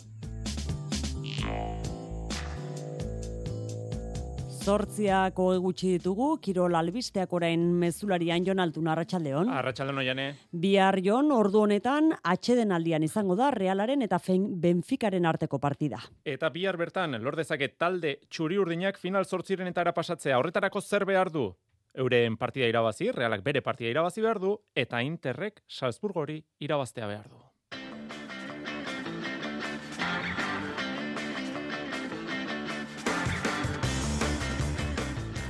Zortziako 4.69 5.47
egutsi 5.55 5.95
ditugu, 5.95 6.27
Kirol 6.45 6.75
albisteak 6.77 7.31
orain 7.33 7.63
mezularian 7.81 8.45
jon 8.45 8.61
altun 8.61 8.91
arratsaldeon. 8.93 9.49
Arratsaldeon 9.49 10.03
oiane. 10.03 10.27
Bihar 10.53 10.99
jon 11.01 11.33
ordu 11.33 11.63
honetan 11.65 12.11
atxeden 12.33 12.75
aldian 12.77 13.07
izango 13.07 13.37
da 13.39 13.49
Realaren 13.55 14.05
eta 14.05 14.19
Benficaren 14.67 15.25
arteko 15.25 15.59
partida. 15.59 16.03
Eta 16.23 16.51
bihar 16.51 16.77
bertan, 16.77 17.17
lordezake 17.23 17.69
talde 17.79 18.19
txuri 18.29 18.59
urdinak 18.59 18.99
final 18.99 19.25
zortziren 19.25 19.69
eta 19.69 19.91
pasatzea. 19.93 20.37
Horretarako 20.37 20.83
zer 20.83 21.07
behar 21.07 21.33
du? 21.33 21.49
Euren 21.95 22.37
partida 22.37 22.69
irabazi, 22.69 23.11
Realak 23.13 23.43
bere 23.43 23.63
partida 23.63 23.91
irabazi 23.91 24.23
behar 24.23 24.39
du, 24.39 24.57
eta 24.75 25.03
Interrek 25.03 25.63
Salzburgori 25.67 26.43
irabaztea 26.61 27.07
behar 27.07 27.29
du. 27.29 27.49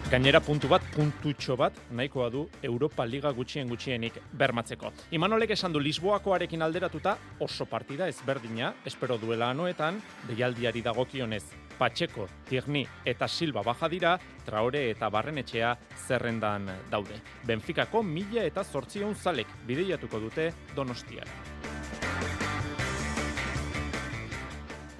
Gainera 0.08 0.40
puntu 0.40 0.70
bat, 0.72 0.80
puntutxo 0.94 1.52
bat, 1.60 1.74
nahikoa 1.92 2.30
du 2.32 2.46
Europa 2.64 3.04
Liga 3.04 3.28
gutxien 3.36 3.68
gutxienik 3.68 4.16
bermatzeko. 4.32 4.88
Imanolek 5.12 5.52
esan 5.52 5.76
du 5.76 5.82
Lisboakoarekin 5.84 6.64
alderatuta 6.64 7.18
oso 7.44 7.66
partida 7.68 8.08
ezberdina, 8.08 8.72
espero 8.88 9.18
duela 9.20 9.50
anoetan, 9.52 10.00
deialdiari 10.30 10.80
dagokionez. 10.80 11.44
Patxeko, 11.78 12.26
Tirni 12.48 12.84
eta 13.06 13.28
Silva 13.28 13.62
baja 13.62 13.88
dira, 13.88 14.16
Traore 14.44 14.88
eta 14.90 15.08
Barrenetxea 15.12 15.74
zerrendan 16.06 16.66
daude. 16.90 17.20
Benfikako 17.46 18.02
mila 18.02 18.44
eta 18.44 18.64
zortzion 18.64 19.14
zalek 19.14 19.58
bideiatuko 19.68 20.20
dute 20.26 20.52
Donostiara. 20.74 21.77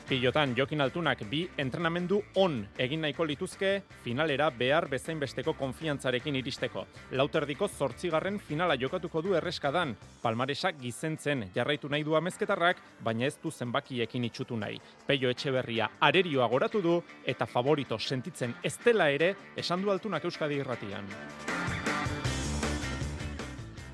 Pilotan 0.08 0.54
Jokin 0.56 0.80
Altunak 0.80 1.20
bi 1.28 1.42
entrenamendu 1.60 2.22
on 2.40 2.54
egin 2.80 3.02
nahiko 3.04 3.26
lituzke 3.28 3.82
finalera 4.00 4.46
behar 4.48 4.86
bezain 4.88 5.20
besteko 5.20 5.52
konfiantzarekin 5.52 6.38
iristeko. 6.40 6.86
Lauterdiko 7.12 7.68
zortzigarren 7.68 8.38
finala 8.40 8.78
jokatuko 8.80 9.20
du 9.20 9.36
erreskadan. 9.36 9.92
Palmaresak 10.22 10.80
gizentzen 10.80 11.50
jarraitu 11.54 11.92
nahi 11.92 12.08
du 12.08 12.16
amezketarrak, 12.16 12.80
baina 13.04 13.28
ez 13.28 13.36
du 13.42 13.52
zenbakiekin 13.52 14.24
itxutu 14.30 14.56
nahi. 14.56 14.80
Peio 15.06 15.28
Etxeberria 15.28 15.90
arerioa 16.00 16.48
goratu 16.48 16.80
du 16.80 17.02
eta 17.26 17.44
favorito 17.44 17.98
sentitzen 17.98 18.56
ez 18.64 18.78
dela 18.84 19.10
ere 19.10 19.34
esan 19.56 19.84
du 19.84 19.92
Altunak 19.92 20.24
Euskadi 20.24 20.56
irratian 20.64 21.04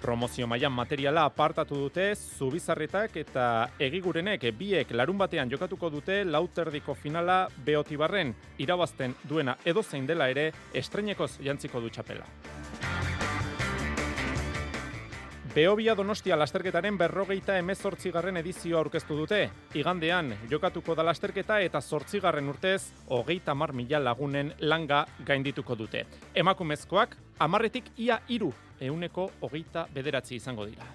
promozio 0.05 0.47
mailan 0.47 0.73
materiala 0.77 1.23
apartatu 1.25 1.79
dute 1.87 2.11
Zubizarretak 2.15 3.17
eta 3.23 3.45
Egigurenek 3.81 4.43
biek 4.59 4.91
larun 4.93 5.17
batean 5.17 5.49
jokatuko 5.49 5.89
dute 5.91 6.19
lauterdiko 6.29 6.93
finala 6.95 7.39
Beotibarren 7.65 8.35
irabazten 8.61 9.15
duena 9.29 9.57
edo 9.65 9.83
zein 9.83 10.05
dela 10.07 10.29
ere 10.29 10.51
estreinekoz 10.75 11.39
jantziko 11.47 11.81
du 11.81 11.89
txapela. 11.89 12.29
Beobia 15.55 15.95
Donostia 15.95 16.37
lasterketaren 16.37 16.97
berrogeita 16.99 17.57
emezortzigarren 17.63 18.37
edizioa 18.41 18.81
aurkeztu 18.81 19.15
dute. 19.17 19.39
Igandean, 19.79 20.33
jokatuko 20.51 20.97
da 20.99 21.05
lasterketa 21.07 21.61
eta 21.63 21.81
zortzigarren 21.81 22.51
urtez, 22.51 22.91
hogeita 23.07 23.55
mar 23.55 23.73
mila 23.73 24.03
lagunen 24.03 24.51
langa 24.59 25.05
gaindituko 25.25 25.79
dute. 25.79 26.05
Emakumezkoak, 26.35 27.15
amarretik 27.39 27.93
ia 27.97 28.19
iru, 28.29 28.51
euneko 28.81 29.31
hogeita 29.41 29.87
bederatzi 29.95 30.35
izango 30.37 30.67
dira. 30.67 30.87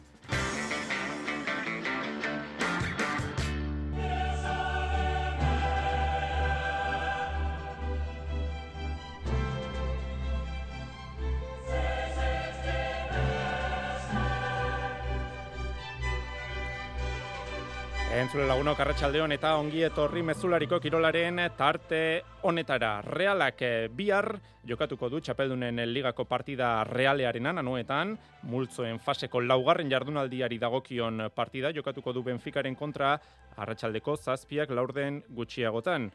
Entzule 18.09 18.47
laguno 18.49 18.71
karratxaldeon 18.73 19.35
eta 19.35 19.51
ongi 19.61 19.83
etorri 19.85 20.23
mezulariko 20.25 20.79
kirolaren 20.81 21.43
tarte 21.53 21.99
honetara. 22.41 23.03
Realak 23.05 23.59
eh, 23.61 23.89
bihar 23.93 24.31
jokatuko 24.65 25.11
du 25.13 25.19
txapeldunen 25.21 25.77
ligako 25.93 26.25
partida 26.25 26.71
realearenan 26.89 27.61
anuetan, 27.61 28.15
multzoen 28.49 28.97
faseko 28.97 29.43
laugarren 29.45 29.91
jardunaldiari 29.93 30.57
dagokion 30.57 31.27
partida 31.35 31.69
jokatuko 31.69 32.15
du 32.17 32.23
Benficaren 32.25 32.75
kontra 32.75 33.11
arratsaldeko 33.57 34.17
zazpiak 34.17 34.73
laurden 34.73 35.21
gutxiagotan. 35.29 36.09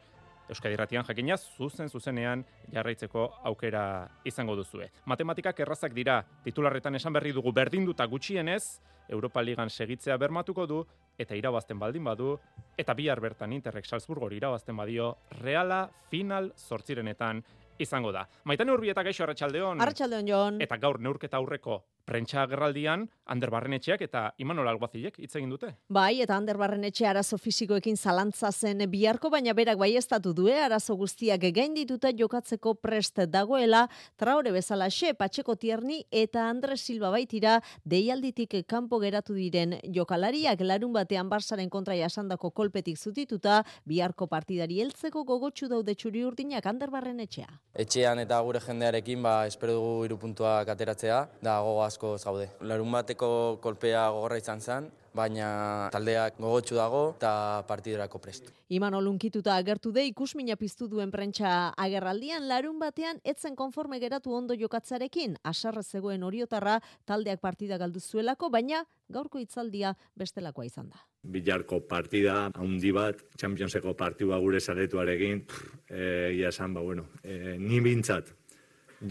Euskadi 0.49 0.75
Ratian 0.75 1.07
jakinaz, 1.07 1.39
zuzen 1.55 1.87
zuzenean 1.89 2.43
jarraitzeko 2.73 3.23
aukera 3.47 3.85
izango 4.27 4.57
duzue. 4.59 4.91
Matematikak 5.05 5.63
errazak 5.63 5.95
dira, 5.95 6.19
titularretan 6.43 6.99
esan 6.99 7.15
berri 7.15 7.31
dugu 7.31 7.55
berdinduta 7.55 8.05
gutxienez, 8.05 8.81
Europa 9.09 9.41
Ligan 9.41 9.69
segitzea 9.69 10.17
bermatuko 10.17 10.67
du, 10.67 10.83
eta 11.17 11.35
irabazten 11.35 11.79
baldin 11.79 12.03
badu, 12.03 12.35
eta 12.77 12.93
bihar 12.93 13.19
bertan 13.23 13.53
Interrek 13.53 13.85
Salzburgor 13.85 14.33
irabazten 14.33 14.75
badio, 14.77 15.15
reala 15.41 15.89
final 16.09 16.51
sortzirenetan 16.55 17.43
izango 17.79 18.11
da. 18.11 18.25
Maitane 18.45 18.71
urbi 18.71 18.89
eta 18.89 19.03
gaixo 19.03 19.23
arratsaldeon. 19.23 19.81
Arratsaldeon 19.81 20.27
Jon. 20.27 20.61
Eta 20.61 20.77
gaur 20.77 20.99
neurketa 20.99 21.37
aurreko 21.37 21.81
prentsa 22.05 22.43
agerraldian 22.43 23.09
Ander 23.25 23.49
Barrenetxeak 23.49 24.03
eta 24.05 24.27
Imanol 24.37 24.67
Alguazilek 24.69 25.17
hitz 25.17 25.31
egin 25.35 25.49
dute. 25.49 25.71
Bai, 25.89 26.21
eta 26.21 26.35
Ander 26.37 26.59
Barrenetxe 26.61 27.07
arazo 27.09 27.39
fisikoekin 27.41 27.97
zalantza 27.97 28.51
zen 28.51 28.85
biharko, 28.91 29.31
baina 29.33 29.53
berak 29.57 29.79
bai 29.81 29.95
estatu 29.97 30.33
du, 30.37 30.45
arazo 30.47 30.95
guztiak 30.95 31.43
egain 31.49 31.73
dituta 31.73 32.11
jokatzeko 32.13 32.75
prest 32.77 33.23
dagoela, 33.33 33.87
traore 34.15 34.53
bezala 34.53 34.91
xe, 34.93 35.15
patxeko 35.17 35.55
tierni 35.57 36.03
eta 36.11 36.45
Andres 36.49 36.81
Silva 36.85 37.09
baitira 37.09 37.57
deialditik 37.83 38.53
kanpo 38.69 38.99
geratu 39.01 39.33
diren 39.33 39.79
jokalariak 39.95 40.61
larun 40.61 40.93
batean 40.93 41.29
barsaren 41.29 41.69
kontra 41.69 41.97
jasandako 41.97 42.51
kolpetik 42.51 42.97
zutituta, 42.97 43.63
biharko 43.85 44.27
partidari 44.27 44.81
heltzeko 44.83 45.25
gogotsu 45.25 45.67
daude 45.71 45.95
txuri 45.95 46.23
urdinak 46.25 46.65
Ander 46.65 46.93
Barrenetxea. 46.93 47.49
Etxean 47.73 48.21
eta 48.21 48.39
gure 48.45 48.61
jendearekin, 48.61 49.23
ba, 49.25 49.47
espero 49.49 49.79
dugu 49.79 50.05
irupuntuak 50.05 50.69
ateratzea, 50.69 51.23
da 51.41 51.57
gogoaz 51.65 51.94
asko 51.95 52.17
zaude. 52.19 52.49
Larun 52.67 52.91
bateko 52.91 53.29
kolpea 53.63 54.09
gogorra 54.11 54.37
izan 54.41 54.59
zen, 54.59 54.89
baina 55.15 55.87
taldeak 55.93 56.35
gogotsu 56.41 56.75
dago 56.75 57.03
eta 57.15 57.63
partiderako 57.69 58.19
prest. 58.19 58.51
Iman 58.75 58.97
olunkituta 58.97 59.55
agertu 59.55 59.93
de 59.95 60.03
ikusmina 60.09 60.57
piztu 60.59 60.89
duen 60.91 61.11
prentsa 61.13 61.71
agerraldian 61.79 62.49
larun 62.49 62.79
batean 62.81 63.21
etzen 63.23 63.55
konforme 63.55 64.01
geratu 64.03 64.35
ondo 64.35 64.57
jokatzarekin. 64.59 65.37
Asarra 65.43 65.83
zegoen 65.83 66.23
oriotarra 66.27 66.81
taldeak 67.05 67.39
partida 67.39 67.79
galdu 67.79 68.03
zuelako, 68.03 68.49
baina 68.49 68.83
gaurko 69.07 69.39
hitzaldia 69.39 69.95
bestelakoa 70.19 70.67
izan 70.67 70.89
da. 70.91 70.99
Bilarko 71.23 71.79
partida 71.87 72.49
handi 72.53 72.91
bat, 72.91 73.21
Championseko 73.39 73.95
partidua 73.97 74.37
gure 74.43 74.59
zaretuarekin, 74.59 75.45
eh, 75.89 76.35
ia 76.35 76.51
esan, 76.51 76.73
ba, 76.73 76.81
bueno, 76.81 77.07
e, 77.23 77.55
ni 77.57 77.79
bintzat, 77.81 78.29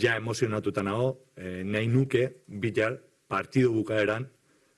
ja 0.00 0.16
emozionatuta 0.16 0.82
nago, 0.82 1.18
e, 1.36 1.62
nahi 1.64 1.88
nuke 1.88 2.28
bilar 2.46 2.98
partidu 3.28 3.72
bukaeran, 3.72 4.26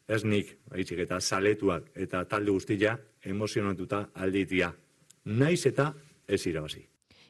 ez 0.08 0.22
nik, 0.24 0.56
haitzik, 0.70 1.00
eta 1.02 1.20
saletuak 1.20 1.90
eta 1.94 2.24
talde 2.24 2.52
guztia 2.54 2.96
emozionatuta 3.26 4.06
alditia. 4.14 4.72
Naiz 5.24 5.66
eta 5.66 5.92
ez 6.28 6.46
irabazi. 6.46 6.84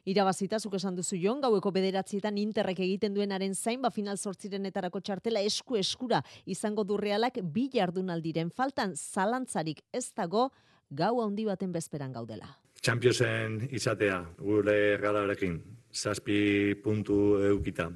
Irabazita, 0.07 0.61
zuk 0.63 0.77
esan 0.79 0.95
duzu 0.95 1.17
jon, 1.19 1.41
gaueko 1.43 1.73
bederatzietan 1.75 2.37
interrek 2.39 2.79
egiten 2.85 3.17
duenaren 3.17 3.57
zain, 3.59 3.81
ba 3.83 3.91
final 3.91 4.21
sortzirenetarako 4.21 5.01
txartela 5.01 5.43
esku 5.43 5.81
eskura 5.81 6.21
izango 6.47 6.85
durrealak 6.87 7.41
bi 7.43 7.67
jardunaldiren 7.73 8.53
faltan 8.55 8.95
zalantzarik 8.95 9.83
ez 9.93 10.13
dago 10.15 10.51
gau 10.91 11.17
handi 11.25 11.49
baten 11.49 11.75
bezperan 11.75 12.15
gaudela. 12.15 12.55
Championsen 12.87 13.65
izatea, 13.75 14.21
gure 14.39 14.75
galarekin, 15.03 15.57
zazpi 15.91 16.77
puntu 16.85 17.17
eukita. 17.49 17.89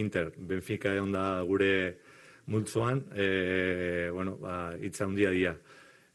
Inter, 0.00 0.30
Benfica 0.38 0.94
egon 0.96 1.12
da 1.12 1.42
gure 1.44 1.98
multzoan, 2.48 3.02
e, 3.12 4.08
bueno, 4.08 4.38
ba, 4.40 4.72
itza 4.80 5.04
handia 5.04 5.34
dia. 5.36 5.52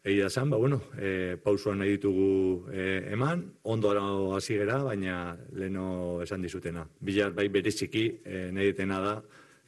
Egi 0.02 0.18
da 0.26 0.32
zan, 0.32 0.50
ba, 0.50 0.58
bueno, 0.58 0.82
e, 0.98 1.38
pausuan 1.46 1.78
nahi 1.84 1.94
ditugu 2.00 2.72
e, 2.74 2.88
eman, 3.14 3.46
ondo 3.70 3.94
hasi 4.34 4.58
gera, 4.58 4.82
baina 4.82 5.38
leno 5.54 6.20
esan 6.26 6.42
dizutena. 6.42 6.88
Bilar 7.00 7.38
bai 7.38 7.50
bereziki 7.54 8.08
e, 8.26 8.48
nahi 8.52 8.72
ditena 8.74 9.02
da, 9.06 9.16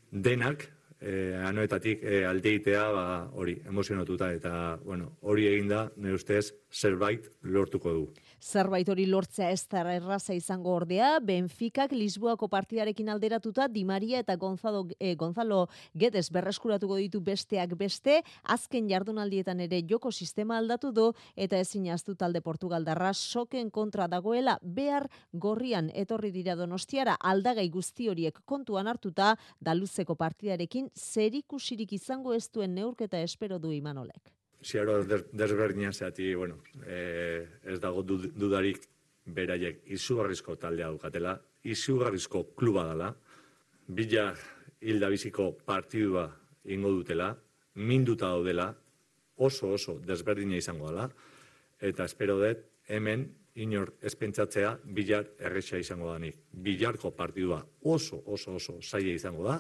denak, 0.10 0.72
e, 1.00 1.36
anoetatik 1.38 2.02
e, 2.02 2.24
aldeitea 2.26 2.92
ba, 2.98 3.08
hori, 3.38 3.60
emozionatuta, 3.70 4.34
eta 4.34 4.80
bueno, 4.82 5.20
hori 5.22 5.52
eginda, 5.54 5.92
nire 5.98 6.18
ustez, 6.18 6.48
zerbait 6.74 7.30
lortuko 7.44 7.94
du. 7.94 8.08
Zerbait 8.46 8.90
hori 8.94 9.08
lortzea 9.10 9.48
ez 9.50 9.64
da 9.72 9.82
erraza 9.90 10.36
izango 10.38 10.76
ordea, 10.78 11.16
Benficak 11.18 11.96
Lisboako 11.98 12.46
partidarekin 12.48 13.10
alderatuta 13.10 13.66
Di 13.68 13.82
Maria 13.90 14.20
eta 14.22 14.36
Gonzalo, 14.38 14.84
eh, 15.00 15.16
Gonzalo 15.16 15.64
Guedes 15.96 16.30
berreskuratuko 16.30 17.00
ditu 17.02 17.22
besteak 17.26 17.74
beste, 17.80 18.20
azken 18.44 18.88
jardunaldietan 18.92 19.66
ere 19.66 19.82
joko 19.90 20.12
sistema 20.12 20.60
aldatu 20.60 20.92
du 20.92 21.08
eta 21.36 21.58
ezin 21.58 21.90
aztu 21.90 22.14
talde 22.14 22.42
Portugaldarra. 22.42 23.14
Soken 23.14 23.72
kontra 23.72 24.08
dagoela 24.08 24.60
behar 24.62 25.10
gorrian 25.34 25.90
etorri 25.96 26.32
dira 26.32 26.56
donostiara. 26.56 27.18
Aldagai 27.20 27.68
guzti 27.70 28.10
horiek 28.10 28.42
kontuan 28.46 28.88
hartuta 28.88 29.36
daluzeko 29.60 30.16
partidarekin 30.16 30.92
zerikusirik 30.94 31.94
izango 31.94 32.34
ez 32.34 32.48
duen 32.52 32.76
neurketa 32.76 33.26
espero 33.26 33.58
du 33.58 33.72
Imanolek 33.72 34.36
ziaro 34.66 35.04
desberdina 35.06 35.94
zeati, 35.94 36.34
bueno, 36.34 36.58
e, 36.88 37.46
ez 37.64 37.80
dago 37.80 38.02
dudarik 38.04 38.88
beraiek 39.26 39.84
izugarrizko 39.94 40.56
taldea 40.62 40.90
dukatela, 40.94 41.36
izugarrizko 41.64 42.44
kluba 42.58 42.88
dela, 42.90 43.12
bila 43.88 44.32
hilda 44.82 45.10
biziko 45.14 45.52
partidua 45.66 46.26
ingo 46.66 46.92
dutela, 46.98 47.30
minduta 47.76 48.32
daudela, 48.34 48.72
oso 49.38 49.74
oso 49.76 50.00
desberdina 50.00 50.58
izango 50.58 50.90
dela, 50.90 51.10
eta 51.80 52.06
espero 52.10 52.40
dut 52.42 52.66
hemen 52.90 53.28
inor 53.62 53.94
espentsatzea 54.02 54.76
bilar 54.98 55.30
erresa 55.40 55.78
izango 55.78 56.12
danik. 56.12 56.42
Bilarko 56.52 57.14
partidua 57.16 57.62
oso 57.84 58.24
oso 58.26 58.58
oso 58.58 58.80
zaila 58.82 59.14
izango 59.14 59.46
da, 59.48 59.60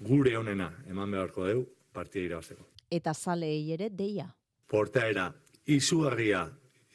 gure 0.00 0.36
honena 0.36 0.72
eman 0.88 1.10
beharko 1.12 1.46
deu 1.46 1.64
partida 1.92 2.30
irabazteko 2.30 2.79
eta 2.90 3.14
zalei 3.14 3.72
ere 3.72 3.88
deia. 3.90 4.26
Portaera 4.70 5.30
izugarria 5.70 6.44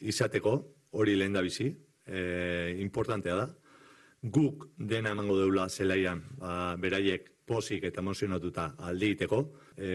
izateko, 0.00 0.56
hori 0.92 1.16
lehen 1.16 1.36
da 1.36 1.42
bizi, 1.44 1.70
e, 2.06 2.76
importantea 2.80 3.36
da. 3.36 3.46
Guk 4.22 4.68
dena 4.76 5.12
emango 5.14 5.36
deula 5.38 5.68
zelaian, 5.68 6.22
ba, 6.40 6.76
beraiek 6.80 7.30
posik 7.46 7.84
eta 7.86 8.02
emozionatuta 8.02 8.72
aldeiteko, 8.88 9.42
e, 9.76 9.90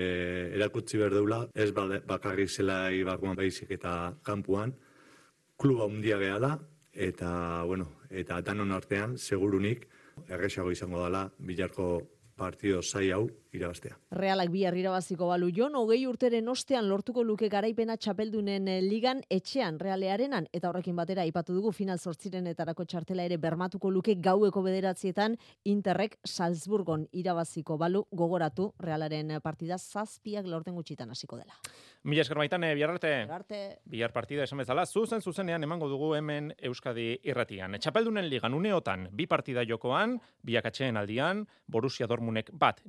erakutsi 0.56 0.98
behar 1.02 1.18
deula, 1.18 1.42
ez 1.54 1.72
bakarrik 1.74 2.50
zelai 2.50 3.04
barruan 3.04 3.36
baizik 3.36 3.72
eta 3.78 4.16
kampuan, 4.24 4.74
kluba 5.58 5.86
undia 5.86 6.18
geha 6.22 6.40
da, 6.40 6.56
eta, 6.94 7.64
bueno, 7.68 7.90
eta 8.10 8.40
danon 8.42 8.72
artean, 8.72 9.18
segurunik, 9.18 9.88
erresago 10.30 10.72
izango 10.72 11.04
dela, 11.04 11.26
bilarko 11.40 11.92
partido 12.38 12.82
zai 12.82 13.12
hau 13.12 13.28
irabaztea. 13.54 13.98
Realak 14.16 14.52
bihar 14.52 14.76
irabaziko 14.78 15.28
balu 15.28 15.50
jon, 15.56 15.76
hogei 15.76 16.06
urteren 16.08 16.48
ostean 16.52 16.88
lortuko 16.90 17.24
luke 17.24 17.50
garaipena 17.52 17.98
txapeldunen 17.98 18.68
eh, 18.72 18.80
ligan 18.82 19.22
etxean 19.30 19.80
realearenan, 19.80 20.48
eta 20.54 20.70
horrekin 20.70 20.96
batera 20.96 21.26
ipatu 21.28 21.54
dugu 21.54 21.72
final 21.72 22.00
etarako 22.52 22.86
txartela 22.86 23.24
ere 23.24 23.38
bermatuko 23.38 23.92
luke 23.92 24.16
gaueko 24.16 24.62
bederatzietan 24.62 25.38
Interrek 25.66 26.18
Salzburgon 26.26 27.08
irabaziko 27.12 27.78
balu 27.78 28.06
gogoratu 28.12 28.74
realaren 28.80 29.40
partida 29.42 29.78
zazpiak 29.78 30.46
lorten 30.46 30.76
gutxitan 30.76 31.10
hasiko 31.10 31.38
dela. 31.38 31.54
Mila 32.04 32.22
esker 32.22 32.38
baitan, 32.38 32.62
bihar 32.62 32.90
arte. 32.90 33.80
Bihar 33.86 34.12
partida 34.12 34.44
esan 34.44 34.58
bezala, 34.58 34.86
zuzen 34.86 35.22
zuzenean 35.22 35.64
emango 35.64 35.88
dugu 35.90 36.16
hemen 36.16 36.54
Euskadi 36.58 37.20
irratian. 37.24 37.78
Txapeldunen 37.80 38.28
ligan 38.30 38.54
uneotan, 38.54 39.08
bi 39.12 39.28
partida 39.28 39.64
jokoan, 39.68 40.20
biak 40.42 40.66
atxeen 40.66 40.98
aldian, 40.98 41.46
Borussia 41.68 42.08
Dormunek 42.08 42.50
bat, 42.54 42.82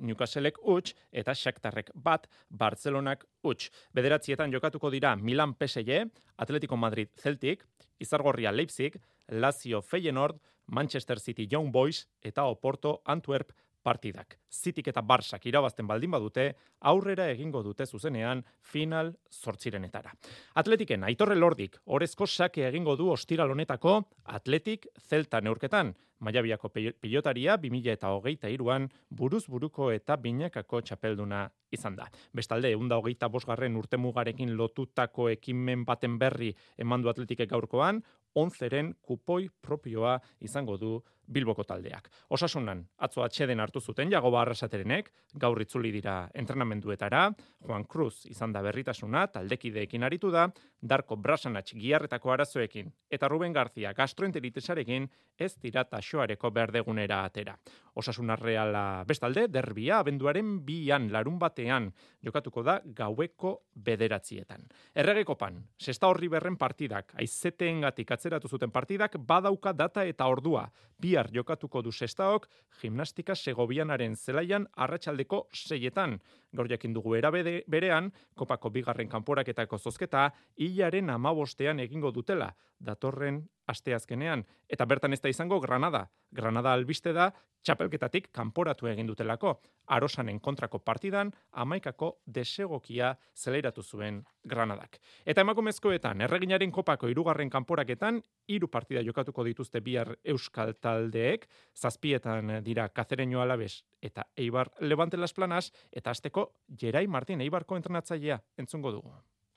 Newcastlek 0.53 0.59
utx, 0.63 0.93
eta 1.11 1.33
Shakhtarrek 1.33 1.91
bat, 1.95 2.27
Barcelonak 2.49 3.25
utx. 3.43 3.69
Bederatzietan 3.93 4.51
jokatuko 4.51 4.89
dira 4.89 5.15
Milan 5.15 5.55
PSG, 5.55 6.09
Atletico 6.37 6.77
Madrid 6.77 7.09
Celtic, 7.15 7.63
Izargorria 7.99 8.51
Leipzig, 8.51 8.99
Lazio 9.29 9.81
Feyenoord, 9.81 10.39
Manchester 10.67 11.19
City 11.19 11.47
Young 11.51 11.71
Boys 11.71 12.07
eta 12.21 12.45
Oporto 12.45 13.01
Antwerp 13.05 13.51
partidak. 13.83 14.37
Zitik 14.49 14.87
eta 14.87 15.01
Barsak 15.01 15.45
irabazten 15.49 15.87
baldin 15.87 16.11
badute, 16.11 16.47
aurrera 16.79 17.27
egingo 17.31 17.63
dute 17.63 17.85
zuzenean 17.85 18.43
final 18.61 19.13
zortzirenetara. 19.31 20.13
Atletiken, 20.55 21.03
aitorre 21.03 21.35
lordik, 21.35 21.77
orezko 21.85 22.27
sake 22.27 22.67
egingo 22.67 22.95
du 22.95 23.09
ostiral 23.11 23.51
honetako 23.51 23.99
Atletik 24.23 24.87
Zelta 25.09 25.41
neurketan. 25.41 25.93
Maiabiako 26.23 26.69
pilotaria 27.01 27.57
2000 27.59 27.91
eta 27.97 28.13
hogeita 28.15 28.47
iruan 28.47 28.87
buruz 29.09 29.43
buruko 29.51 29.89
eta 29.91 30.15
binakako 30.15 30.79
txapelduna 30.81 31.41
izan 31.75 31.97
da. 31.97 32.07
Bestalde, 32.31 32.71
eunda 32.71 32.95
hogeita 33.01 33.27
bosgarren 33.27 33.75
urte 33.75 33.99
mugarekin 33.99 34.55
lotutako 34.55 35.27
ekimen 35.33 35.83
baten 35.83 36.15
berri 36.21 36.53
emandu 36.77 37.11
atletikek 37.11 37.49
gaurkoan, 37.51 37.99
onzeren 38.39 38.93
kupoi 39.01 39.49
propioa 39.61 40.19
izango 40.39 40.77
du 40.77 40.93
Bilboko 41.27 41.63
taldeak. 41.63 42.09
Osasunan, 42.35 42.83
atzo 42.97 43.23
atxeden 43.23 43.59
hartu 43.63 43.79
zuten 43.79 44.11
Jagoba 44.11 44.41
Arrasaterenek, 44.41 45.11
gaur 45.39 45.61
itzuli 45.61 45.91
dira 45.91 46.29
entrenamenduetara, 46.35 47.29
Juan 47.63 47.85
Cruz 47.85 48.25
izan 48.29 48.51
da 48.51 48.61
berritasuna, 48.61 49.27
taldekideekin 49.31 50.03
aritu 50.03 50.31
da, 50.31 50.49
Darko 50.83 51.15
Brasanatx 51.15 51.77
giarretako 51.79 52.33
arazoekin, 52.33 52.91
eta 53.09 53.29
Ruben 53.31 53.53
Garzia 53.55 53.93
gastroenteritesarekin 53.95 55.07
ez 55.39 55.53
dira 55.61 55.85
taxoareko 55.87 56.51
berdegunera 56.51 57.23
atera. 57.23 57.55
Osasuna 57.95 58.35
reala 58.35 59.03
bestalde, 59.07 59.47
derbia, 59.47 59.99
abenduaren 60.01 60.57
bian 60.65 61.07
larun 61.13 61.39
batean, 61.39 61.91
jokatuko 62.25 62.63
da 62.63 62.79
gaueko 62.83 63.53
bederatzietan. 63.75 64.67
Erregekopan, 64.95 65.61
sesta 65.77 66.09
horri 66.09 66.27
berren 66.27 66.57
partidak, 66.57 67.13
aizeteen 67.15 67.81
gatik 67.85 68.11
atzeratu 68.11 68.49
zuten 68.49 68.71
partidak, 68.71 69.15
badauka 69.17 69.73
data 69.73 70.03
eta 70.09 70.27
ordua, 70.27 70.67
bihar 71.13 71.29
jokatuko 71.29 71.83
du 71.85 71.91
sestaok, 71.93 72.47
gimnastika 72.81 73.35
segobianaren 73.37 74.15
zelaian 74.17 74.65
arratsaldeko 74.85 75.47
seietan. 75.53 76.17
Gaur 76.53 76.69
jakin 76.69 76.93
dugu 76.93 77.15
erabede 77.17 77.63
berean, 77.67 78.11
kopako 78.35 78.69
bigarren 78.69 79.09
kanporaketako 79.09 79.77
zozketa, 79.77 80.29
hilaren 80.57 81.09
amabostean 81.09 81.79
egingo 81.79 82.11
dutela, 82.11 82.53
datorren 82.79 83.41
asteazkenean. 83.67 84.43
Eta 84.69 84.85
bertan 84.85 85.13
ez 85.13 85.21
da 85.23 85.31
izango 85.31 85.59
Granada. 85.63 86.07
Granada 86.31 86.73
albiste 86.73 87.13
da, 87.13 87.29
txapelketatik 87.63 88.27
kanporatu 88.35 88.89
egin 88.91 89.07
dutelako. 89.07 89.55
Arosanen 89.95 90.39
kontrako 90.43 90.79
partidan, 90.83 91.31
amaikako 91.51 92.09
desegokia 92.25 93.13
zeleratu 93.35 93.83
zuen 93.83 94.21
Granadak. 94.43 94.99
Eta 95.25 95.41
emakumezkoetan, 95.45 96.21
erreginaren 96.27 96.71
kopako 96.71 97.07
irugarren 97.11 97.49
kanporaketan, 97.49 98.19
hiru 98.47 98.67
partida 98.67 99.03
jokatuko 99.03 99.45
dituzte 99.47 99.79
bihar 99.79 100.15
euskal 100.23 100.75
taldeek, 100.81 101.47
zazpietan 101.75 102.57
dira 102.63 102.89
kazereño 102.89 103.41
alabes 103.41 103.83
eta 104.01 104.27
eibar 104.35 104.71
levante 104.81 105.17
las 105.17 105.33
planas, 105.33 105.71
eta 105.91 106.11
azteko 106.11 106.42
Jerai 106.79 107.05
Martin 107.07 107.41
eibarko 107.41 107.77
entrenatzailea. 107.79 108.39
Entzungo 108.57 108.91
dugu. 108.91 109.13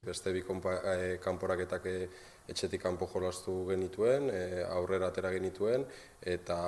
Beste 0.06 0.32
bi 0.32 0.42
e, 0.42 1.18
kanporaketak 1.22 1.86
e, 1.86 2.08
etxetik 2.48 2.82
kanpo 2.82 3.08
jolastu 3.10 3.66
genituen, 3.68 4.30
e, 4.30 4.62
aurrera 4.62 5.08
atera 5.08 5.32
genituen, 5.34 5.86
eta 6.22 6.58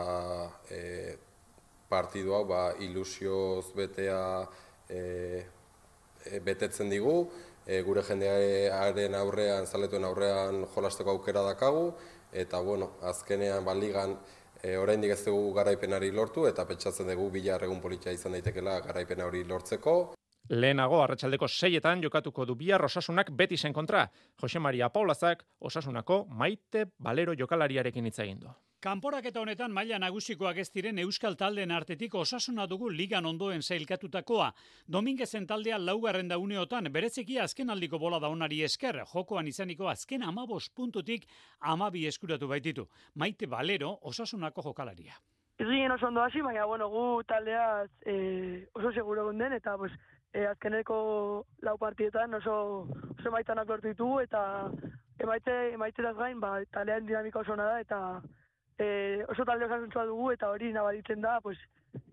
e, 0.70 1.16
partidu 1.88 2.34
hau 2.34 2.44
ba, 2.48 2.72
ilusioz 2.80 3.72
betea 3.76 4.22
e, 4.88 5.44
e, 6.24 6.40
betetzen 6.40 6.90
digu, 6.90 7.28
e, 7.66 7.82
gure 7.86 8.02
jendearen 8.02 9.14
aurrean, 9.14 9.66
zaletuen 9.66 10.04
aurrean 10.08 10.64
jolasteko 10.74 11.14
aukera 11.14 11.44
dakagu, 11.46 11.92
eta 12.32 12.60
bueno, 12.60 12.92
azkenean 13.02 13.64
baligan 13.64 14.16
e, 14.62 14.76
oraindik 14.76 15.10
ez 15.14 15.24
dugu 15.24 15.52
garaipenari 15.54 16.10
lortu, 16.10 16.46
eta 16.46 16.64
petxatzen 16.66 17.08
dugu 17.12 17.30
bila 17.30 17.58
egun 17.62 17.80
politia 17.80 18.12
izan 18.12 18.32
daitekela 18.32 18.80
garaipen 18.80 19.22
hori 19.22 19.44
lortzeko. 19.44 19.98
Lehenago, 20.48 21.02
arratsaldeko 21.02 21.48
seietan 21.48 22.02
jokatuko 22.02 22.46
du 22.48 22.54
bihar 22.56 22.84
osasunak 22.84 23.30
beti 23.36 23.56
zen 23.56 23.72
kontra. 23.72 24.06
Jose 24.40 24.58
Maria 24.58 24.88
Paulazak 24.88 25.44
osasunako 25.60 26.24
maite 26.30 26.86
balero 26.98 27.34
jokalariarekin 27.36 28.06
hitz 28.06 28.18
egin 28.18 28.40
du. 28.40 28.54
Kanporaketa 28.78 29.40
honetan 29.42 29.72
maila 29.74 29.96
nagusikoak 29.98 30.60
ez 30.62 30.68
diren 30.70 31.00
Euskal 31.02 31.34
taldeen 31.34 31.72
artetik 31.74 32.12
osasuna 32.14 32.66
dugu 32.70 32.88
ligan 32.94 33.26
ondoen 33.26 33.62
zailkatutakoa. 33.62 34.52
Domingezen 34.86 35.48
taldea 35.50 35.80
laugarren 35.82 36.30
uneotan, 36.36 36.86
berezeki 36.92 37.40
azken 37.40 37.70
aldiko 37.70 37.98
bola 37.98 38.20
da 38.20 38.28
onari 38.28 38.62
esker, 38.62 39.00
jokoan 39.14 39.48
izaniko 39.48 39.88
azken 39.88 40.22
amabos 40.22 40.70
puntutik 40.70 41.26
amabi 41.58 42.06
eskuratu 42.06 42.46
baititu. 42.46 42.86
Maite 43.16 43.46
Balero, 43.48 43.98
osasunako 44.02 44.62
jokalaria. 44.62 45.18
Ez 45.58 45.66
ginen 45.66 45.90
oso 45.90 46.06
ondo 46.06 46.22
hasi, 46.22 46.40
baina 46.40 46.64
bueno, 46.64 46.88
gu 46.88 47.24
taldea 47.26 47.84
e, 48.06 48.68
oso 48.74 48.92
seguro 48.92 49.24
gunden, 49.24 49.54
eta 49.54 49.76
pues, 49.76 49.90
e, 50.32 50.46
azkeneko 50.46 51.44
lau 51.62 51.78
partietan 51.78 52.34
oso, 52.34 52.86
oso 53.18 53.30
maitanak 53.32 53.68
lortu 53.68 53.88
ditugu, 53.88 54.20
eta 54.20 54.70
emaite, 55.18 55.72
emaiteraz 55.74 56.14
gain, 56.16 56.38
ba, 56.38 56.60
taldean 56.70 57.06
dinamika 57.06 57.40
oso 57.40 57.56
da, 57.56 57.80
eta 57.80 58.22
e, 58.78 59.24
oso 59.28 59.44
talde 59.44 59.66
osasuntzua 59.66 60.06
dugu 60.06 60.30
eta 60.32 60.50
hori 60.50 60.72
nabaritzen 60.72 61.20
da, 61.20 61.40
pues, 61.40 61.58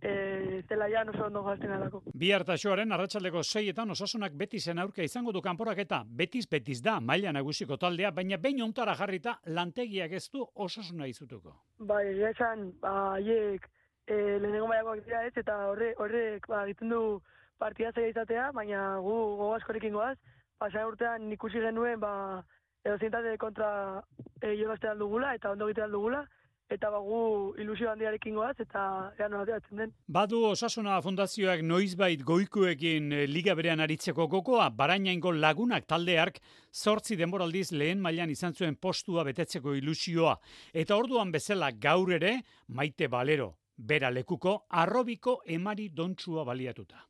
e, 0.01 0.63
zela 0.68 0.88
ja 0.89 1.03
oso 1.07 1.26
ondo 1.28 1.43
gazten 1.43 1.72
alako. 1.72 2.01
Bi 2.13 2.32
hartaxoaren 2.34 2.91
arratsaldeko 2.91 3.43
seietan 3.43 3.91
osasunak 3.91 4.34
betizen 4.34 4.80
aurka 4.80 5.03
izango 5.03 5.32
du 5.32 5.41
kanporak 5.41 5.80
eta 5.86 6.03
betiz 6.07 6.47
betiz 6.49 6.82
da 6.82 6.99
maila 6.99 7.32
nagusiko 7.32 7.78
taldea, 7.78 8.11
baina 8.11 8.38
behin 8.38 8.63
ontara 8.63 8.95
jarrita 8.95 9.39
lantegiak 9.45 10.11
ez 10.11 10.30
du 10.34 10.45
osasuna 10.55 11.07
izutuko. 11.07 11.55
Bai, 11.80 12.05
esan, 12.32 12.72
ba, 12.82 13.13
haiek 13.13 13.70
e, 14.07 14.16
lehenengo 14.16 14.68
maiakoak 14.68 15.05
dira 15.05 15.26
ez, 15.28 15.34
eta 15.38 15.57
horre, 15.70 15.93
horrek 15.97 16.47
ba, 16.47 16.66
egiten 16.66 16.89
du 16.89 17.22
partida 17.59 17.91
zaila 17.93 18.09
izatea, 18.09 18.51
baina 18.51 18.97
gu 18.99 19.13
gogoazkorekin 19.38 19.93
goaz, 19.93 20.18
pasan 20.57 20.89
urtean 20.89 21.32
ikusi 21.32 21.61
genuen, 21.61 21.99
ba, 21.99 22.43
edo 22.86 23.38
kontra 23.39 24.01
e, 24.41 24.55
jolazte 24.59 24.91
dugula 24.97 25.34
eta 25.34 25.51
ondo 25.51 25.70
egite 25.70 25.88
dugula, 25.89 26.26
eta 26.70 26.89
bagu 26.89 27.53
ilusio 27.61 27.89
handiarekin 27.91 28.36
goaz, 28.36 28.55
eta 28.59 28.82
ea 29.20 29.28
ateratzen 29.28 29.82
den. 29.82 29.91
Badu 30.07 30.41
Osasuna 30.49 30.97
Fundazioak 31.01 31.61
noizbait 31.61 32.24
goikuekin 32.26 33.11
eh, 33.13 33.26
liga 33.30 33.55
berean 33.55 33.84
aritzeko 33.86 34.28
gokoa, 34.28 34.70
barainaingo 34.70 35.32
lagunak 35.32 35.86
taldeark 35.86 36.39
zortzi 36.74 37.18
denboraldiz 37.18 37.72
lehen 37.72 38.01
mailan 38.01 38.30
izan 38.30 38.53
zuen 38.53 38.76
postua 38.76 39.24
betetzeko 39.24 39.76
ilusioa. 39.76 40.38
Eta 40.74 40.97
orduan 40.97 41.32
bezala 41.32 41.72
gaur 41.72 42.11
ere, 42.18 42.39
maite 42.68 43.07
balero, 43.07 43.53
bera 43.78 44.09
lekuko, 44.09 44.66
arrobiko 44.70 45.41
emari 45.45 45.89
dontsua 45.89 46.43
baliatuta. 46.45 47.05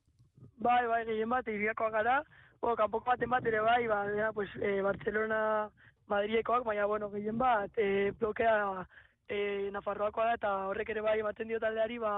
Bai, 0.58 0.86
bai, 0.88 1.06
gehien 1.06 1.30
bat, 1.30 1.48
iriakoa 1.48 1.90
gara, 1.92 2.20
o, 2.62 2.76
kanpoko 2.76 3.06
baten 3.08 3.30
bat 3.30 3.48
ere 3.48 3.62
bai, 3.62 3.88
ba, 3.88 4.04
pues, 4.34 4.50
e, 4.62 4.82
Barcelona, 4.82 5.70
Madriekoak, 6.08 6.64
baina, 6.66 6.86
bueno, 6.86 7.10
gehien 7.12 7.38
bat, 7.38 7.72
e, 7.78 8.12
blokea 8.20 8.86
e, 9.30 9.70
Nafarroakoa 9.72 10.26
da 10.26 10.36
eta 10.40 10.52
horrek 10.70 10.90
ere 10.90 11.02
bai 11.02 11.20
ematen 11.20 11.48
dio 11.48 11.60
taldeari 11.60 11.98
ba 12.00 12.14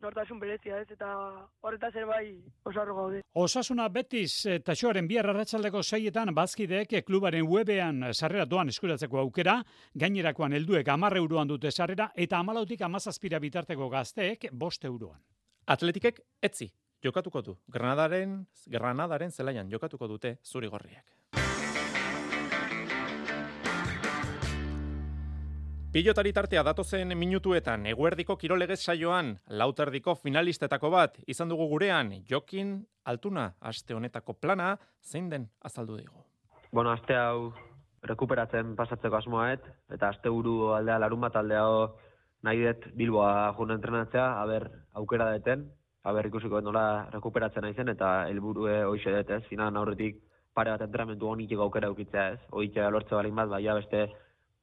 nortasun 0.00 0.38
berezia 0.40 0.80
ez 0.80 0.88
eta 0.90 1.10
horretaz 1.60 1.92
ere 1.94 2.06
bai 2.08 2.24
osarro 2.64 2.94
gaude. 2.96 3.22
Osasuna 3.34 3.88
betiz 3.92 4.46
eta 4.48 4.74
xoaren 4.74 5.08
bihar 5.08 5.28
arratsaldeko 5.30 5.82
seietan 5.82 6.34
bazkideek 6.34 7.00
klubaren 7.06 7.46
webean 7.48 8.12
sarrera 8.12 8.46
doan 8.46 8.72
eskuratzeko 8.72 9.20
aukera, 9.20 9.60
gainerakoan 9.94 10.56
helduek 10.56 10.86
10 10.86 11.16
euroan 11.20 11.48
dute 11.48 11.70
sarrera 11.70 12.10
eta 12.14 12.38
amalautik 12.38 12.82
amazazpira 12.82 13.38
bitarteko 13.38 13.88
gazteek 13.88 14.50
bost 14.52 14.84
euroan. 14.84 15.20
Atletikek 15.66 16.20
etzi 16.42 16.70
jokatuko 17.04 17.42
du. 17.42 17.58
Granadaren, 17.68 18.46
Granadaren 18.66 19.30
zelaian 19.30 19.70
jokatuko 19.70 20.08
dute 20.08 20.38
zuri 20.44 20.68
gorriak. 20.68 21.39
Pilotari 25.90 26.30
tartea 26.30 26.62
datozen 26.62 27.10
minutuetan 27.18 27.82
eguerdiko 27.90 28.36
kirolegez 28.38 28.76
saioan 28.78 29.32
lauterdiko 29.58 30.12
finalistetako 30.14 30.90
bat 30.94 31.16
izan 31.26 31.50
dugu 31.50 31.66
gurean 31.72 32.12
Jokin 32.28 32.76
Altuna 33.10 33.48
aste 33.70 33.96
honetako 33.96 34.36
plana 34.38 34.68
zein 35.02 35.26
den 35.32 35.48
azaldu 35.58 35.96
dugu. 35.96 36.22
Bueno, 36.70 36.92
aste 36.92 37.18
hau 37.18 37.50
rekuperatzen 38.06 38.76
pasatzeko 38.78 39.18
asmoaet 39.18 39.66
eta 39.90 40.12
aste 40.14 40.30
buru 40.30 40.70
aldea 40.78 41.00
larun 41.02 41.26
bat 41.26 41.40
aldea 41.42 41.66
nahi 42.46 42.62
dut 42.68 42.86
Bilboa 42.94 43.52
juna 43.58 43.74
entrenatzea, 43.74 44.30
haber 44.44 44.70
aukera 44.94 45.32
deten, 45.32 45.72
haber 46.04 46.30
ikusiko 46.30 46.60
nola 46.60 47.10
rekuperatzen 47.10 47.66
naizen 47.66 47.90
eta 47.90 48.28
helburue 48.30 48.84
hoxe 48.84 49.18
dut 49.18 49.36
ez, 49.40 49.42
finan 49.50 49.76
aurretik 49.76 50.22
pare 50.54 50.70
bat 50.70 50.86
entrenamentu 50.86 51.34
honitiko 51.34 51.66
aukera 51.66 51.90
eukitzea 51.90 52.32
ez, 52.36 52.42
hoitzea 52.52 52.90
lortze 52.94 53.18
balin 53.18 53.34
bat, 53.34 53.50
baina 53.58 53.80
beste 53.82 54.06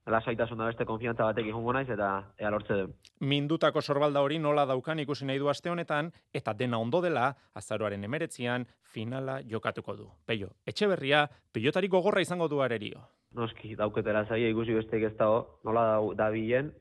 lasaitasuna 0.08 0.66
beste 0.70 0.86
konfiantza 0.86 1.26
batek 1.28 1.49
jongo 1.51 1.74
naiz 1.74 1.89
eta 1.89 2.10
ea 2.39 2.49
lortze 2.51 2.78
du. 2.80 2.88
Mindutako 3.20 3.82
sorbalda 3.82 4.22
hori 4.24 4.39
nola 4.39 4.66
daukan 4.66 4.99
ikusi 5.03 5.26
nahi 5.26 5.39
du 5.39 5.49
aste 5.49 5.70
honetan 5.70 6.12
eta 6.34 6.53
dena 6.53 6.80
ondo 6.80 7.01
dela 7.01 7.34
azaroaren 7.53 8.03
emeretzian 8.03 8.66
finala 8.93 9.41
jokatuko 9.41 9.95
du. 9.97 10.10
Peio, 10.26 10.49
etxe 10.66 10.88
berria, 10.88 11.28
pilotari 11.53 11.88
gogorra 11.88 12.22
izango 12.22 12.47
du 12.47 12.62
arerio. 12.62 13.03
Noski, 13.36 13.76
dauketera 13.76 14.24
zaia 14.26 14.49
ikusi 14.49 14.74
besteik 14.74 15.03
ez 15.12 15.16
dago, 15.18 15.60
nola 15.68 15.84
da, 15.91 15.99
da 16.24 16.30
bilen, 16.32 16.72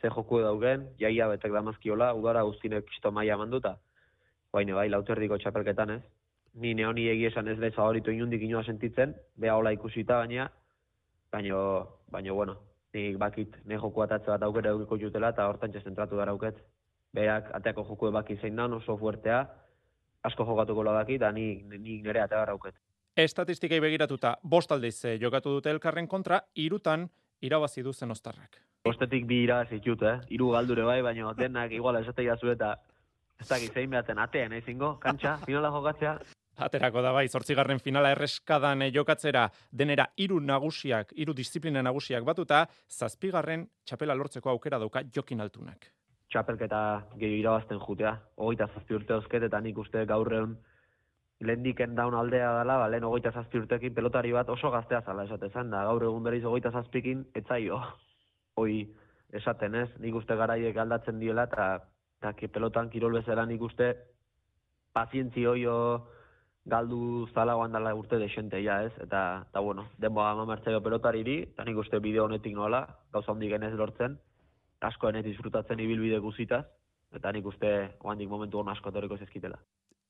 ze 0.00 0.10
joku 0.10 0.40
daugen, 0.42 0.88
jaia 0.98 1.28
betek 1.30 1.52
damazkiola, 1.52 2.12
udara 2.14 2.42
guztinek 2.42 2.84
kisto 2.90 3.12
maia 3.12 3.38
manduta. 3.38 3.78
Baina 4.52 4.74
bai, 4.74 4.88
lauterdiko 4.90 5.38
txapelketan 5.38 5.90
ez. 5.96 6.02
Ni 6.54 6.74
neoni 6.74 7.08
egiesan 7.10 7.48
ez 7.48 7.58
leza 7.58 7.82
horitu 7.82 8.10
inundik 8.10 8.42
inoa 8.42 8.62
sentitzen, 8.64 9.14
beha 9.36 9.56
hola 9.58 9.72
ikusita 9.74 10.18
baina, 10.20 10.50
baina, 11.32 11.62
baina, 12.10 12.32
bueno, 12.32 12.56
nik 12.94 13.18
bakit 13.18 13.56
ne 13.64 13.78
joku 13.80 14.02
atatze 14.02 14.30
bat 14.30 14.42
aukera 14.42 14.70
eukiko 14.70 14.98
jutela 14.98 15.32
eta 15.34 15.48
hortan 15.48 15.72
zentratu 15.72 16.16
dara 16.16 16.32
auket. 16.32 16.56
Beak, 17.14 17.50
ateako 17.54 17.84
joku 17.88 18.10
baki 18.10 18.36
zein 18.36 18.56
da, 18.56 18.66
oso 18.66 18.96
fuertea, 18.96 19.46
asko 20.22 20.44
jokatuko 20.44 20.82
la 20.82 20.92
baki, 20.92 21.18
da 21.18 21.30
nik, 21.32 21.64
nik 21.64 22.02
nire 22.02 22.20
atea 22.20 22.44
auket. 22.50 22.74
Estatistikai 23.16 23.78
begiratuta, 23.80 24.38
bost 24.42 24.72
aldeiz 24.72 25.04
eh, 25.04 25.18
jokatu 25.22 25.52
dute 25.54 25.70
elkarren 25.70 26.08
kontra, 26.10 26.40
irutan 26.54 27.08
irabazi 27.40 27.82
du 27.82 27.92
zen 27.92 28.10
ostarrak. 28.10 28.58
Bostetik 28.84 29.26
bi 29.26 29.44
irabazi 29.44 29.78
jut, 29.84 30.02
eh? 30.02 30.18
Iru 30.34 30.50
galdure 30.50 30.82
bai, 30.82 31.00
baina 31.02 31.32
denak 31.38 31.70
iguala 31.72 32.00
esatea 32.00 32.36
zu 32.36 32.50
eta 32.50 32.74
ez 33.40 33.46
dakit 33.48 33.72
zein 33.72 33.90
behatzen 33.90 34.18
atean, 34.18 34.52
eh, 34.52 34.62
zingo, 34.62 34.96
kantxa, 34.98 35.36
finala 35.46 35.70
jokatzea. 35.70 36.18
Aterako 36.56 37.02
da 37.02 37.10
bai, 37.12 37.26
zortzigarren 37.28 37.80
finala 37.82 38.12
erreskadan 38.14 38.82
eh, 38.86 38.90
jokatzera 38.94 39.48
denera 39.72 40.06
hiru 40.16 40.38
nagusiak, 40.40 41.10
hiru 41.18 41.34
disiplina 41.34 41.82
nagusiak 41.82 42.24
batuta, 42.24 42.64
zazpigarren 42.88 43.66
txapela 43.84 44.14
lortzeko 44.14 44.50
aukera 44.50 44.78
dauka 44.78 45.02
jokin 45.14 45.40
altunak. 45.40 45.90
Txapelketa 46.30 46.78
gehi 47.18 47.40
irabazten 47.40 47.80
jutea, 47.82 48.14
hogeita 48.36 48.68
zazpi 48.74 48.94
urte 48.94 49.18
osket, 49.18 49.48
eta 49.50 49.60
nik 49.60 49.78
uste 49.78 50.04
gaurreun 50.06 50.56
lehendiken 51.44 51.94
daun 51.98 52.14
aldea 52.14 52.52
dela, 52.60 52.78
ba, 52.78 52.88
lehen 52.88 53.04
hogeita 53.04 53.34
zazpi 53.34 53.58
urtekin 53.58 53.94
pelotari 53.94 54.32
bat 54.32 54.48
oso 54.48 54.70
gaztea 54.70 55.02
zala 55.02 55.26
esatezan, 55.26 55.70
da 55.74 55.84
gaur 55.90 56.06
egun 56.06 56.22
beriz 56.22 56.44
hogeita 56.44 56.70
zazpikin, 56.70 57.26
etzaio, 57.34 57.82
hoi 58.60 58.84
esaten 59.34 59.74
ez, 59.74 59.88
nik 59.98 60.14
uste 60.14 60.36
garaiek 60.38 60.76
aldatzen 60.78 61.18
diela, 61.18 61.48
eta 61.50 62.32
pelotan 62.52 62.88
kirol 62.90 63.18
bezala 63.18 63.44
nik 63.46 63.60
uste 63.62 63.94
pazientzi 64.94 65.44
hoio, 65.44 66.06
galdu 66.64 67.28
zala 67.34 67.54
dala 67.68 67.94
urte 67.94 68.18
desente 68.18 68.62
ja, 68.62 68.82
ez? 68.84 68.92
Eta, 69.00 69.46
eta 69.50 69.60
bueno, 69.60 69.88
denboa 69.98 70.30
ama 70.30 70.44
martzaio 70.44 70.80
pelotariri, 70.80 71.42
eta 71.42 71.64
nik 71.64 71.76
uste 71.76 71.98
bideo 71.98 72.24
honetik 72.24 72.54
nola, 72.54 72.86
gauza 73.12 73.32
hondik 73.32 73.50
genez 73.50 73.74
lortzen, 73.74 74.18
asko 74.80 75.08
enet 75.08 75.24
disfrutatzen 75.24 75.80
ibilbide 75.80 76.18
guzitaz, 76.18 76.64
eta 77.14 77.32
nik 77.32 77.46
uste 77.46 77.72
oandik 78.02 78.28
momentu 78.28 78.60
hon 78.60 78.68
asko 78.68 78.90
etoriko 78.90 79.18
zezkitela. 79.18 79.58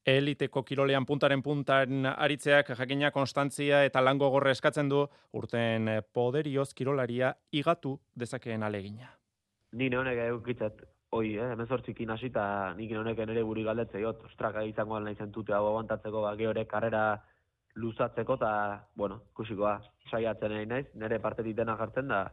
Eliteko 0.05 0.63
kirolean 0.63 1.07
puntaren 1.09 1.43
puntan 1.43 2.05
aritzeak 2.07 2.75
jakina 2.77 3.11
konstantzia 3.11 3.85
eta 3.89 4.03
lango 4.05 4.29
gorre 4.31 4.51
eskatzen 4.53 4.89
du 4.89 5.07
urten 5.33 5.89
poderioz 6.13 6.75
kirolaria 6.75 7.33
igatu 7.53 7.99
dezakeen 8.15 8.63
alegina. 8.63 9.09
Ni 9.73 9.89
honek 9.89 10.19
eukitzat 10.29 10.83
hoi, 11.15 11.37
eh, 11.39 11.51
hemen 11.53 11.69
zortzikin 11.71 12.11
hasi 12.11 12.27
eta 12.33 12.75
nik 12.75 12.93
honek 12.99 13.21
ere 13.23 13.43
buri 13.47 13.63
galdetze 13.63 14.01
jot, 14.03 14.25
ostraka 14.27 14.65
izango 14.67 14.99
nahi 15.01 15.15
zentute 15.15 15.55
hau 15.55 15.67
aguantatzeko, 15.69 16.23
ba, 16.27 16.35
geore 16.41 16.67
karrera 16.67 17.05
luzatzeko, 17.79 18.35
eta, 18.41 18.51
bueno, 18.97 19.21
kusikoa, 19.35 19.77
saiatzen 20.11 20.55
nahi 20.55 20.67
naiz, 20.67 20.87
nire 20.95 21.21
parte 21.23 21.43
ditena 21.47 21.77
jartzen 21.79 22.11
da, 22.11 22.25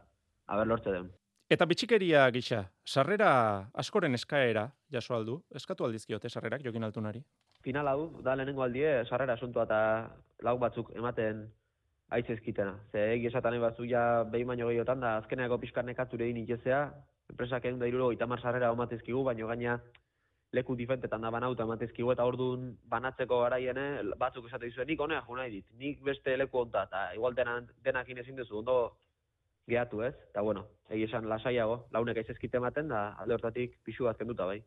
haber 0.46 0.66
lortze 0.66 0.94
den. 0.94 1.10
Eta 1.52 1.66
bitxikeria 1.68 2.24
gisa, 2.34 2.64
sarrera 2.86 3.30
askoren 3.84 4.18
eskaera, 4.18 4.66
jaso 4.90 5.14
aldu, 5.14 5.38
eskatu 5.54 5.86
aldizkiote 5.86 6.30
sarrerak 6.30 6.64
jokin 6.66 6.88
altunari? 6.88 7.22
Final 7.62 7.90
hau, 7.90 8.06
da 8.24 8.34
lehenengo 8.34 8.64
aldie, 8.64 9.02
sarrera 9.04 9.36
asuntua 9.38 9.66
eta 9.68 9.80
lau 10.42 10.56
batzuk 10.58 10.90
ematen 10.96 11.44
aitzezkitena. 12.12 12.74
Ze 12.90 13.04
egi 13.14 13.28
esatan 13.30 13.60
batzu 13.62 13.86
ja 13.86 14.24
behin 14.24 14.48
baino 14.48 14.68
gehiotan 14.68 15.00
da, 15.04 15.16
azkeneako 15.22 15.60
pixkar 15.62 15.86
nekatzure 15.86 16.26
egin 16.26 16.42
itxezea, 16.42 16.82
enpresak 17.32 17.64
egin 17.64 17.80
da 17.80 17.88
iruro 17.88 18.12
itamar 18.12 18.40
sarrera 18.40 18.72
omatezkigu, 18.76 19.24
baina 19.24 19.48
gaina 19.50 19.76
leku 20.52 20.76
difentetan 20.76 21.24
da 21.24 21.30
banauta 21.32 21.64
omatezkigu, 21.64 22.12
eta 22.12 22.26
orduan 22.28 22.72
banatzeko 22.94 23.40
garaiene 23.44 23.86
batzuk 24.20 24.50
esate 24.50 24.68
dizuen, 24.68 24.90
nik 24.90 25.00
honea 25.00 25.22
jo 25.26 25.36
nahi 25.38 25.62
nik 25.80 26.02
beste 26.04 26.36
leku 26.36 26.60
onta, 26.60 26.84
eta 26.90 27.06
igual 27.16 27.34
denak, 27.38 27.72
denakin 27.84 28.20
ezin 28.20 28.36
duzu, 28.36 28.58
ondo 28.60 28.76
gehatu 29.66 30.02
ez, 30.02 30.14
eta 30.28 30.42
bueno, 30.42 30.66
egi 30.90 31.06
esan 31.08 31.28
lasaiago, 31.30 31.86
launek 31.96 32.20
aizezkite 32.20 32.60
ematen 32.60 32.92
da, 32.92 33.02
alde 33.22 33.38
hortatik 33.38 33.78
pixu 33.86 34.04
bat 34.10 34.18
kenduta 34.18 34.46
bai. 34.50 34.60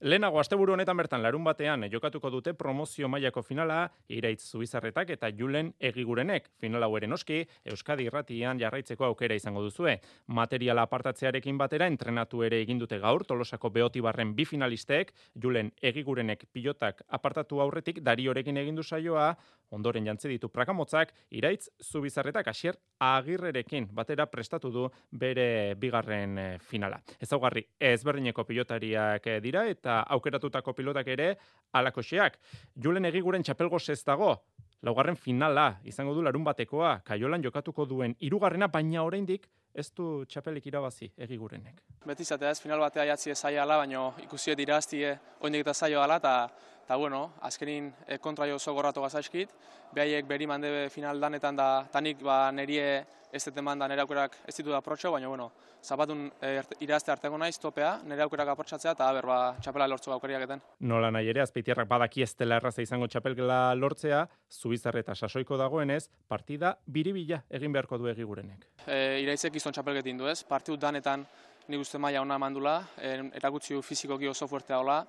Lehenago 0.00 0.36
asteburu 0.36 0.74
honetan 0.74 0.98
bertan 1.00 1.22
larun 1.24 1.44
batean 1.44 1.86
jokatuko 1.88 2.28
dute 2.28 2.52
promozio 2.52 3.08
mailako 3.08 3.40
finala 3.40 3.78
Iraitz 4.12 4.42
Zubizarretak 4.50 5.08
eta 5.14 5.30
Julen 5.32 5.70
Egigurenek. 5.80 6.50
Final 6.60 6.84
hau 6.84 6.90
ere 6.98 7.08
noski 7.08 7.38
Euskadi 7.64 8.04
Irratian 8.04 8.60
jarraitzeko 8.60 9.06
aukera 9.06 9.34
izango 9.34 9.62
duzue. 9.64 9.96
Materiala 10.26 10.84
apartatzearekin 10.84 11.56
batera 11.56 11.88
entrenatu 11.88 12.42
ere 12.44 12.60
egin 12.60 12.78
dute 12.78 12.98
gaur 13.00 13.24
Tolosako 13.24 13.70
Beotibarren 13.70 14.34
bi 14.36 14.44
finalistek, 14.44 15.14
Julen 15.32 15.72
Egigurenek 15.80 16.44
pilotak 16.52 17.00
apartatu 17.08 17.62
aurretik 17.64 18.02
Dariorekin 18.04 18.60
egin 18.60 18.76
du 18.76 18.82
saioa, 18.84 19.30
ondoren 19.70 20.04
jantzi 20.06 20.28
ditu 20.28 20.48
prakamotzak, 20.52 21.12
iraitz 21.30 21.70
zubizarretak 21.82 22.48
asier 22.52 22.76
agirrerekin 23.02 23.88
batera 23.96 24.26
prestatu 24.30 24.70
du 24.70 24.86
bere 25.10 25.74
bigarren 25.80 26.38
eh, 26.38 26.58
finala. 26.60 27.00
Ezaugarri 27.18 27.64
ezberdineko 27.80 28.44
pilotariak 28.44 29.26
eh, 29.26 29.40
dira 29.40 29.64
eta 29.66 29.85
aukeratutako 29.86 30.72
pilotak 30.72 31.08
ere 31.08 31.36
alakoxeak. 31.72 32.38
Julen 32.82 33.04
egiguren 33.04 33.42
txapelgo 33.42 33.78
ez 33.88 34.02
dago, 34.04 34.34
laugarren 34.82 35.16
finala 35.16 35.78
izango 35.84 36.14
du 36.14 36.22
larun 36.22 36.44
batekoa, 36.44 37.00
kaiolan 37.04 37.42
jokatuko 37.42 37.86
duen 37.86 38.14
irugarrena, 38.20 38.68
baina 38.68 39.02
oraindik 39.02 39.48
ez 39.74 39.90
du 39.92 40.24
txapelik 40.24 40.66
irabazi 40.66 41.10
egigurenek. 41.16 41.82
Beti 42.06 42.24
zatea 42.24 42.50
ez 42.50 42.60
final 42.60 42.80
batea 42.80 43.04
jatzi 43.12 43.30
ez 43.30 43.44
ala, 43.44 43.76
baina 43.82 44.12
ikusi 44.22 44.54
dirazti 44.54 45.04
oindik 45.40 45.66
eta 45.66 45.74
zaio 45.74 46.00
ala, 46.00 46.16
eta 46.16 46.48
eta 46.86 46.96
bueno, 46.96 47.32
azkenin 47.42 47.90
e, 48.06 48.20
kontra 48.22 48.46
jo 48.46 48.60
oso 48.60 48.70
gorratu 48.72 49.02
gazaskit, 49.02 49.50
behaiek 49.94 50.26
beri 50.26 50.46
mande 50.46 50.68
final 50.94 51.18
danetan 51.18 51.56
da, 51.58 51.68
tanik 51.90 52.20
ba, 52.22 52.52
nerie 52.54 53.02
ez 53.34 53.42
dut 53.42 53.58
eman 53.58 53.82
da 53.82 53.88
nire 53.90 54.04
aukerak 54.04 54.36
ez 54.46 54.54
ditu 54.54 54.70
da 54.70 54.78
protxo, 54.80 55.10
baina 55.10 55.26
bueno, 55.26 55.48
zapatun 55.82 56.28
e, 56.38 56.52
irazte 56.86 57.10
arteko 57.10 57.40
naiz 57.42 57.58
topea, 57.58 57.96
nire 58.06 58.22
aukerak 58.22 58.52
aprotxatzea 58.54 58.94
eta 58.94 59.10
ber, 59.18 59.26
ba, 59.26 59.40
txapela 59.58 59.90
lortzu 59.90 60.14
aukeriak 60.14 60.46
eten. 60.46 60.62
Nola 60.86 61.10
nahi 61.10 61.32
ere, 61.34 61.42
azpeitiarrak 61.42 61.90
badaki 61.90 62.22
ez 62.22 62.32
dela 62.38 62.62
erraza 62.62 62.86
izango 62.86 63.10
txapelgela 63.10 63.74
lortzea, 63.74 64.22
zubizarre 64.46 65.02
eta 65.02 65.18
sasoiko 65.18 65.58
dagoenez, 65.58 66.04
partida 66.30 66.76
biribila 66.86 67.42
egin 67.50 67.74
beharko 67.74 67.98
du 67.98 68.06
egigurenek. 68.14 68.70
E, 68.86 69.18
iraizek 69.26 69.58
izan 69.58 69.74
txapelgetin 69.74 70.22
du 70.22 70.30
ez, 70.30 70.44
partidu 70.46 70.78
danetan 70.86 71.26
nik 71.66 71.82
uste 71.82 71.98
maila 71.98 72.22
ona 72.22 72.38
mandula, 72.38 72.78
erakutsi 73.02 73.74
fizikoki 73.82 74.30
oso 74.30 74.46
fuertea 74.46 74.78
hola, 74.78 75.00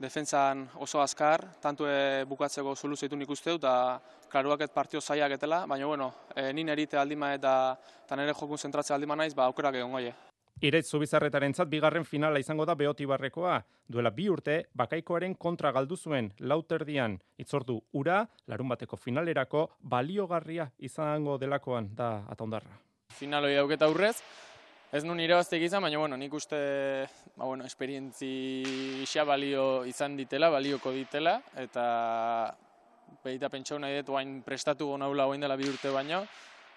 defentzan 0.00 0.68
oso 0.78 1.02
azkar, 1.02 1.44
tantu 1.60 1.86
e, 1.88 2.24
bukatzeko 2.28 2.74
soluzio 2.76 3.08
ditu 3.08 3.18
nik 3.18 3.30
uste 3.30 3.50
dut, 3.50 3.64
eta 3.64 4.00
klaruak 4.30 4.62
ez 4.62 4.70
partio 4.70 5.00
zaiak 5.00 5.34
etela, 5.38 5.64
baina 5.66 5.86
bueno, 5.86 6.12
e, 6.34 6.52
nien 6.52 6.68
erite 6.68 6.98
aldima 6.98 7.34
eta, 7.34 7.76
eta 8.04 8.16
nire 8.16 8.34
jokun 8.34 8.58
zentratzea 8.58 8.96
aldima 8.96 9.16
naiz, 9.16 9.34
ba, 9.34 9.48
aukerak 9.50 9.80
egon 9.80 9.96
goie. 9.98 10.14
Iretz 10.58 10.88
Zubizarretaren 10.90 11.54
zat, 11.54 11.68
bigarren 11.70 12.04
finala 12.04 12.40
izango 12.42 12.64
da 12.66 12.74
Beoti 12.74 13.06
Barrekoa. 13.06 13.60
Duela 13.86 14.10
bi 14.10 14.26
urte, 14.28 14.56
bakaikoaren 14.74 15.36
kontra 15.38 15.70
galdu 15.72 15.96
zuen 15.96 16.32
lauterdian 16.40 17.14
itzordu 17.38 17.78
ura, 17.94 18.24
larun 18.50 18.68
bateko 18.74 18.98
finalerako, 18.98 19.68
baliogarria 19.78 20.66
izango 20.78 21.38
delakoan 21.38 21.92
da 21.94 22.24
ataundarra. 22.28 22.74
Finaloi 23.14 23.54
dauketa 23.54 23.86
aurrez, 23.86 24.16
Ez 24.88 25.02
nun 25.04 25.18
irabazteik 25.20 25.66
izan, 25.66 25.82
baina 25.84 25.98
bueno, 26.00 26.16
nik 26.16 26.32
uste 26.32 26.58
ba, 27.36 27.44
bueno, 27.44 27.66
esperientzi 27.68 29.04
xa 29.04 29.26
balio 29.28 29.84
izan 29.84 30.14
ditela, 30.16 30.48
balioko 30.48 30.94
ditela, 30.96 31.34
eta 31.60 31.84
behita 33.20 33.50
pentsau 33.52 33.76
nahi 33.76 33.98
dut 33.98 34.14
oain 34.14 34.38
prestatu 34.46 34.88
gonaula 34.88 35.26
oain 35.28 35.44
dela 35.44 35.58
bi 35.60 35.68
urte 35.68 35.92
baino, 35.92 36.22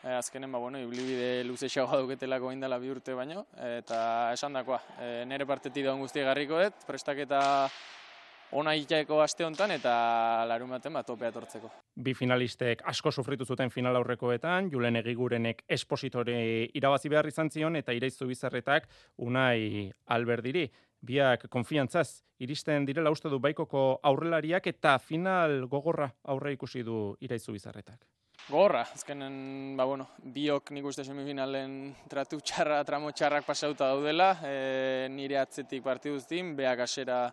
e, 0.03 0.11
azkenen, 0.17 0.51
ba, 0.51 0.59
bueno, 0.59 0.81
ibilibide 0.83 1.45
luze 1.47 1.69
xagoa 1.71 2.01
duketelako 2.01 2.51
oain 2.51 2.59
dela 2.59 2.81
bi 2.83 2.91
urte 2.91 3.15
baino, 3.15 3.45
eta 3.77 4.01
esan 4.35 4.59
dakoa, 4.59 4.81
e, 4.99 5.09
nire 5.31 5.47
partetik 5.47 5.87
daun 5.87 6.03
guztia 6.03 6.27
garriko 6.27 6.59
dut, 6.59 6.83
prestaketa 6.91 7.39
ona 8.51 8.73
itaeko 8.75 9.21
aste 9.23 9.45
hontan 9.45 9.71
eta 9.75 9.93
larun 10.49 10.69
baten 10.75 10.93
bat 10.93 11.07
topea 11.07 11.31
tortzeko. 11.31 11.71
Bi 11.95 12.13
finalistek 12.17 12.83
asko 12.91 13.11
sufritu 13.11 13.45
zuten 13.45 13.69
final 13.69 13.95
aurrekoetan, 13.99 14.69
Julen 14.71 14.99
Egigurenek 15.01 15.63
espositore 15.69 16.37
irabazi 16.73 17.09
behar 17.09 17.27
izan 17.27 17.51
zion 17.51 17.75
eta 17.79 17.93
iraizu 17.93 18.27
bizarretak 18.27 18.87
unai 19.17 19.91
alberdiri. 20.07 20.67
Biak 21.01 21.47
konfiantzaz 21.49 22.21
iristen 22.39 22.85
direla 22.85 23.11
uste 23.13 23.29
du 23.29 23.39
baikoko 23.39 23.99
aurrelariak 24.03 24.67
eta 24.67 24.97
final 24.99 25.65
gogorra 25.69 26.11
aurre 26.23 26.53
ikusi 26.53 26.83
du 26.83 27.15
iraizu 27.21 27.55
bizarretak. 27.55 28.05
Gogorra, 28.49 28.81
azkenen, 28.81 29.77
ba 29.77 29.85
bueno, 29.85 30.07
biok 30.33 30.71
nik 30.73 30.85
uste 30.89 31.03
semifinalen 31.05 31.93
tratu 32.09 32.39
txarra, 32.41 32.81
tramo 32.83 33.11
txarrak 33.13 33.45
pasauta 33.45 33.91
daudela, 33.93 34.31
e, 34.43 35.07
nire 35.13 35.37
atzetik 35.37 35.83
partiduztin, 35.85 36.55
beak 36.57 36.81
asera 36.87 37.27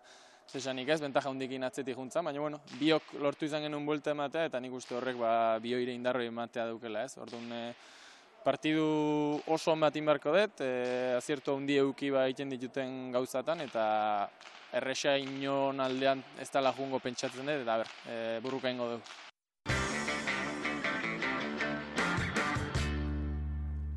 zesanik 0.49 0.89
ez, 0.89 0.99
bentaja 1.01 1.29
hundikin 1.29 1.63
atzetik 1.67 1.97
juntza, 1.97 2.23
baina 2.25 2.41
bueno, 2.41 2.59
biok 2.79 3.13
lortu 3.21 3.45
izan 3.45 3.63
genuen 3.65 3.85
buelta 3.85 4.11
ematea, 4.15 4.47
eta 4.49 4.59
nik 4.59 4.73
uste 4.73 4.97
horrek 4.97 5.19
ba, 5.19 5.31
bioire 5.61 5.93
indarroi 5.93 6.27
ematea 6.31 6.67
dukela 6.71 7.05
ez, 7.05 7.13
orduan 7.21 7.53
e, 7.53 7.61
partidu 8.43 8.87
oso 9.47 9.73
on 9.75 9.85
bat 9.85 9.95
inbarko 10.01 10.33
dut, 10.35 10.65
e, 10.65 11.15
aziertu 11.17 11.55
hundi 11.55 11.77
euki 11.83 12.11
ba 12.15 12.25
egiten 12.27 12.53
dituten 12.55 13.11
gauzatan, 13.15 13.65
eta 13.69 13.85
erresa 14.73 15.17
inon 15.17 15.81
aldean 15.85 16.23
ez 16.41 16.49
dala 16.53 16.73
jungo 16.73 17.01
pentsatzen 17.03 17.45
dut, 17.45 17.61
eta 17.61 17.81
ber, 17.83 17.97
e, 18.07 18.21
burruka 18.45 18.73
ingo 18.73 18.93
dugu. 18.95 19.28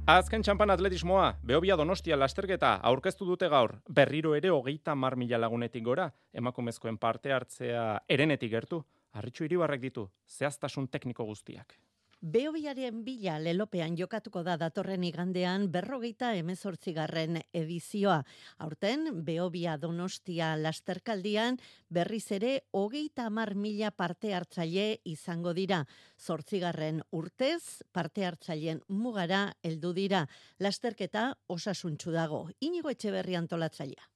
Azken 0.02 0.42
txampan 0.42 0.72
atletismoa, 0.74 1.28
Beobia 1.46 1.76
Donostia 1.78 2.16
lasterketa 2.18 2.72
aurkeztu 2.90 3.22
dute 3.22 3.46
gaur, 3.48 3.76
berriro 3.86 4.32
ere 4.34 4.50
hogeita 4.50 4.96
mar 4.98 5.14
mila 5.14 5.38
lagunetik 5.38 5.84
gora, 5.86 6.08
emakumezkoen 6.34 6.98
parte 6.98 7.30
hartzea 7.30 7.84
erenetik 8.08 8.50
gertu, 8.50 8.80
harritxu 9.14 9.46
iribarrek 9.46 9.80
ditu, 9.80 10.08
zehaztasun 10.26 10.88
tekniko 10.88 11.22
guztiak. 11.24 11.78
Beobiaren 12.22 13.00
bila 13.02 13.40
lelopean 13.42 13.96
jokatuko 13.98 14.44
da 14.46 14.54
datorren 14.54 15.02
igandean 15.02 15.64
berrogeita 15.74 16.28
emezortzigarren 16.38 17.40
edizioa. 17.50 18.20
Aurten, 18.62 19.08
Beobia 19.26 19.74
Donostia 19.76 20.52
lasterkaldian 20.54 21.58
berriz 21.90 22.30
ere 22.30 22.52
hogeita 22.70 23.26
amar 23.26 23.56
mila 23.58 23.90
parte 23.90 24.30
hartzaile 24.38 25.00
izango 25.02 25.50
dira. 25.52 25.80
Zortzigarren 26.16 27.02
urtez, 27.10 27.82
parte 27.90 28.24
hartzaileen 28.24 28.84
mugara 28.86 29.56
heldu 29.64 29.90
dira. 29.92 30.22
Lasterketa 30.60 31.32
osasuntxu 31.48 32.14
dago. 32.14 32.44
Inigo 32.60 32.94
etxe 32.94 33.10
berri 33.10 33.34
antolatzailea. 33.34 34.06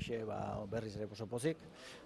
Xe, 0.00 0.24
ba, 0.24 0.64
berriz 0.64 0.96
ere 0.96 1.06
poso 1.12 1.28
pozik, 1.28 1.60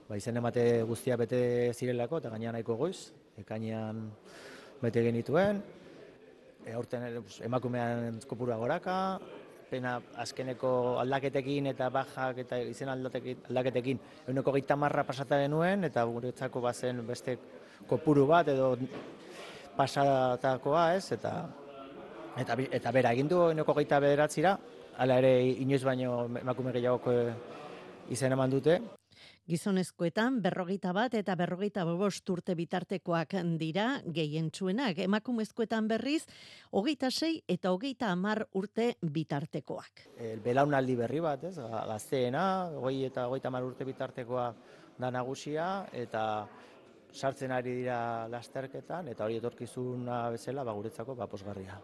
ba, 0.08 0.18
izen 0.18 0.42
emate 0.42 0.82
guztia 0.82 1.16
bete 1.16 1.70
zirelako 1.72 2.18
eta 2.18 2.34
gainean 2.34 2.58
nahiko 2.58 2.74
goiz, 2.76 3.12
ekainean 3.38 4.02
bete 4.82 5.02
genituen, 5.02 5.62
e, 6.64 6.72
aurten 6.72 7.04
emakumean 7.46 8.20
kopurua 8.28 8.56
goraka, 8.60 8.98
pena 9.68 9.98
azkeneko 10.22 10.70
aldaketekin 11.02 11.68
eta 11.72 11.90
bajak 11.92 12.40
eta 12.44 12.58
izen 12.64 12.88
aldaketekin 12.88 14.00
eguneko 14.24 14.54
gita 14.56 14.76
marra 14.80 15.04
pasata 15.04 15.38
genuen 15.42 15.84
eta 15.88 16.04
guretzako 16.08 16.62
bazen 16.64 17.04
beste 17.06 17.36
kopuru 17.88 18.26
bat 18.26 18.48
edo 18.48 18.72
pasatakoa 19.76 20.84
ez? 20.96 21.12
Eta 21.12 21.34
eta, 22.38 22.56
eta 22.80 22.92
bera 22.94 23.12
egin 23.16 23.28
du 23.28 23.42
eguneko 23.48 23.76
gita 23.80 24.00
bederatzira 24.04 24.56
ala 24.98 25.18
ere 25.22 25.34
inoiz 25.64 25.84
baino 25.84 26.24
emakume 26.40 26.72
gehiagoko 26.74 27.14
izen 28.14 28.32
eman 28.32 28.50
dute 28.50 28.80
Gizonezkoetan 29.48 30.42
berrogeita 30.44 30.90
bat 30.92 31.14
eta 31.16 31.32
berrogeita 31.40 31.86
bobost 31.88 32.28
urte 32.28 32.52
bitartekoak 32.52 33.38
dira 33.56 33.86
gehientsuenak. 34.04 34.98
Emakumezkoetan 35.06 35.88
berriz, 35.88 36.26
hogeita 36.70 37.08
sei 37.10 37.40
eta 37.48 37.72
hogeita 37.72 38.10
amar 38.12 38.42
urte 38.60 38.90
bitartekoak. 39.00 40.04
El 40.20 40.44
belaunaldi 40.44 40.98
berri 41.00 41.24
bat, 41.24 41.48
ez, 41.48 41.56
gazteena, 41.56 42.44
hogei 42.76 43.06
eta 43.08 43.24
hogeita 43.30 43.48
amar 43.48 43.64
urte 43.64 43.88
bitartekoa 43.88 44.52
da 44.98 45.10
nagusia, 45.14 45.86
eta 45.96 46.22
sartzen 47.14 47.52
ari 47.54 47.72
dira 47.80 48.28
lasterketan, 48.28 49.08
eta 49.08 49.24
hori 49.24 49.40
etorkizuna 49.40 50.26
bezala, 50.34 50.64
baguretzako, 50.68 51.16
baposgarria. 51.16 51.80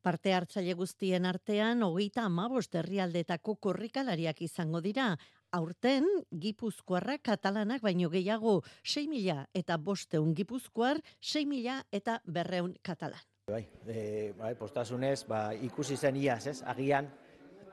Parte 0.00 0.32
hartzaile 0.32 0.74
guztien 0.76 1.24
artean, 1.24 1.82
hogeita 1.82 2.28
amabost 2.28 2.74
herrialdetako 2.76 3.56
korrikalariak 3.56 4.40
izango 4.44 4.80
dira, 4.84 5.14
aurten 5.52 6.06
Gipuzkoarra 6.30 7.18
katalanak 7.18 7.82
baino 7.82 8.10
gehiago 8.10 8.60
6 8.84 9.08
mila 9.10 9.46
eta 9.54 9.76
bosteun 9.78 10.34
Gipuzkoar 10.34 11.00
6 11.20 11.46
mila 11.46 11.80
eta 11.92 12.20
berreun 12.26 12.76
katalan. 12.82 13.20
Bai, 13.50 13.64
e, 13.86 14.32
bai, 14.38 14.54
postasunez, 14.54 15.24
ba, 15.26 15.50
ikusi 15.54 15.96
zen 15.96 16.16
iaz, 16.16 16.46
ez? 16.46 16.60
Agian, 16.62 17.08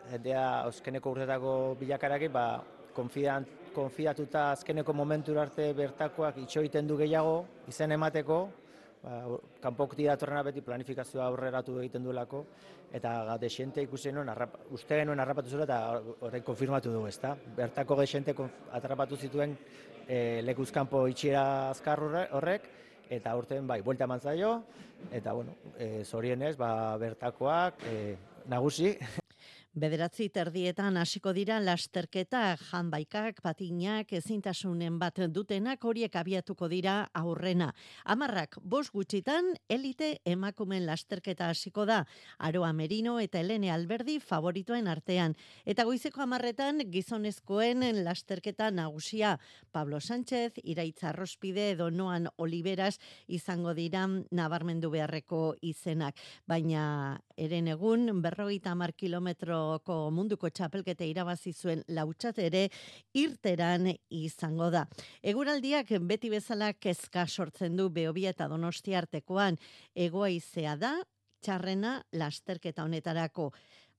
jendea 0.09 0.63
azkeneko 0.65 1.11
urtetako 1.13 1.53
bilakarakin, 1.79 2.33
ba, 2.33 2.45
konfidan, 2.95 3.45
konfiatuta 3.75 4.51
azkeneko 4.55 4.93
momentu 4.93 5.37
arte 5.37 5.69
bertakoak 5.77 6.39
itxoiten 6.41 6.87
du 6.89 6.97
gehiago, 6.97 7.43
izen 7.69 7.93
emateko, 7.93 8.39
ba, 9.03 9.19
kanpok 9.61 9.95
datorrena 9.97 10.43
beti 10.43 10.61
planifikazioa 10.61 11.27
aurreratu 11.27 11.79
egiten 11.79 12.03
duelako, 12.03 12.45
eta 12.93 13.37
desente 13.41 13.83
ikusi 13.83 14.11
nuen, 14.11 14.29
arrap, 14.29 14.55
uste 14.71 14.99
genuen 14.99 15.19
harrapatu 15.19 15.49
zuela, 15.49 15.65
eta 15.65 16.25
horrein 16.25 16.43
konfirmatu 16.43 16.91
dugu, 16.93 17.07
ezta? 17.07 17.35
Bertako 17.57 17.99
desente 18.01 18.35
atrapatu 18.71 19.17
zituen 19.17 19.57
e, 20.07 20.41
lekuzkanpo 20.43 21.07
itxiera 21.11 21.69
azkar 21.69 22.03
horrek, 22.31 22.69
eta 23.09 23.35
urten 23.39 23.67
bai, 23.67 23.81
buelta 23.81 24.07
eman 24.07 24.19
zaio, 24.19 24.63
eta 25.11 25.33
bueno, 25.33 25.55
e, 25.77 26.03
zorienez, 26.03 26.55
ba, 26.57 26.97
bertakoak, 26.97 27.87
e, 27.87 28.17
nagusi. 28.47 28.97
Bederatzi 29.77 30.25
terdietan 30.33 30.95
hasiko 30.97 31.29
dira 31.37 31.59
lasterketa 31.61 32.55
janbaikak, 32.57 33.43
patinak, 33.45 34.09
ezintasunen 34.17 34.95
bat 34.97 35.19
dutenak 35.29 35.85
horiek 35.85 36.15
abiatuko 36.17 36.65
dira 36.71 36.95
aurrena. 37.13 37.67
Amarrak, 38.09 38.57
bos 38.63 38.87
gutxitan, 38.89 39.51
elite 39.69 40.15
emakumen 40.25 40.87
lasterketa 40.87 41.51
hasiko 41.53 41.85
da. 41.85 41.99
Aroa 42.39 42.71
Merino 42.73 43.19
eta 43.21 43.37
Elene 43.43 43.69
Alberdi 43.69 44.17
favoritoen 44.17 44.89
artean. 44.89 45.37
Eta 45.63 45.85
goizeko 45.85 46.25
amarretan 46.25 46.81
gizonezkoen 46.89 47.85
lasterketa 48.01 48.71
nagusia. 48.71 49.37
Pablo 49.71 50.01
Sánchez, 50.01 50.57
Iraitza 50.63 51.11
Rospide 51.13 51.69
edo 51.75 51.91
Noan 51.91 52.31
Oliveras 52.37 52.95
izango 53.27 53.77
dira 53.77 54.07
nabarmendu 54.31 54.89
beharreko 54.89 55.53
izenak. 55.61 56.17
Baina 56.49 57.21
eren 57.37 57.67
egun, 57.71 58.21
berrogeita 58.21 58.71
amar 58.73 58.93
kilometro 58.93 59.77
Bilboko 59.77 60.09
munduko 60.11 60.49
txapelkete 60.49 61.05
irabazi 61.05 61.53
zuen 61.53 61.83
lautsat 61.87 62.39
ere 62.39 62.69
irteran 63.13 63.87
izango 64.09 64.69
da. 64.73 64.85
Eguraldiak 65.21 65.91
beti 66.01 66.29
bezala 66.29 66.73
kezka 66.73 67.27
sortzen 67.27 67.75
du 67.77 67.89
Beobia 67.89 68.31
eta 68.31 68.47
Donostia 68.47 68.97
artekoan 68.99 69.57
egoaizea 69.95 70.75
da 70.75 70.93
txarrena 71.41 72.03
lasterketa 72.11 72.83
honetarako 72.83 73.51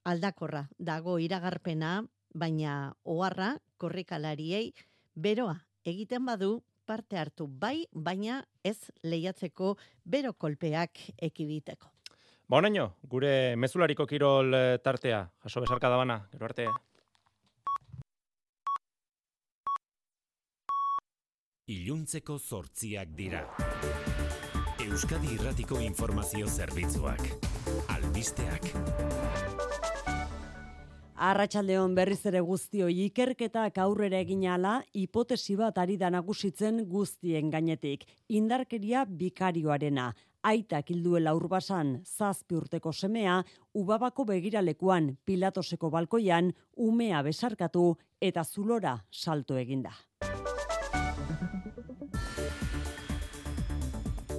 aldakorra 0.05 0.67
dago 0.79 1.19
iragarpena, 1.19 2.03
baina 2.35 2.95
oharra 3.05 3.57
korrikalariei 3.79 4.73
beroa 5.15 5.61
egiten 5.85 6.27
badu 6.27 6.63
parte 6.87 7.17
hartu 7.17 7.47
bai, 7.47 7.87
baina 7.93 8.43
ez 8.65 8.91
lehiatzeko 9.05 9.77
bero 10.05 10.33
kolpeak 10.33 10.99
ekibiteko. 11.19 11.98
Ba 12.49 12.63
gure 13.05 13.57
mezulariko 13.57 14.07
kirol 14.07 14.55
eh, 14.55 14.79
tartea, 14.81 15.29
jaso 15.45 15.61
besarka 15.61 15.91
dabana, 15.91 16.29
gero 16.33 16.47
arte. 16.47 16.65
Iluntzeko 21.69 22.39
zortziak 22.39 23.09
dira. 23.13 23.43
Euskadi 24.81 25.35
Irratiko 25.35 25.81
Informazio 25.85 26.47
Zerbitzuak. 26.49 27.21
Albisteak. 27.93 28.73
Arratxaldeon 31.19 31.95
berriz 31.99 32.25
ere 32.31 32.41
guztio 32.41 32.89
ikerketak 32.89 33.77
aurrera 33.83 34.23
egin 34.25 34.47
ala, 34.49 34.79
hipotesi 34.95 35.57
bat 35.59 35.77
ari 35.83 35.99
da 36.01 36.09
nagusitzen 36.15 36.85
guztien 36.89 37.51
gainetik. 37.51 38.07
Indarkeria 38.29 39.05
bikarioarena 39.05 40.15
aitak 40.43 40.91
hilduela 40.91 41.35
urbasan 41.35 41.99
zazpi 42.05 42.57
urteko 42.57 42.93
semea, 42.93 43.43
ubabako 43.75 44.25
begiralekuan 44.25 45.17
pilatoseko 45.25 45.91
balkoian, 45.91 46.53
umea 46.77 47.23
besarkatu 47.23 47.97
eta 48.21 48.45
zulora 48.45 48.99
salto 49.11 49.57
eginda. 49.57 49.93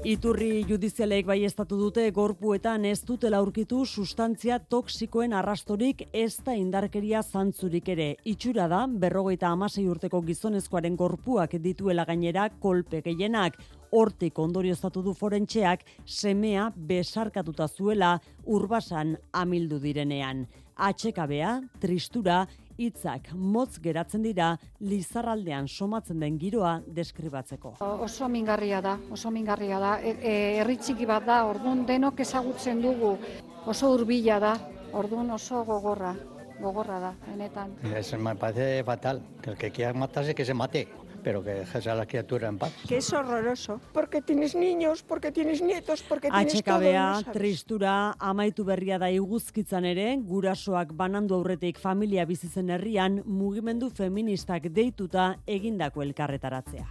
Iturri 0.08 0.64
judizialeek 0.64 1.26
bai 1.28 1.42
estatu 1.44 1.76
dute 1.76 2.06
gorpuetan 2.16 2.86
ez 2.88 3.02
dutela 3.04 3.42
aurkitu 3.44 3.82
sustantzia 3.86 4.56
toksikoen 4.60 5.34
arrastorik 5.36 6.06
ez 6.14 6.38
da 6.46 6.56
indarkeria 6.56 7.20
zantzurik 7.22 7.90
ere. 7.92 8.16
Itxura 8.24 8.70
da, 8.72 8.86
berrogeita 8.88 9.52
amasei 9.52 9.90
urteko 9.92 10.22
gizonezkoaren 10.24 10.96
gorpuak 10.96 11.58
dituela 11.60 12.06
gainera 12.08 12.48
kolpe 12.64 13.02
gehienak. 13.04 13.60
Hortik 13.92 14.38
ondorioztatu 14.40 15.02
du 15.02 15.16
forentxeak 15.18 15.84
semea 16.06 16.70
besarkatuta 16.76 17.68
zuela 17.68 18.20
urbasan 18.46 19.16
amildu 19.34 19.80
direnean. 19.82 20.46
Atxekabea, 20.80 21.60
tristura, 21.82 22.44
hitzak 22.80 23.32
motz 23.34 23.80
geratzen 23.84 24.24
dira 24.24 24.54
lizarraldean 24.80 25.68
somatzen 25.68 26.22
den 26.24 26.38
giroa 26.40 26.78
deskribatzeko. 26.96 27.74
Oso 27.82 28.30
mingarria 28.32 28.80
da, 28.82 28.96
oso 29.12 29.32
mingarria 29.32 29.80
da. 29.84 29.98
E, 30.00 30.16
e, 30.22 30.36
herri 30.62 30.78
txiki 30.80 31.10
bat 31.10 31.26
da, 31.28 31.42
ordun 31.50 31.84
denok 31.90 32.22
ezagutzen 32.24 32.82
dugu. 32.86 33.18
Oso 33.68 33.92
hurbila 33.96 34.40
da, 34.40 34.54
ordun 34.94 35.34
oso 35.36 35.66
gogorra, 35.68 36.14
gogorra 36.62 37.02
da, 37.10 37.14
benetan. 37.28 37.76
Es 37.96 38.14
me 38.18 38.36
parece 38.36 38.84
fatal, 38.84 39.22
que 39.42 39.50
el 39.50 39.58
que 39.58 39.72
quiera 39.72 39.94
matarse 39.94 40.36
que 40.36 40.46
se 40.46 40.54
mate 40.54 40.88
pero 41.24 41.44
que 41.44 41.52
dejes 41.52 41.88
a 41.88 41.96
la 41.96 42.06
criatura 42.06 42.48
en 42.48 42.58
paz. 42.58 42.74
Que 42.88 42.98
es 42.98 43.12
horroroso, 43.14 43.80
porque 43.94 44.22
tienes 44.22 44.56
niños, 44.56 45.04
porque 45.04 45.32
tienes 45.32 45.62
nietos, 45.62 46.04
porque 46.04 46.30
tienes 46.30 46.64
todo. 46.64 46.80
HKBA, 46.80 47.32
tristura, 47.32 48.16
amaitu 48.20 48.66
berria 48.66 49.00
da 49.00 49.12
iguzkitzan 49.12 49.86
ere, 49.86 50.18
gurasoak 50.18 50.94
banandu 50.94 51.36
aurretik 51.36 51.80
familia 51.80 52.26
bizitzen 52.26 52.70
herrian, 52.70 53.22
mugimendu 53.26 53.90
feministak 53.90 54.70
deituta 54.74 55.36
egindako 55.48 56.04
elkarretaratzea. 56.04 56.88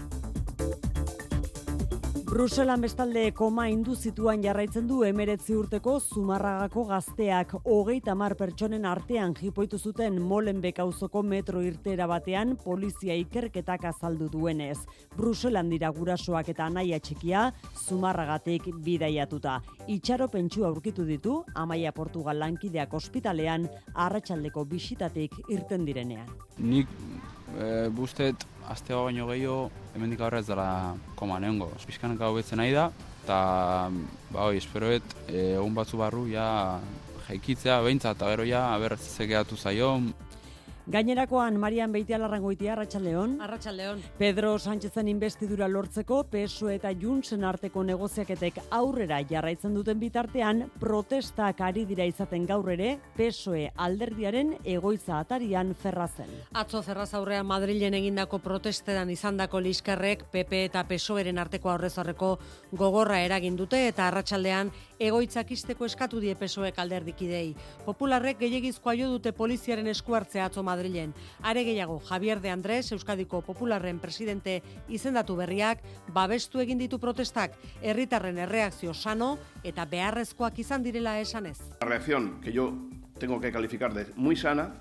Bruselan 2.28 2.82
bestalde 2.84 3.22
koma 3.32 3.62
induzituan 3.72 4.42
jarraitzen 4.44 4.84
du 4.88 4.98
emeretzi 5.06 5.54
urteko 5.56 5.94
zumarragako 5.98 6.82
gazteak 6.90 7.54
hogeita 7.62 8.12
mar 8.20 8.34
pertsonen 8.36 8.84
artean 8.84 9.32
jipoitu 9.38 9.78
zuten 9.78 10.18
molen 10.32 10.60
bekauzoko 10.60 11.22
metro 11.24 11.62
irtera 11.64 12.04
batean 12.10 12.52
polizia 12.64 13.16
ikerketak 13.16 13.86
azaldu 13.88 14.28
duenez. 14.34 14.76
Bruselan 15.16 15.72
dira 15.72 15.88
gurasoak 15.88 16.52
eta 16.52 16.66
anaia 16.68 17.00
txikia 17.00 17.46
zumarragatik 17.86 18.68
bidaiatuta. 18.84 19.56
Itxaro 19.96 20.28
pentsu 20.28 20.68
aurkitu 20.68 21.08
ditu 21.08 21.40
Amaia 21.54 21.96
Portugal 21.96 22.44
lankideak 22.44 22.92
ospitalean 22.92 23.70
arratsaldeko 23.94 24.68
bisitatik 24.68 25.40
irten 25.48 25.88
direnean. 25.88 26.28
Nik 26.58 26.92
e, 27.56 27.88
bustet 27.94 28.46
aste 28.68 28.94
baino 28.94 29.26
gehiago 29.30 29.70
hemendik 29.94 30.20
aurrez 30.20 30.46
dela 30.46 30.94
koma 31.16 31.40
neongo. 31.40 31.70
Piskan 31.86 32.16
gau 32.20 32.34
betzen 32.36 32.60
nahi 32.60 32.74
da, 32.76 32.90
eta 33.24 33.38
ba, 34.30 34.48
oi, 34.48 34.58
esperoet 34.60 35.04
e, 35.26 35.54
egun 35.56 35.74
batzu 35.76 36.00
barru 36.00 36.26
ja 36.28 36.48
jaikitzea, 37.28 37.80
behintzat, 37.84 38.16
eta 38.16 38.30
gero 38.32 38.46
ja, 38.48 38.68
aber, 38.74 38.96
zekeatu 38.96 39.56
zaio, 39.56 39.98
Gainerakoan 40.88 41.58
Marian 41.60 41.92
Beitiala 41.92 42.24
Arratxaldeon. 42.24 42.70
Arratsaldeon. 42.72 43.32
Arratsaldeon. 43.42 43.98
Pedro 44.16 44.58
Sánchezen 44.58 45.08
investidura 45.08 45.66
lortzeko 45.68 46.22
PSOE 46.32 46.76
eta 46.78 46.88
Juntzen 46.96 47.42
arteko 47.44 47.82
negoziaketek 47.84 48.62
aurrera 48.70 49.18
jarraitzen 49.28 49.74
duten 49.76 50.00
bitartean 50.00 50.62
protestak 50.80 51.60
ari 51.60 51.84
dira 51.84 52.06
izaten 52.08 52.46
gaur 52.48 52.70
ere 52.72 52.94
PSOE 53.18 53.66
alderdiaren 53.76 54.54
egoitza 54.64 55.18
atarian 55.18 55.74
ferrazen. 55.74 56.30
Atzo 56.56 56.80
ferraz 56.82 57.12
aurrean 57.20 57.44
Madrilen 57.44 57.92
egindako 57.92 58.38
protestetan 58.38 59.12
izandako 59.12 59.60
liskarrek 59.60 60.24
PP 60.32 60.64
eta 60.70 60.86
PSOEren 60.88 61.36
arteko 61.36 61.68
aurrezarreko 61.74 62.32
gogorra 62.72 63.20
eragin 63.26 63.60
dute 63.60 63.82
eta 63.90 64.06
arratsaldean 64.08 64.72
egoitzak 64.98 65.52
isteko 65.52 65.84
eskatu 65.84 66.24
die 66.24 66.32
PSOEk 66.32 66.80
alderdikidei. 66.80 67.54
Popularrek 67.84 68.40
gehiegizkoa 68.40 68.96
jo 68.96 69.12
dute 69.18 69.36
poliziaren 69.36 69.92
eskuartzea 69.92 70.48
atzo 70.48 70.62
Madrilen. 70.62 70.77
Are 71.42 71.64
gehiago, 71.64 71.98
Javier 72.00 72.40
de 72.40 72.50
Andrés, 72.50 72.92
Euskadiko 72.92 73.42
Popularren 73.42 73.98
presidente 73.98 74.62
izendatu 74.88 75.36
berriak, 75.36 75.82
babestu 76.14 76.60
egin 76.60 76.78
ditu 76.78 76.98
protestak, 76.98 77.56
herritarren 77.82 78.38
erreakzio 78.38 78.94
sano 78.94 79.38
eta 79.64 79.84
beharrezkoak 79.84 80.58
izan 80.58 80.82
direla 80.82 81.18
esanez. 81.20 81.58
La 81.80 81.88
reacción 81.88 82.40
que 82.40 82.52
yo 82.52 82.72
tengo 83.18 83.40
que 83.40 83.52
calificar 83.52 83.92
de 83.94 84.06
muy 84.16 84.36
sana 84.36 84.74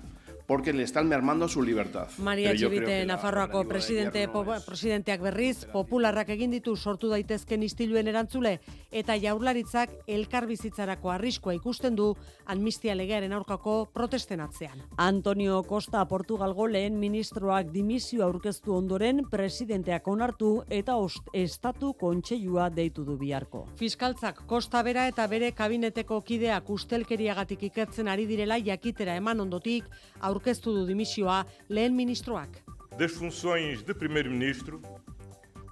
porque 0.48 0.72
le 0.72 0.82
están 0.82 1.08
mermando 1.08 1.46
su 1.46 1.62
libertad. 1.62 2.08
Maria 2.16 2.54
Txibite, 2.54 3.04
Nafarroako 3.04 3.66
presidente, 3.68 4.26
presidenteak 4.64 5.20
berriz, 5.20 5.66
popularrak 5.68 6.30
egin 6.32 6.54
ditu 6.56 6.72
sortu 6.74 7.10
daitezken 7.12 7.62
istiluen 7.66 8.08
erantzule, 8.08 8.54
eta 8.90 9.18
jaurlaritzak 9.20 9.92
elkarbizitzarako 10.08 11.12
arriskoa 11.12 11.52
ikusten 11.58 11.98
du 11.98 12.14
amnistia 12.46 12.94
legearen 12.96 13.34
aurkako 13.36 13.74
protesten 13.92 14.40
atzean. 14.40 14.80
Antonio 14.96 15.60
Costa 15.68 16.06
Portugalgo 16.08 16.66
lehen 16.66 16.96
ministroak 16.98 17.68
dimisio 17.74 18.24
aurkeztu 18.24 18.72
ondoren 18.78 19.26
presidenteak 19.28 20.08
onartu 20.08 20.62
eta 20.70 20.96
ost, 20.96 21.28
estatu 21.34 21.92
kontseilua 21.92 22.70
deitu 22.72 23.04
du 23.04 23.18
biharko. 23.20 23.66
Fiskaltzak 23.76 24.46
Costa 24.48 24.80
bera 24.82 25.04
eta 25.12 25.28
bere 25.28 25.52
kabineteko 25.52 26.22
kideak 26.24 26.72
ustelkeriagatik 26.72 27.68
ikertzen 27.68 28.08
ari 28.08 28.24
direla 28.24 28.56
jakitera 28.56 29.20
eman 29.20 29.44
ondotik, 29.44 29.84
aur 30.24 30.37
aurkeztu 30.38 30.74
du 30.74 30.86
dimisioa 30.86 31.44
lehen 31.68 31.94
ministroak. 31.94 32.62
Das 32.98 33.12
funções 33.12 33.82
de 33.82 33.94
primeiro-ministro 33.94 34.80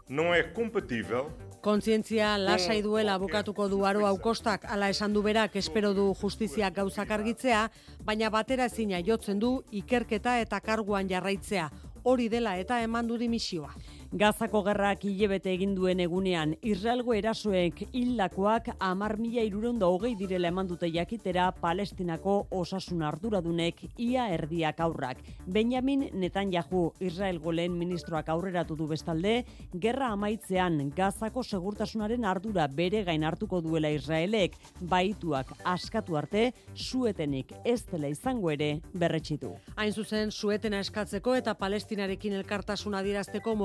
não 0.09 0.35
é 0.35 0.43
compatível 0.43 1.31
Kontzientzia 1.67 2.39
lasai 2.39 2.81
duela 2.81 3.19
bukatuko 3.19 3.69
du 3.69 3.85
aro 3.85 4.07
aukostak, 4.07 4.65
ala 4.71 4.89
esan 4.89 5.13
du 5.13 5.23
berak 5.23 5.57
espero 5.57 5.95
du 5.95 6.15
justiziak 6.15 6.77
gauzak 6.77 7.11
argitzea, 7.11 7.65
baina 8.05 8.31
batera 8.31 8.69
ezina 8.71 9.01
jotzen 9.03 9.41
du 9.41 9.65
ikerketa 9.73 10.39
eta 10.39 10.61
karguan 10.61 11.09
jarraitzea. 11.11 11.67
Hori 12.05 12.29
dela 12.29 12.55
eta 12.57 12.79
eman 12.87 13.09
du 13.09 13.19
dimisioa. 13.19 13.75
Gazako 14.13 14.61
gerrak 14.63 15.03
hilebete 15.03 15.51
egin 15.51 15.73
duen 15.75 15.99
egunean, 15.99 16.53
Israelgo 16.63 17.11
erasoek 17.17 17.81
hildakoak 17.91 18.69
amar 18.79 19.17
mila 19.19 19.43
irurondo 19.43 19.89
hogei 19.91 20.13
direla 20.15 20.47
eman 20.53 20.69
dute 20.71 20.87
jakitera 20.95 21.49
Palestinako 21.61 22.37
osasun 22.55 23.03
arduradunek 23.03 23.83
ia 23.99 24.29
erdiak 24.31 24.79
aurrak. 24.81 25.25
Benjamin 25.47 26.05
Netanyahu, 26.15 26.93
Israelgo 27.01 27.51
lehen 27.53 27.75
ministroak 27.79 28.29
aurreratu 28.31 28.77
du 28.77 28.87
bestalde, 28.87 29.45
gerra 29.75 30.13
amaitzean 30.15 30.93
Gazako 30.95 31.43
segurtasunaren 31.43 32.25
ardura 32.25 32.69
bere 32.69 33.03
gain 33.05 33.25
hartuko 33.25 33.61
duela 33.61 33.91
Israelek, 33.91 34.55
baituak 34.81 35.51
askatu 35.65 36.17
arte, 36.17 36.53
suetenik 36.75 37.53
ez 37.65 37.83
dela 37.91 38.07
izango 38.09 38.55
ere 38.55 38.71
berretxitu. 38.95 39.57
Hain 39.75 39.93
zuzen, 39.93 40.31
suetena 40.31 40.79
eskatzeko 40.87 41.35
eta 41.35 41.57
palestinarekin 41.59 42.39
elkartasuna 42.39 43.03
dirazteko 43.03 43.57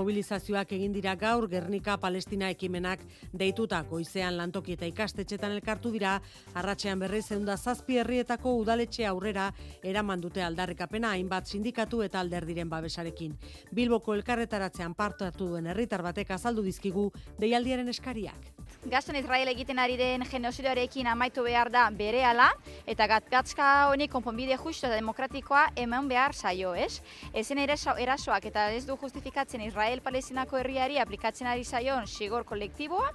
mobilizazioak 0.41 0.71
egin 0.73 0.93
dira 0.93 1.15
gaur 1.15 1.47
Gernika 1.47 1.97
Palestina 1.97 2.49
ekimenak 2.49 2.99
deituta 3.33 3.83
goizean 3.83 4.37
lantoki 4.37 4.73
eta 4.73 4.85
ikastetxetan 4.85 5.51
elkartu 5.51 5.91
dira, 5.91 6.19
arratsean 6.55 6.99
berriz 6.99 7.27
zeunda 7.27 7.57
zazpi 7.57 7.99
herrietako 7.99 8.55
udaletxe 8.57 9.05
aurrera 9.05 9.51
eraman 9.83 10.21
dute 10.21 10.41
aldarrikapena 10.41 11.11
hainbat 11.11 11.45
sindikatu 11.47 12.01
eta 12.01 12.19
alderdiren 12.19 12.69
babesarekin. 12.69 13.37
Bilboko 13.71 14.15
elkarretaratzean 14.15 14.95
parte 14.95 15.25
hartu 15.25 15.47
duen 15.47 15.67
herritar 15.67 16.01
batek 16.01 16.31
azaldu 16.31 16.63
dizkigu 16.63 17.11
deialdiaren 17.39 17.89
eskariak. 17.89 18.60
Gazten 18.89 19.15
Israel 19.15 19.45
egiten 19.51 19.77
ari 19.77 19.93
den 19.93 20.23
genozidoarekin 20.25 21.05
amaitu 21.05 21.43
behar 21.45 21.69
da 21.69 21.83
berehala 21.93 22.47
eta 22.89 23.05
gatgatzka 23.05 23.67
honi 23.91 24.07
konponbide 24.09 24.57
justu 24.57 24.87
eta 24.87 24.95
demokratikoa 24.95 25.67
eman 25.83 26.07
behar 26.09 26.33
zaio, 26.33 26.73
ez? 26.73 27.03
Ezen 27.31 27.61
eraso, 27.61 27.93
erasoak 27.93 28.47
eta 28.49 28.71
ez 28.73 28.81
du 28.87 28.97
justifikatzen 28.97 29.61
Israel 29.61 30.01
Palestinako 30.01 30.57
herriari 30.57 30.97
aplikatzen 30.97 31.47
ari 31.47 31.63
zaion 31.63 32.07
sigor 32.07 32.43
kolektiboa, 32.43 33.11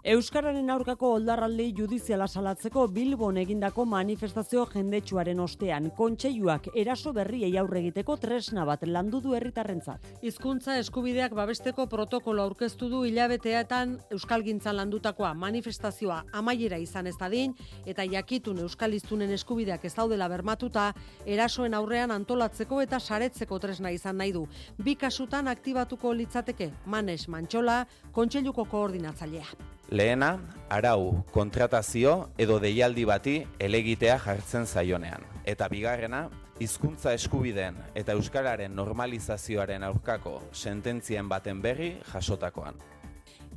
Euskararen 0.00 0.70
aurkako 0.72 1.10
oldarraldi 1.12 1.66
judiziala 1.76 2.24
salatzeko 2.24 2.86
Bilbon 2.88 3.36
egindako 3.36 3.84
manifestazio 3.84 4.62
jendetsuaren 4.72 5.40
ostean, 5.44 5.90
kontseiluak 5.98 6.70
eraso 6.82 7.10
berriei 7.12 7.50
aurre 7.60 7.82
egiteko 7.82 8.14
tresna 8.16 8.64
bat 8.64 8.86
landu 8.88 9.18
du 9.20 9.34
herritarrentzat. 9.36 10.06
Hizkuntza 10.24 10.78
eskubideak 10.80 11.34
babesteko 11.36 11.84
protokolo 11.86 12.46
aurkeztu 12.48 12.88
du 12.88 13.02
hilabeteetan 13.04 13.92
Euskalgintzan 14.16 14.78
landutakoa 14.78 15.34
manifestazioa 15.34 16.22
amaiera 16.32 16.78
izan 16.80 17.10
ez 17.10 17.18
dadin 17.20 17.52
eta 17.84 18.06
jakitun 18.08 18.62
Euskaliztunen 18.64 19.34
eskubideak 19.36 19.84
ez 19.84 19.92
daudela 19.98 20.30
bermatuta 20.32 20.94
erasoen 21.26 21.76
aurrean 21.76 22.16
antolatzeko 22.16 22.80
eta 22.80 23.00
saretzeko 23.00 23.58
tresna 23.58 23.92
izan 23.92 24.16
nahi 24.16 24.32
du. 24.32 24.46
Bi 24.80 24.96
kasutan 24.96 25.52
aktibatuko 25.52 26.14
litzateke 26.14 26.70
Manes 26.86 27.28
Mantxola, 27.28 27.84
kontseiluko 28.16 28.64
koordinatzailea. 28.64 29.79
Lehena, 29.90 30.38
arau, 30.70 31.24
kontratazio 31.34 32.28
edo 32.38 32.60
deialdi 32.62 33.02
bati 33.10 33.32
elegitea 33.58 34.20
jartzen 34.22 34.68
zaionean. 34.70 35.24
Eta 35.42 35.66
bigarrena, 35.72 36.28
hizkuntza 36.62 37.10
eskubideen 37.18 37.74
eta 37.98 38.14
euskararen 38.14 38.76
normalizazioaren 38.78 39.82
aurkako 39.88 40.36
sententzien 40.52 41.26
baten 41.28 41.58
berri 41.64 41.96
jasotakoan. 42.12 42.78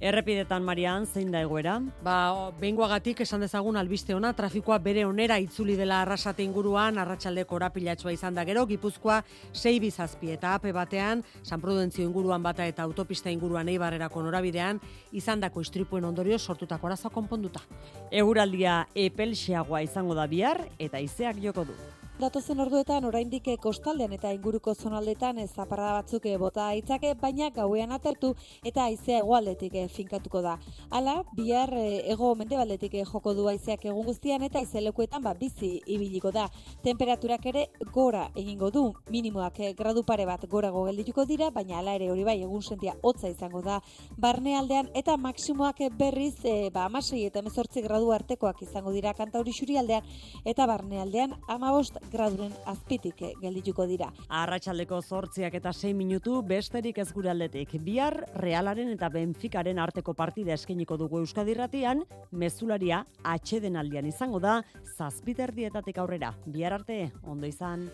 Errepidetan 0.02 0.64
Marian, 0.66 1.06
zein 1.06 1.30
da 1.32 1.40
egoera? 1.46 1.78
Ba, 2.04 2.52
behingoagatik 2.60 3.22
esan 3.24 3.46
dezagun 3.46 3.78
albiste 3.80 4.16
ona, 4.16 4.34
trafikoa 4.36 4.80
bere 4.84 5.06
onera 5.06 5.38
itzuli 5.40 5.78
dela 5.80 6.02
arrasate 6.02 6.44
inguruan, 6.44 6.98
arratsaldeko 7.00 7.56
orapilatxoa 7.56 8.12
izan 8.12 8.36
da 8.36 8.44
gero, 8.44 8.66
Gipuzkoa 8.68 9.22
sei 9.54 9.80
bizazpi 9.80 10.34
eta 10.36 10.56
ape 10.58 10.74
batean, 10.76 11.24
San 11.44 11.62
Prudentzio 11.62 12.04
inguruan 12.04 12.44
bata 12.44 12.68
eta 12.68 12.84
autopista 12.84 13.32
inguruan 13.32 13.70
eibarrerako 13.70 14.26
norabidean, 14.28 14.82
izan 15.12 15.40
dako 15.40 15.62
istripuen 15.62 16.06
ondorio 16.06 16.40
sortutako 16.40 16.92
arazo 16.92 17.10
konponduta. 17.14 17.64
Eguraldia 18.12 18.88
epelxeagoa 18.96 19.86
izango 19.88 20.18
da 20.18 20.28
bihar 20.28 20.66
eta 20.80 21.00
izeak 21.00 21.40
joko 21.44 21.70
du. 21.70 22.03
Datozen 22.24 22.62
orduetan 22.64 23.04
oraindik 23.04 23.50
kostaldean 23.60 24.14
eta 24.16 24.30
inguruko 24.32 24.72
zonaldetan 24.74 25.42
ez 25.42 25.50
zaparra 25.52 25.90
batzuk 25.98 26.24
bota 26.40 26.70
aitzake, 26.72 27.10
baina 27.20 27.50
gauean 27.52 27.92
atertu 27.92 28.30
eta 28.64 28.86
haizea 28.86 29.18
hegoaldetik 29.20 29.74
finkatuko 29.92 30.40
da. 30.46 30.54
Hala, 30.90 31.18
bihar 31.36 31.74
ego 31.76 32.30
mendebaldetik 32.40 32.96
joko 33.12 33.34
du 33.36 33.50
haizeak 33.52 33.84
egun 33.92 34.06
guztian 34.08 34.46
eta 34.48 34.62
izelekuetan 34.64 35.22
ba, 35.22 35.34
bizi 35.34 35.82
ibiliko 35.86 36.32
da. 36.32 36.46
Temperaturak 36.86 37.46
ere 37.52 37.66
gora 37.92 38.30
egingo 38.40 38.72
du, 38.72 38.86
minimoak 39.10 39.60
gradu 39.76 40.06
pare 40.08 40.26
bat 40.26 40.48
gorago 40.48 40.86
geldituko 40.88 41.26
dira, 41.26 41.52
baina 41.52 41.82
hala 41.82 41.98
ere 42.00 42.10
hori 42.14 42.24
bai 42.24 42.38
egun 42.40 42.64
sentia 42.64 42.96
hotza 43.02 43.28
izango 43.28 43.62
da 43.68 43.82
barnealdean 44.18 44.94
eta 44.96 45.18
maksimoak 45.18 45.84
berriz 46.00 46.38
e, 46.46 46.70
ba, 46.72 46.86
amasei 46.86 47.26
eta 47.28 47.44
emezortzi 47.44 47.84
gradu 47.84 48.16
artekoak 48.16 48.64
izango 48.64 48.96
dira 48.96 49.12
kantauri 49.14 49.52
xurialdean 49.60 50.08
eta 50.46 50.72
barnealdean 50.72 51.36
amabost 51.50 52.00
graduren 52.14 52.54
azpitik 52.70 53.20
geldituko 53.42 53.88
dira. 53.90 54.10
Arratsaldeko 54.30 55.02
zortziak 55.02 55.58
eta 55.60 55.74
6 55.74 55.94
minutu 55.98 56.42
besterik 56.48 57.02
ez 57.02 57.10
gure 57.14 57.32
aldetik. 57.34 57.76
Bihar 57.84 58.20
Realaren 58.40 58.94
eta 58.94 59.10
Benficaren 59.14 59.82
arteko 59.82 60.14
partida 60.14 60.54
eskeniko 60.54 60.98
dugu 60.98 61.24
Euskadirratian, 61.24 62.06
mezularia 62.32 63.04
atxeden 63.24 63.76
aldian 63.82 64.08
izango 64.08 64.40
da, 64.44 64.62
zazpiterdietatik 64.98 65.98
aurrera. 65.98 66.34
Bihar 66.46 66.80
arte, 66.80 67.12
ondo 67.24 67.50
izan. 67.50 67.90